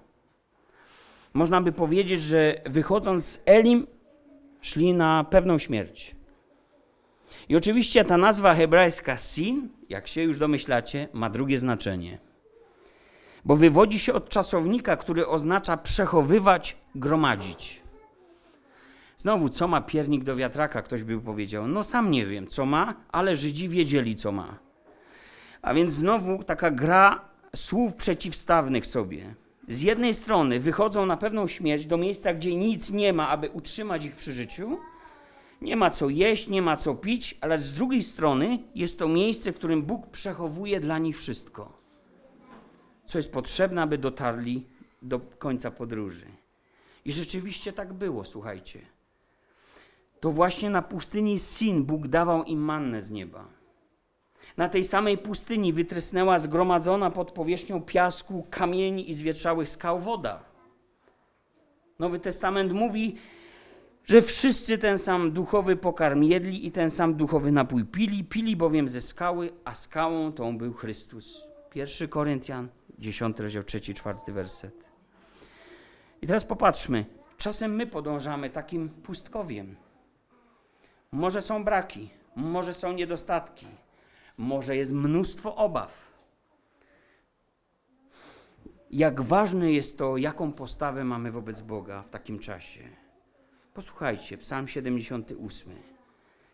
Można 1.34 1.60
by 1.60 1.72
powiedzieć, 1.72 2.20
że 2.20 2.60
wychodząc 2.66 3.24
z 3.24 3.42
Elim, 3.46 3.86
szli 4.60 4.94
na 4.94 5.24
pewną 5.24 5.58
śmierć. 5.58 6.16
I 7.48 7.56
oczywiście 7.56 8.04
ta 8.04 8.16
nazwa 8.16 8.54
hebrajska 8.54 9.16
sin, 9.16 9.68
jak 9.88 10.08
się 10.08 10.22
już 10.22 10.38
domyślacie, 10.38 11.08
ma 11.12 11.30
drugie 11.30 11.58
znaczenie. 11.58 12.18
Bo 13.44 13.56
wywodzi 13.56 13.98
się 13.98 14.12
od 14.12 14.28
czasownika, 14.28 14.96
który 14.96 15.26
oznacza 15.26 15.76
przechowywać, 15.76 16.76
gromadzić. 16.94 17.83
Znowu, 19.24 19.48
co 19.48 19.68
ma 19.68 19.80
piernik 19.80 20.24
do 20.24 20.36
wiatraka, 20.36 20.82
ktoś 20.82 21.04
by 21.04 21.20
powiedział. 21.20 21.68
No 21.68 21.84
sam 21.84 22.10
nie 22.10 22.26
wiem, 22.26 22.46
co 22.46 22.66
ma, 22.66 22.94
ale 23.12 23.36
Żydzi 23.36 23.68
wiedzieli, 23.68 24.16
co 24.16 24.32
ma. 24.32 24.58
A 25.62 25.74
więc 25.74 25.92
znowu 25.92 26.44
taka 26.44 26.70
gra 26.70 27.28
słów 27.56 27.94
przeciwstawnych 27.94 28.86
sobie. 28.86 29.34
Z 29.68 29.82
jednej 29.82 30.14
strony 30.14 30.60
wychodzą 30.60 31.06
na 31.06 31.16
pewną 31.16 31.46
śmierć 31.46 31.86
do 31.86 31.96
miejsca, 31.96 32.34
gdzie 32.34 32.56
nic 32.56 32.90
nie 32.90 33.12
ma, 33.12 33.28
aby 33.28 33.50
utrzymać 33.50 34.04
ich 34.04 34.16
przy 34.16 34.32
życiu. 34.32 34.78
Nie 35.60 35.76
ma 35.76 35.90
co 35.90 36.08
jeść, 36.08 36.48
nie 36.48 36.62
ma 36.62 36.76
co 36.76 36.94
pić, 36.94 37.38
ale 37.40 37.58
z 37.58 37.74
drugiej 37.74 38.02
strony 38.02 38.58
jest 38.74 38.98
to 38.98 39.08
miejsce, 39.08 39.52
w 39.52 39.56
którym 39.56 39.82
Bóg 39.82 40.06
przechowuje 40.06 40.80
dla 40.80 40.98
nich 40.98 41.18
wszystko, 41.18 41.78
co 43.06 43.18
jest 43.18 43.32
potrzebne, 43.32 43.82
aby 43.82 43.98
dotarli 43.98 44.66
do 45.02 45.20
końca 45.20 45.70
podróży. 45.70 46.26
I 47.04 47.12
rzeczywiście 47.12 47.72
tak 47.72 47.92
było, 47.92 48.24
słuchajcie. 48.24 48.94
To 50.24 50.30
właśnie 50.30 50.70
na 50.70 50.82
pustyni 50.82 51.38
Sin 51.38 51.84
Bóg 51.84 52.08
dawał 52.08 52.44
im 52.44 52.60
mannę 52.60 53.02
z 53.02 53.10
nieba. 53.10 53.48
Na 54.56 54.68
tej 54.68 54.84
samej 54.84 55.18
pustyni 55.18 55.72
wytrysnęła 55.72 56.38
zgromadzona 56.38 57.10
pod 57.10 57.32
powierzchnią 57.32 57.82
piasku, 57.82 58.46
kamieni 58.50 59.10
i 59.10 59.14
zwietrzałych 59.14 59.68
skał 59.68 60.00
woda. 60.00 60.44
Nowy 61.98 62.18
Testament 62.18 62.72
mówi, 62.72 63.16
że 64.04 64.22
wszyscy 64.22 64.78
ten 64.78 64.98
sam 64.98 65.32
duchowy 65.32 65.76
pokarm 65.76 66.22
jedli 66.22 66.66
i 66.66 66.72
ten 66.72 66.90
sam 66.90 67.14
duchowy 67.14 67.52
napój 67.52 67.84
pili, 67.84 68.24
pili 68.24 68.56
bowiem 68.56 68.88
ze 68.88 69.00
skały, 69.00 69.52
a 69.64 69.74
skałą 69.74 70.32
tą 70.32 70.58
był 70.58 70.72
Chrystus. 70.72 71.46
1 71.74 72.08
Koryntian, 72.08 72.68
10 72.98 73.40
rozdział 73.40 73.62
3, 73.62 73.80
4 73.80 74.18
werset. 74.28 74.84
I 76.22 76.26
teraz 76.26 76.44
popatrzmy, 76.44 77.04
czasem 77.38 77.74
my 77.74 77.86
podążamy 77.86 78.50
takim 78.50 78.88
pustkowiem. 78.88 79.83
Może 81.14 81.42
są 81.42 81.64
braki, 81.64 82.10
może 82.36 82.74
są 82.74 82.92
niedostatki, 82.92 83.66
może 84.38 84.76
jest 84.76 84.92
mnóstwo 84.92 85.56
obaw. 85.56 86.14
Jak 88.90 89.20
ważne 89.20 89.72
jest 89.72 89.98
to, 89.98 90.16
jaką 90.16 90.52
postawę 90.52 91.04
mamy 91.04 91.32
wobec 91.32 91.60
Boga 91.60 92.02
w 92.02 92.10
takim 92.10 92.38
czasie. 92.38 92.80
Posłuchajcie, 93.74 94.38
Psalm 94.38 94.68
78, 94.68 95.72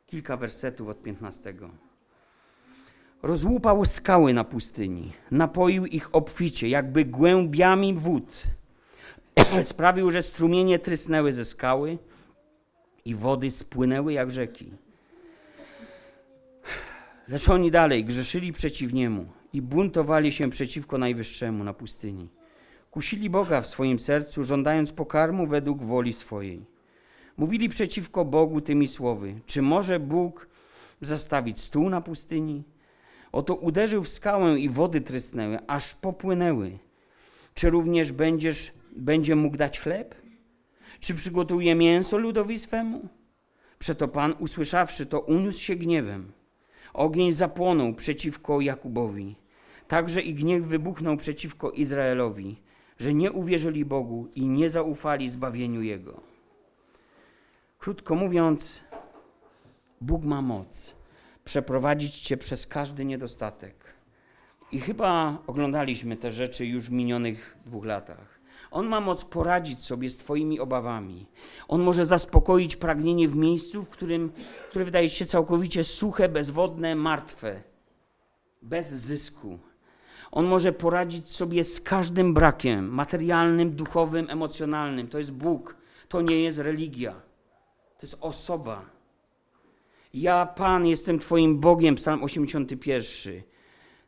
kilka 0.06 0.36
wersetów 0.36 0.88
od 0.88 1.02
15. 1.02 1.54
Rozłupał 3.22 3.84
skały 3.84 4.34
na 4.34 4.44
pustyni, 4.44 5.12
napoił 5.30 5.86
ich 5.86 6.14
obficie, 6.14 6.68
jakby 6.68 7.04
głębiami 7.04 7.94
wód. 7.94 8.42
Sprawił, 9.62 10.10
że 10.10 10.22
strumienie 10.22 10.78
trysnęły 10.78 11.32
ze 11.32 11.44
skały 11.44 11.98
i 13.04 13.14
wody 13.14 13.50
spłynęły 13.50 14.12
jak 14.12 14.30
rzeki. 14.30 14.72
Lecz 17.28 17.48
oni 17.48 17.70
dalej 17.70 18.04
grzeszyli 18.04 18.52
przeciw 18.52 18.92
niemu 18.92 19.26
i 19.52 19.62
buntowali 19.62 20.32
się 20.32 20.50
przeciwko 20.50 20.98
Najwyższemu 20.98 21.64
na 21.64 21.74
pustyni. 21.74 22.28
Kusili 22.90 23.30
Boga 23.30 23.60
w 23.60 23.66
swoim 23.66 23.98
sercu, 23.98 24.44
żądając 24.44 24.92
pokarmu 24.92 25.46
według 25.46 25.84
woli 25.84 26.12
swojej. 26.12 26.64
Mówili 27.36 27.68
przeciwko 27.68 28.24
Bogu 28.24 28.60
tymi 28.60 28.88
słowy: 28.88 29.40
Czy 29.46 29.62
może 29.62 30.00
Bóg 30.00 30.48
zastawić 31.00 31.60
stół 31.60 31.90
na 31.90 32.00
pustyni? 32.00 32.64
Oto 33.32 33.54
uderzył 33.54 34.02
w 34.02 34.08
skałę 34.08 34.60
i 34.60 34.68
wody 34.68 35.00
trysnęły, 35.00 35.58
aż 35.66 35.94
popłynęły. 35.94 36.78
Czy 37.54 37.70
również 37.70 38.12
będziesz, 38.12 38.72
będzie 38.96 39.36
mógł 39.36 39.56
dać 39.56 39.80
chleb? 39.80 40.14
Czy 41.00 41.14
przygotuje 41.14 41.74
mięso 41.74 42.18
ludowi 42.18 42.58
swemu? 42.58 43.08
Przeto 43.78 44.08
Pan, 44.08 44.34
usłyszawszy 44.38 45.06
to, 45.06 45.20
uniósł 45.20 45.60
się 45.60 45.76
gniewem 45.76 46.32
Ogień 46.92 47.32
zapłonął 47.32 47.94
przeciwko 47.94 48.60
Jakubowi. 48.60 49.36
Także 49.88 50.20
i 50.20 50.34
gniew 50.34 50.64
wybuchnął 50.64 51.16
przeciwko 51.16 51.70
Izraelowi, 51.70 52.62
że 52.98 53.14
nie 53.14 53.32
uwierzyli 53.32 53.84
Bogu 53.84 54.28
i 54.34 54.46
nie 54.46 54.70
zaufali 54.70 55.30
zbawieniu 55.30 55.82
Jego. 55.82 56.20
Krótko 57.78 58.14
mówiąc, 58.14 58.80
Bóg 60.00 60.24
ma 60.24 60.42
moc 60.42 60.94
przeprowadzić 61.44 62.20
cię 62.20 62.36
przez 62.36 62.66
każdy 62.66 63.04
niedostatek. 63.04 63.94
I 64.72 64.80
chyba 64.80 65.38
oglądaliśmy 65.46 66.16
te 66.16 66.32
rzeczy 66.32 66.66
już 66.66 66.84
w 66.84 66.92
minionych 66.92 67.56
dwóch 67.66 67.84
latach. 67.84 68.39
On 68.70 68.86
ma 68.86 69.00
moc 69.00 69.24
poradzić 69.24 69.84
sobie 69.84 70.10
z 70.10 70.16
Twoimi 70.16 70.60
obawami. 70.60 71.26
On 71.68 71.82
może 71.82 72.06
zaspokoić 72.06 72.76
pragnienie 72.76 73.28
w 73.28 73.36
miejscu, 73.36 73.82
w 73.82 73.88
którym, 73.88 74.32
które 74.70 74.84
wydaje 74.84 75.08
się 75.08 75.26
całkowicie 75.26 75.84
suche, 75.84 76.28
bezwodne, 76.28 76.94
martwe, 76.94 77.62
bez 78.62 78.88
zysku. 78.88 79.58
On 80.30 80.46
może 80.46 80.72
poradzić 80.72 81.32
sobie 81.32 81.64
z 81.64 81.80
każdym 81.80 82.34
brakiem 82.34 82.88
materialnym, 82.88 83.70
duchowym, 83.70 84.26
emocjonalnym. 84.30 85.08
To 85.08 85.18
jest 85.18 85.32
Bóg, 85.32 85.76
to 86.08 86.22
nie 86.22 86.42
jest 86.42 86.58
religia, 86.58 87.12
to 87.98 88.02
jest 88.02 88.18
osoba. 88.20 88.84
Ja, 90.14 90.46
Pan, 90.46 90.86
jestem 90.86 91.18
Twoim 91.18 91.60
Bogiem, 91.60 91.94
Psalm 91.94 92.24
81. 92.24 93.49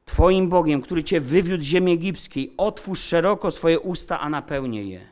Twoim 0.04 0.48
Bogiem, 0.48 0.82
który 0.82 1.04
Cię 1.04 1.20
wywiódł 1.20 1.62
z 1.62 1.66
ziemi 1.66 1.92
egipskiej. 1.92 2.54
Otwórz 2.56 3.00
szeroko 3.00 3.50
swoje 3.50 3.80
usta, 3.80 4.20
a 4.20 4.28
napełnię 4.28 4.84
je. 4.84 5.08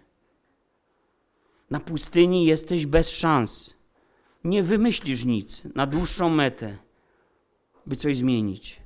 Na 1.71 1.81
pustyni 1.81 2.45
jesteś 2.47 2.87
bez 2.87 3.11
szans. 3.11 3.75
Nie 4.45 4.63
wymyślisz 4.63 5.25
nic 5.25 5.65
na 5.75 5.87
dłuższą 5.87 6.31
metę, 6.31 6.79
by 7.87 7.97
coś 7.97 8.17
zmienić. 8.17 8.81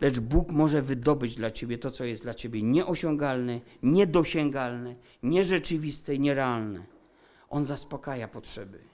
Lecz 0.00 0.20
Bóg 0.20 0.50
może 0.50 0.82
wydobyć 0.82 1.36
dla 1.36 1.50
Ciebie 1.50 1.78
to, 1.78 1.90
co 1.90 2.04
jest 2.04 2.22
dla 2.22 2.34
Ciebie 2.34 2.62
nieosiągalne, 2.62 3.60
niedosięgalne, 3.82 4.94
nierzeczywiste 5.22 6.14
i 6.14 6.20
nierealne. 6.20 6.86
On 7.50 7.64
zaspokaja 7.64 8.28
potrzeby. 8.28 8.93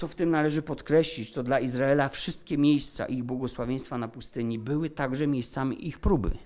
Co 0.00 0.08
w 0.08 0.14
tym 0.14 0.30
należy 0.30 0.62
podkreślić, 0.62 1.32
to 1.32 1.42
dla 1.42 1.60
Izraela 1.60 2.08
wszystkie 2.08 2.58
miejsca 2.58 3.06
ich 3.06 3.24
błogosławieństwa 3.24 3.98
na 3.98 4.08
pustyni 4.08 4.58
były 4.58 4.90
także 4.90 5.26
miejscami 5.26 5.88
ich 5.88 5.98
próby. 5.98 6.38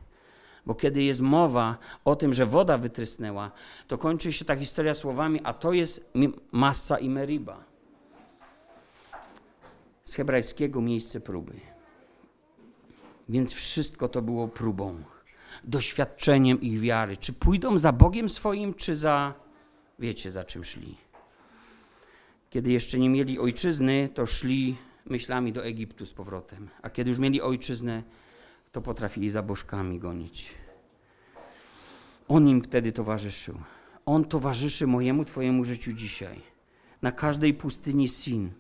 Bo 0.66 0.74
kiedy 0.74 1.02
jest 1.02 1.20
mowa 1.20 1.78
o 2.05 2.16
tym, 2.16 2.32
że 2.32 2.46
woda 2.46 2.78
wytrysnęła, 2.78 3.50
to 3.88 3.98
kończy 3.98 4.32
się 4.32 4.44
ta 4.44 4.57
historia 4.57 4.94
słowami, 4.94 5.40
a 5.44 5.52
to 5.52 5.72
jest 5.72 6.12
Massa 6.52 6.98
i 6.98 7.09
Meriba. 7.09 7.64
Z 10.05 10.14
hebrajskiego 10.14 10.80
miejsce 10.80 11.20
próby. 11.20 11.61
Więc 13.28 13.52
wszystko 13.52 14.09
to 14.09 14.22
było 14.22 14.48
próbą, 14.48 15.02
doświadczeniem 15.64 16.61
ich 16.61 16.80
wiary. 16.80 17.16
Czy 17.16 17.32
pójdą 17.32 17.78
za 17.78 17.92
Bogiem 17.92 18.28
swoim, 18.28 18.74
czy 18.74 18.96
za, 18.96 19.34
wiecie, 19.98 20.30
za 20.30 20.44
czym 20.44 20.64
szli. 20.64 21.03
Kiedy 22.55 22.72
jeszcze 22.72 22.98
nie 22.98 23.11
mieli 23.11 23.38
ojczyzny, 23.38 24.09
to 24.14 24.26
szli 24.26 24.76
myślami 25.07 25.52
do 25.52 25.64
Egiptu 25.64 26.07
z 26.07 26.12
powrotem, 26.12 26.68
a 26.82 26.90
kiedy 26.90 27.11
już 27.11 27.18
mieli 27.18 27.42
ojczyznę, 27.42 28.02
to 28.72 28.82
potrafili 28.82 29.30
za 29.30 29.42
bożkami 29.42 29.98
gonić. 29.98 30.55
On 32.28 32.48
im 32.48 32.62
wtedy 32.62 32.92
towarzyszył. 32.92 33.61
On 34.07 34.24
towarzyszy 34.24 34.86
mojemu, 34.86 35.24
Twojemu 35.24 35.64
życiu 35.64 35.92
dzisiaj. 35.92 36.40
Na 37.02 37.12
każdej 37.12 37.55
pustyni 37.55 38.09
Sin, 38.09 38.50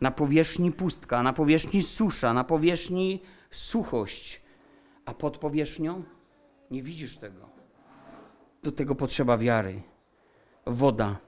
na 0.00 0.10
powierzchni 0.10 0.72
pustka, 0.72 1.22
na 1.22 1.32
powierzchni 1.32 1.82
susza, 1.82 2.34
na 2.34 2.44
powierzchni 2.44 3.22
suchość, 3.50 4.42
a 5.04 5.14
pod 5.14 5.38
powierzchnią 5.38 6.02
nie 6.70 6.82
widzisz 6.82 7.16
tego. 7.16 7.48
Do 8.62 8.72
tego 8.72 8.94
potrzeba 8.94 9.38
wiary. 9.38 9.82
Woda 10.66 11.18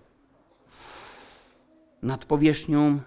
Nad 2.03 2.25
powierzchnią 2.25 3.01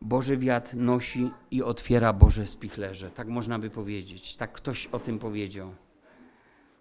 Boży 0.00 0.36
wiatr 0.36 0.76
nosi 0.76 1.30
i 1.50 1.62
otwiera 1.62 2.12
Boże 2.12 2.46
spichlerze. 2.46 3.10
Tak 3.10 3.28
można 3.28 3.58
by 3.58 3.70
powiedzieć. 3.70 4.36
Tak 4.36 4.52
ktoś 4.52 4.86
o 4.86 4.98
tym 4.98 5.18
powiedział. 5.18 5.74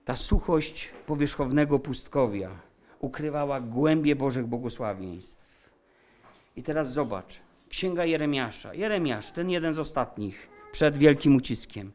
Ta 0.05 0.15
suchość 0.15 0.89
powierzchownego 1.05 1.79
pustkowia 1.79 2.49
ukrywała 2.99 3.61
głębie 3.61 4.15
Bożych 4.15 4.47
błogosławieństw. 4.47 5.71
I 6.55 6.63
teraz 6.63 6.93
zobacz, 6.93 7.39
Księga 7.69 8.05
Jeremiasza. 8.05 8.73
Jeremiasz, 8.73 9.31
ten 9.31 9.49
jeden 9.49 9.73
z 9.73 9.79
ostatnich, 9.79 10.49
przed 10.71 10.97
wielkim 10.97 11.35
uciskiem. 11.35 11.91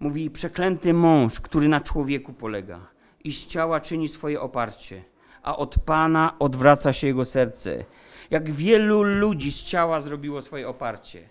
Mówi, 0.00 0.30
przeklęty 0.30 0.94
mąż, 0.94 1.40
który 1.40 1.68
na 1.68 1.80
człowieku 1.80 2.32
polega 2.32 2.86
i 3.24 3.32
z 3.32 3.46
ciała 3.46 3.80
czyni 3.80 4.08
swoje 4.08 4.40
oparcie, 4.40 5.04
a 5.42 5.56
od 5.56 5.78
Pana 5.78 6.36
odwraca 6.38 6.92
się 6.92 7.06
jego 7.06 7.24
serce. 7.24 7.84
Jak 8.30 8.50
wielu 8.50 9.02
ludzi 9.02 9.52
z 9.52 9.62
ciała 9.62 10.00
zrobiło 10.00 10.42
swoje 10.42 10.68
oparcie. 10.68 11.28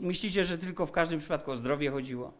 Myślicie, 0.00 0.44
że 0.44 0.58
tylko 0.58 0.86
w 0.86 0.92
każdym 0.92 1.18
przypadku 1.18 1.50
o 1.50 1.56
zdrowie 1.56 1.90
chodziło? 1.90 2.32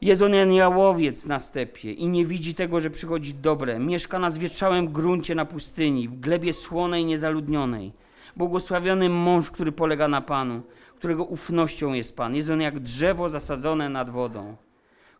Jest 0.00 0.22
on 0.22 0.52
jałowiec 0.52 1.26
na 1.26 1.38
stepie 1.38 1.92
i 1.92 2.06
nie 2.06 2.26
widzi 2.26 2.54
tego, 2.54 2.80
że 2.80 2.90
przychodzi 2.90 3.34
dobre. 3.34 3.78
Mieszka 3.78 4.18
na 4.18 4.30
zwietrzałym 4.30 4.92
gruncie 4.92 5.34
na 5.34 5.44
pustyni, 5.44 6.08
w 6.08 6.20
glebie 6.20 6.52
słonej, 6.52 7.04
niezaludnionej. 7.04 7.92
Błogosławiony 8.36 9.08
mąż, 9.08 9.50
który 9.50 9.72
polega 9.72 10.08
na 10.08 10.20
Panu, 10.20 10.62
którego 10.96 11.24
ufnością 11.24 11.92
jest 11.92 12.16
Pan. 12.16 12.36
Jest 12.36 12.50
on 12.50 12.60
jak 12.60 12.80
drzewo 12.80 13.28
zasadzone 13.28 13.88
nad 13.88 14.10
wodą, 14.10 14.56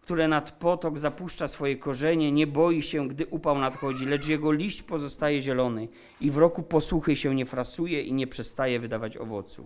które 0.09 0.29
nad 0.29 0.51
potok 0.51 0.99
zapuszcza 0.99 1.49
swoje 1.49 1.77
korzenie, 1.77 2.33
nie 2.33 2.47
boi 2.47 2.83
się, 2.83 3.09
gdy 3.09 3.27
upał 3.27 3.59
nadchodzi, 3.59 4.07
lecz 4.07 4.29
jego 4.29 4.53
liść 4.53 4.83
pozostaje 4.83 5.43
zielony 5.43 5.89
i 6.21 6.31
w 6.31 6.37
roku 6.37 6.63
posłuchy 6.63 7.17
się 7.17 7.35
nie 7.35 7.47
frasuje 7.47 8.03
i 8.03 8.13
nie 8.13 8.27
przestaje 8.27 8.81
wydawać 8.81 9.17
owocu. 9.17 9.65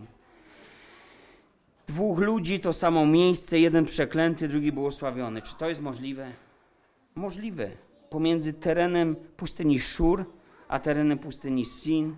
Dwóch 1.86 2.18
ludzi 2.18 2.60
to 2.60 2.72
samo 2.72 3.06
miejsce, 3.06 3.58
jeden 3.58 3.84
przeklęty, 3.84 4.48
drugi 4.48 4.72
błogosławiony. 4.72 5.42
Czy 5.42 5.54
to 5.58 5.68
jest 5.68 5.80
możliwe? 5.80 6.32
Możliwe. 7.14 7.70
Pomiędzy 8.10 8.52
terenem 8.52 9.16
pustyni 9.36 9.80
Szur, 9.80 10.24
a 10.68 10.78
terenem 10.78 11.18
pustyni 11.18 11.64
Sin. 11.64 12.16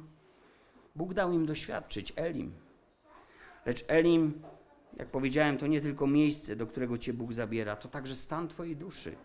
Bóg 0.97 1.15
dał 1.15 1.33
im 1.33 1.47
doświadczyć, 1.47 2.13
Elim. 2.17 2.53
Lecz 3.67 3.85
Elim, 3.89 4.43
jak 4.97 5.09
powiedziałem, 5.09 5.59
to 5.59 5.67
nie 5.67 5.81
tylko 5.81 6.07
miejsce, 6.07 6.57
do 6.57 6.67
którego 6.67 6.99
Cię 6.99 7.13
Bóg 7.13 7.33
zabiera, 7.33 7.77
to 7.77 7.89
także 7.89 8.17
stan 8.17 8.49
Twojej 8.49 8.77
duszy, 8.77 9.17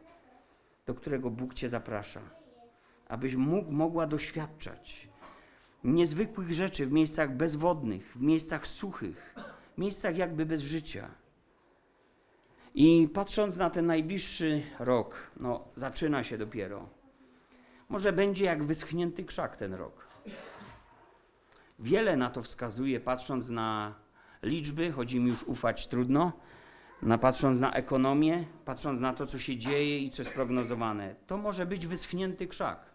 do 0.85 0.95
którego 0.95 1.29
Bóg 1.29 1.53
Cię 1.53 1.69
zaprasza, 1.69 2.21
abyś 3.07 3.35
mógł, 3.35 3.71
mogła 3.71 4.07
doświadczać 4.07 5.09
niezwykłych 5.83 6.53
rzeczy 6.53 6.85
w 6.85 6.91
miejscach 6.91 7.35
bezwodnych, 7.35 8.13
w 8.15 8.21
miejscach 8.21 8.67
suchych, 8.67 9.35
miejscach 9.77 10.17
jakby 10.17 10.45
bez 10.45 10.61
życia. 10.61 11.09
I 12.75 13.09
patrząc 13.13 13.57
na 13.57 13.69
ten 13.69 13.85
najbliższy 13.85 14.63
rok, 14.79 15.31
no 15.39 15.67
zaczyna 15.75 16.23
się 16.23 16.37
dopiero. 16.37 16.89
Może 17.89 18.13
będzie 18.13 18.45
jak 18.45 18.63
wyschnięty 18.63 19.23
krzak 19.23 19.57
ten 19.57 19.73
rok. 19.73 20.07
Wiele 21.79 22.17
na 22.17 22.29
to 22.29 22.41
wskazuje, 22.41 22.99
patrząc 22.99 23.49
na 23.49 23.95
liczby, 24.43 24.91
chodzi 24.91 25.19
mi 25.19 25.29
już 25.29 25.43
ufać 25.43 25.87
trudno, 25.87 26.31
na, 27.01 27.17
patrząc 27.17 27.59
na 27.59 27.73
ekonomię, 27.73 28.45
patrząc 28.65 28.99
na 28.99 29.13
to, 29.13 29.25
co 29.25 29.39
się 29.39 29.57
dzieje 29.57 29.99
i 29.99 30.09
co 30.09 30.21
jest 30.21 30.33
prognozowane. 30.33 31.15
To 31.27 31.37
może 31.37 31.65
być 31.65 31.87
wyschnięty 31.87 32.47
krzak. 32.47 32.91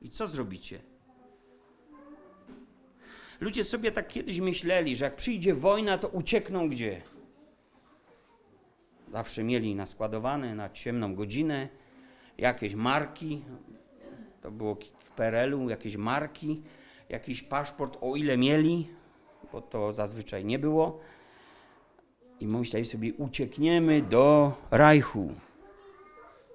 I 0.00 0.10
co 0.10 0.26
zrobicie? 0.26 0.80
Ludzie 3.40 3.64
sobie 3.64 3.92
tak 3.92 4.08
kiedyś 4.08 4.40
myśleli, 4.40 4.96
że 4.96 5.04
jak 5.04 5.16
przyjdzie 5.16 5.54
wojna, 5.54 5.98
to 5.98 6.08
uciekną 6.08 6.68
gdzie? 6.68 7.02
Zawsze 9.12 9.44
mieli 9.44 9.74
naskładowane 9.74 10.54
na 10.54 10.70
ciemną 10.70 11.14
godzinę 11.14 11.68
jakieś 12.38 12.74
marki, 12.74 13.44
to 14.40 14.50
było 14.50 14.78
w 15.04 15.10
PRL-u, 15.10 15.70
jakieś 15.70 15.96
marki, 15.96 16.62
jakiś 17.08 17.42
paszport, 17.42 17.98
o 18.00 18.16
ile 18.16 18.36
mieli, 18.36 18.88
bo 19.54 19.60
to 19.60 19.92
zazwyczaj 19.92 20.44
nie 20.44 20.58
było. 20.58 21.00
I 22.40 22.46
myśleli 22.46 22.86
sobie, 22.86 23.14
uciekniemy 23.14 24.02
do 24.02 24.52
Rajchu. 24.70 25.34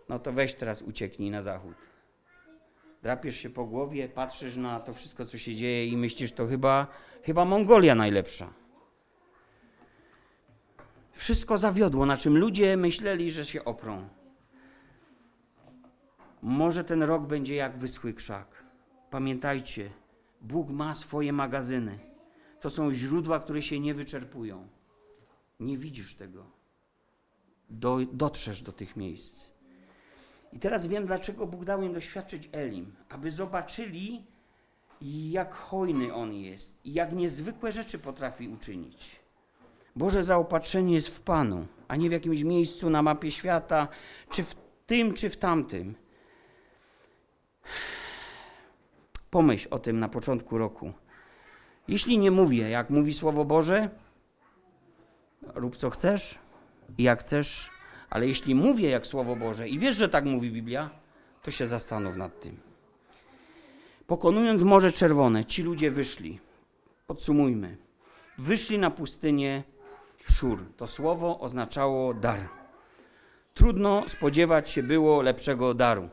No 0.09 0.19
to 0.19 0.33
weź 0.33 0.53
teraz 0.53 0.81
ucieknij 0.81 1.31
na 1.31 1.41
zachód 1.41 1.89
drapiesz 3.03 3.35
się 3.37 3.49
po 3.49 3.65
głowie, 3.65 4.09
patrzysz 4.09 4.55
na 4.55 4.79
to 4.79 4.93
wszystko, 4.93 5.25
co 5.25 5.37
się 5.37 5.55
dzieje 5.55 5.87
i 5.87 5.97
myślisz, 5.97 6.31
to 6.31 6.47
chyba, 6.47 6.87
chyba 7.23 7.45
Mongolia 7.45 7.95
najlepsza. 7.95 8.53
Wszystko 11.11 11.57
zawiodło, 11.57 12.05
na 12.05 12.17
czym 12.17 12.37
ludzie 12.37 12.77
myśleli, 12.77 13.31
że 13.31 13.45
się 13.45 13.65
oprą. 13.65 14.09
Może 16.41 16.83
ten 16.83 17.03
rok 17.03 17.27
będzie 17.27 17.55
jak 17.55 17.77
wyschły 17.77 18.13
krzak. 18.13 18.63
Pamiętajcie, 19.09 19.89
Bóg 20.41 20.69
ma 20.69 20.93
swoje 20.93 21.33
magazyny. 21.33 22.08
To 22.61 22.69
są 22.69 22.93
źródła, 22.93 23.39
które 23.39 23.61
się 23.61 23.79
nie 23.79 23.93
wyczerpują. 23.93 24.67
Nie 25.59 25.77
widzisz 25.77 26.15
tego. 26.15 26.45
Do, 27.69 27.97
dotrzesz 28.13 28.61
do 28.61 28.71
tych 28.71 28.95
miejsc. 28.95 29.49
I 30.53 30.59
teraz 30.59 30.87
wiem, 30.87 31.05
dlaczego 31.05 31.47
Bóg 31.47 31.65
dał 31.65 31.83
im 31.83 31.93
doświadczyć 31.93 32.49
Elim, 32.51 32.95
aby 33.09 33.31
zobaczyli, 33.31 34.25
jak 35.31 35.53
hojny 35.53 36.13
On 36.13 36.33
jest 36.33 36.79
i 36.85 36.93
jak 36.93 37.13
niezwykłe 37.13 37.71
rzeczy 37.71 37.99
potrafi 37.99 38.47
uczynić. 38.47 39.19
Boże 39.95 40.23
zaopatrzenie 40.23 40.93
jest 40.93 41.09
w 41.09 41.21
Panu, 41.21 41.67
a 41.87 41.95
nie 41.95 42.09
w 42.09 42.11
jakimś 42.11 42.43
miejscu 42.43 42.89
na 42.89 43.01
mapie 43.01 43.31
świata, 43.31 43.87
czy 44.29 44.43
w 44.43 44.55
tym, 44.87 45.13
czy 45.13 45.29
w 45.29 45.37
tamtym. 45.37 45.95
Pomyśl 49.29 49.67
o 49.71 49.79
tym 49.79 49.99
na 49.99 50.09
początku 50.09 50.57
roku. 50.57 50.93
Jeśli 51.89 52.19
nie 52.19 52.31
mówię, 52.31 52.69
jak 52.69 52.89
mówi 52.89 53.13
Słowo 53.13 53.45
Boże, 53.45 53.89
rób 55.41 55.77
co 55.77 55.89
chcesz 55.89 56.39
i 56.97 57.03
jak 57.03 57.19
chcesz, 57.19 57.69
ale 58.09 58.27
jeśli 58.27 58.55
mówię 58.55 58.89
jak 58.89 59.07
Słowo 59.07 59.35
Boże 59.35 59.67
i 59.67 59.79
wiesz, 59.79 59.95
że 59.95 60.09
tak 60.09 60.25
mówi 60.25 60.51
Biblia, 60.51 60.89
to 61.43 61.51
się 61.51 61.67
zastanów 61.67 62.15
nad 62.15 62.39
tym. 62.41 62.59
Pokonując 64.07 64.63
Morze 64.63 64.91
Czerwone, 64.91 65.45
ci 65.45 65.63
ludzie 65.63 65.91
wyszli. 65.91 66.39
Podsumujmy. 67.07 67.77
Wyszli 68.37 68.77
na 68.77 68.91
pustynię 68.91 69.63
Szur. 70.23 70.65
To 70.77 70.87
słowo 70.87 71.39
oznaczało 71.39 72.13
dar. 72.13 72.49
Trudno 73.53 74.03
spodziewać 74.09 74.69
się 74.71 74.83
było 74.83 75.21
lepszego 75.21 75.73
daru. 75.73 76.09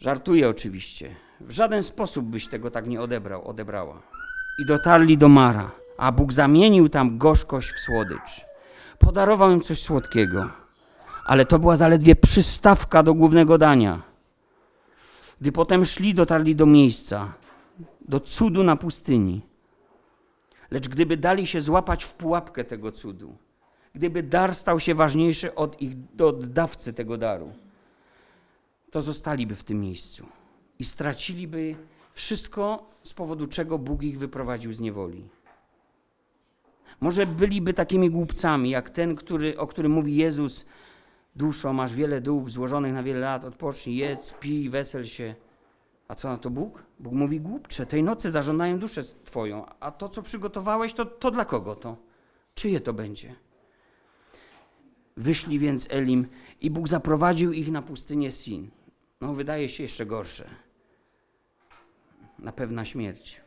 Żartuję 0.00 0.48
oczywiście. 0.48 1.27
W 1.40 1.50
żaden 1.50 1.82
sposób 1.82 2.26
byś 2.26 2.48
tego 2.48 2.70
tak 2.70 2.86
nie 2.86 3.00
odebrał, 3.00 3.48
odebrała. 3.48 4.02
I 4.58 4.66
dotarli 4.66 5.18
do 5.18 5.28
Mara, 5.28 5.70
a 5.98 6.12
Bóg 6.12 6.32
zamienił 6.32 6.88
tam 6.88 7.18
gorzkość 7.18 7.72
w 7.72 7.80
słodycz 7.80 8.48
podarował 8.98 9.50
im 9.50 9.60
coś 9.60 9.82
słodkiego. 9.82 10.50
Ale 11.24 11.44
to 11.44 11.58
była 11.58 11.76
zaledwie 11.76 12.16
przystawka 12.16 13.02
do 13.02 13.14
głównego 13.14 13.58
dania. 13.58 14.02
Gdy 15.40 15.52
potem 15.52 15.84
szli, 15.84 16.14
dotarli 16.14 16.56
do 16.56 16.66
miejsca, 16.66 17.32
do 18.00 18.20
cudu 18.20 18.62
na 18.62 18.76
pustyni. 18.76 19.42
Lecz 20.70 20.88
gdyby 20.88 21.16
dali 21.16 21.46
się 21.46 21.60
złapać 21.60 22.04
w 22.04 22.14
pułapkę 22.14 22.64
tego 22.64 22.92
cudu, 22.92 23.36
gdyby 23.94 24.22
dar 24.22 24.54
stał 24.54 24.80
się 24.80 24.94
ważniejszy 24.94 25.54
od 25.54 25.82
ich 25.82 25.92
od 26.20 26.46
dawcy 26.46 26.92
tego 26.92 27.16
daru, 27.16 27.52
to 28.90 29.02
zostaliby 29.02 29.54
w 29.56 29.64
tym 29.64 29.80
miejscu 29.80 30.26
i 30.78 30.84
straciliby 30.84 31.76
wszystko, 32.12 32.90
z 33.02 33.14
powodu 33.14 33.46
czego 33.46 33.78
Bóg 33.78 34.02
ich 34.02 34.18
wyprowadził 34.18 34.72
z 34.72 34.80
niewoli. 34.80 35.28
Może 37.00 37.26
byliby 37.26 37.74
takimi 37.74 38.10
głupcami, 38.10 38.70
jak 38.70 38.90
ten, 38.90 39.16
który, 39.16 39.58
o 39.58 39.66
którym 39.66 39.92
mówi 39.92 40.16
Jezus, 40.16 40.66
duszo, 41.36 41.72
masz 41.72 41.94
wiele 41.94 42.20
dół 42.20 42.48
złożonych 42.48 42.92
na 42.92 43.02
wiele 43.02 43.20
lat, 43.20 43.44
odpocznij, 43.44 43.96
jedz, 43.96 44.32
pij, 44.32 44.70
wesel 44.70 45.04
się. 45.04 45.34
A 46.08 46.14
co 46.14 46.28
na 46.28 46.36
to 46.36 46.50
Bóg? 46.50 46.82
Bóg 47.00 47.12
mówi, 47.12 47.40
głupcze, 47.40 47.86
tej 47.86 48.02
nocy 48.02 48.30
zażądają 48.30 48.78
duszę 48.78 49.02
twoją, 49.24 49.66
a 49.80 49.90
to, 49.90 50.08
co 50.08 50.22
przygotowałeś, 50.22 50.92
to, 50.92 51.06
to 51.06 51.30
dla 51.30 51.44
kogo 51.44 51.74
to? 51.74 51.96
Czyje 52.54 52.80
to 52.80 52.92
będzie? 52.92 53.34
Wyszli 55.16 55.58
więc 55.58 55.86
Elim 55.90 56.26
i 56.60 56.70
Bóg 56.70 56.88
zaprowadził 56.88 57.52
ich 57.52 57.70
na 57.70 57.82
pustynię 57.82 58.30
Sin. 58.30 58.70
No, 59.20 59.34
wydaje 59.34 59.68
się 59.68 59.82
jeszcze 59.82 60.06
gorsze. 60.06 60.50
Na 62.38 62.52
pewna 62.52 62.84
śmierć. 62.84 63.40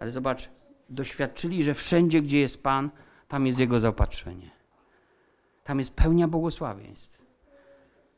Ale 0.00 0.10
zobacz, 0.10 0.48
doświadczyli, 0.88 1.64
że 1.64 1.74
wszędzie, 1.74 2.22
gdzie 2.22 2.40
jest 2.40 2.62
Pan, 2.62 2.90
tam 3.28 3.46
jest 3.46 3.58
Jego 3.58 3.80
zaopatrzenie. 3.80 4.50
Tam 5.64 5.78
jest 5.78 5.94
pełnia 5.94 6.28
błogosławieństw. 6.28 7.22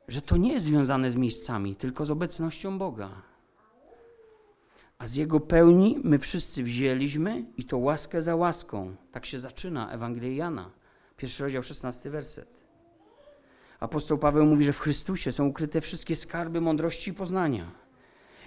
że 0.08 0.22
to 0.22 0.36
nie 0.36 0.52
jest 0.52 0.66
związane 0.66 1.10
z 1.10 1.16
miejscami, 1.16 1.76
tylko 1.76 2.06
z 2.06 2.10
obecnością 2.10 2.78
Boga. 2.78 3.10
A 4.98 5.06
z 5.06 5.14
Jego 5.14 5.40
pełni 5.40 6.00
my 6.04 6.18
wszyscy 6.18 6.62
wzięliśmy 6.62 7.44
i 7.56 7.64
to 7.64 7.78
łaskę 7.78 8.22
za 8.22 8.36
łaską. 8.36 8.96
Tak 9.12 9.26
się 9.26 9.40
zaczyna 9.40 9.90
Ewangelia 9.90 10.32
Jana, 10.44 10.70
pierwszy 11.16 11.42
rozdział, 11.42 11.62
szesnasty 11.62 12.10
werset. 12.10 12.48
Apostoł 13.80 14.18
Paweł 14.18 14.46
mówi, 14.46 14.64
że 14.64 14.72
w 14.72 14.78
Chrystusie 14.80 15.32
są 15.32 15.46
ukryte 15.46 15.80
wszystkie 15.80 16.16
skarby 16.16 16.60
mądrości 16.60 17.10
i 17.10 17.14
poznania. 17.14 17.83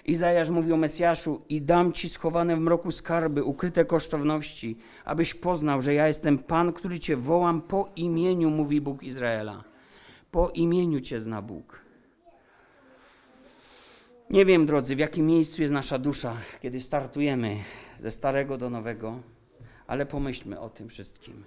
Izajasz 0.08 0.50
mówi 0.50 0.72
o 0.72 0.76
Mesjaszu 0.76 1.42
i 1.48 1.62
dam 1.62 1.92
ci 1.92 2.08
schowane 2.08 2.56
w 2.56 2.60
mroku 2.60 2.92
skarby, 2.92 3.44
ukryte 3.44 3.84
kosztowności, 3.84 4.78
abyś 5.04 5.34
poznał, 5.34 5.82
że 5.82 5.94
ja 5.94 6.06
jestem 6.06 6.38
Pan, 6.38 6.72
który 6.72 7.00
cię 7.00 7.16
wołam 7.16 7.62
po 7.62 7.92
imieniu, 7.96 8.50
mówi 8.50 8.80
Bóg 8.80 9.02
Izraela. 9.02 9.64
Po 10.30 10.50
imieniu 10.50 11.00
cię 11.00 11.20
zna 11.20 11.42
Bóg. 11.42 11.80
Nie 14.30 14.44
wiem, 14.44 14.66
drodzy, 14.66 14.96
w 14.96 14.98
jakim 14.98 15.26
miejscu 15.26 15.62
jest 15.62 15.74
nasza 15.74 15.98
dusza, 15.98 16.36
kiedy 16.62 16.80
startujemy 16.80 17.56
ze 17.98 18.10
starego 18.10 18.58
do 18.58 18.70
nowego, 18.70 19.20
ale 19.86 20.06
pomyślmy 20.06 20.60
o 20.60 20.70
tym 20.70 20.88
wszystkim. 20.88 21.44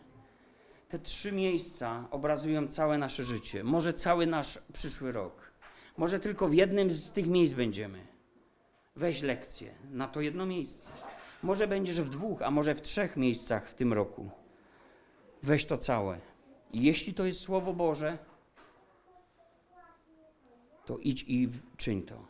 Te 0.90 1.00
trzy 1.00 1.32
miejsca 1.32 2.08
obrazują 2.12 2.68
całe 2.68 2.98
nasze 2.98 3.24
życie, 3.24 3.64
może 3.64 3.94
cały 3.94 4.28
nasz 4.28 4.60
przyszły 4.74 5.12
rok. 5.12 5.52
Może 5.98 6.20
tylko 6.20 6.48
w 6.50 6.54
jednym 6.54 6.92
z 6.92 7.12
tych 7.12 7.28
miejsc 7.28 7.54
będziemy. 7.54 8.11
Weź 8.96 9.22
lekcję 9.22 9.74
na 9.92 10.08
to 10.08 10.22
jedno 10.22 10.46
miejsce. 10.46 10.94
Może 11.44 11.68
będziesz 11.68 12.02
w 12.02 12.10
dwóch, 12.10 12.42
a 12.42 12.52
może 12.52 12.76
w 12.76 12.82
trzech 12.82 13.18
miejscach 13.18 13.70
w 13.70 13.74
tym 13.74 13.94
roku. 13.94 14.30
Weź 15.44 15.66
to 15.66 15.78
całe. 15.78 16.20
I 16.74 16.84
jeśli 16.84 17.14
to 17.14 17.26
jest 17.26 17.40
Słowo 17.40 17.74
Boże, 17.74 18.18
to 20.86 20.98
idź 20.98 21.26
i 21.28 21.50
czyń 21.78 22.02
to. 22.02 22.26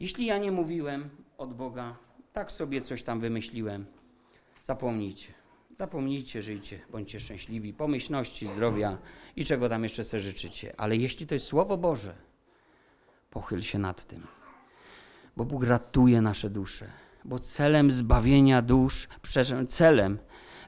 Jeśli 0.00 0.26
ja 0.26 0.38
nie 0.38 0.52
mówiłem 0.52 1.10
od 1.38 1.54
Boga, 1.54 1.96
tak 2.32 2.52
sobie 2.52 2.80
coś 2.80 3.02
tam 3.02 3.20
wymyśliłem, 3.20 3.86
zapomnijcie. 4.64 5.34
Zapomnijcie, 5.78 6.42
żyjcie, 6.42 6.80
bądźcie 6.90 7.20
szczęśliwi, 7.20 7.72
pomyślności, 7.72 8.46
zdrowia 8.46 8.98
i 9.36 9.44
czego 9.44 9.68
tam 9.68 9.82
jeszcze 9.82 10.04
sobie 10.04 10.20
życzycie. 10.20 10.74
Ale 10.76 10.96
jeśli 10.96 11.26
to 11.26 11.34
jest 11.34 11.46
Słowo 11.46 11.76
Boże, 11.76 12.14
pochyl 13.30 13.62
się 13.62 13.78
nad 13.78 14.04
tym 14.04 14.37
bo 15.38 15.44
Bóg 15.44 15.64
ratuje 15.64 16.20
nasze 16.22 16.50
dusze. 16.50 16.90
Bo 17.24 17.38
celem 17.38 17.90
zbawienia 17.90 18.62
dusz, 18.62 19.08
przepraszam, 19.22 19.66
celem 19.66 20.18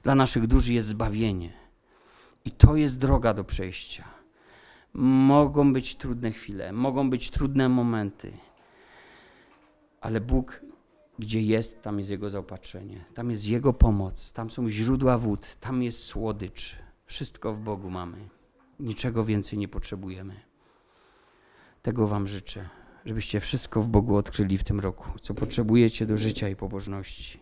dla 0.02 0.14
naszych 0.14 0.46
dusz 0.46 0.68
jest 0.68 0.88
zbawienie. 0.88 1.52
I 2.44 2.50
to 2.50 2.76
jest 2.76 2.98
droga 2.98 3.34
do 3.34 3.44
przejścia. 3.44 4.04
Mogą 4.92 5.72
być 5.72 5.94
trudne 5.94 6.30
chwile, 6.32 6.72
mogą 6.72 7.10
być 7.10 7.30
trudne 7.30 7.68
momenty, 7.68 8.32
ale 10.00 10.20
Bóg, 10.20 10.60
gdzie 11.18 11.42
jest, 11.42 11.82
tam 11.82 11.98
jest 11.98 12.10
Jego 12.10 12.30
zaopatrzenie, 12.30 13.04
tam 13.14 13.30
jest 13.30 13.46
Jego 13.46 13.72
pomoc, 13.72 14.32
tam 14.32 14.50
są 14.50 14.68
źródła 14.68 15.18
wód, 15.18 15.56
tam 15.60 15.82
jest 15.82 16.04
słodycz. 16.04 16.76
Wszystko 17.06 17.54
w 17.54 17.60
Bogu 17.60 17.90
mamy. 17.90 18.28
Niczego 18.80 19.24
więcej 19.24 19.58
nie 19.58 19.68
potrzebujemy. 19.68 20.40
Tego 21.82 22.06
Wam 22.06 22.28
życzę 22.28 22.79
żebyście 23.06 23.40
wszystko 23.40 23.82
w 23.82 23.88
Bogu 23.88 24.16
odkryli 24.16 24.58
w 24.58 24.64
tym 24.64 24.80
roku, 24.80 25.18
co 25.20 25.34
potrzebujecie 25.34 26.06
do 26.06 26.18
życia 26.18 26.48
i 26.48 26.56
pobożności. 26.56 27.39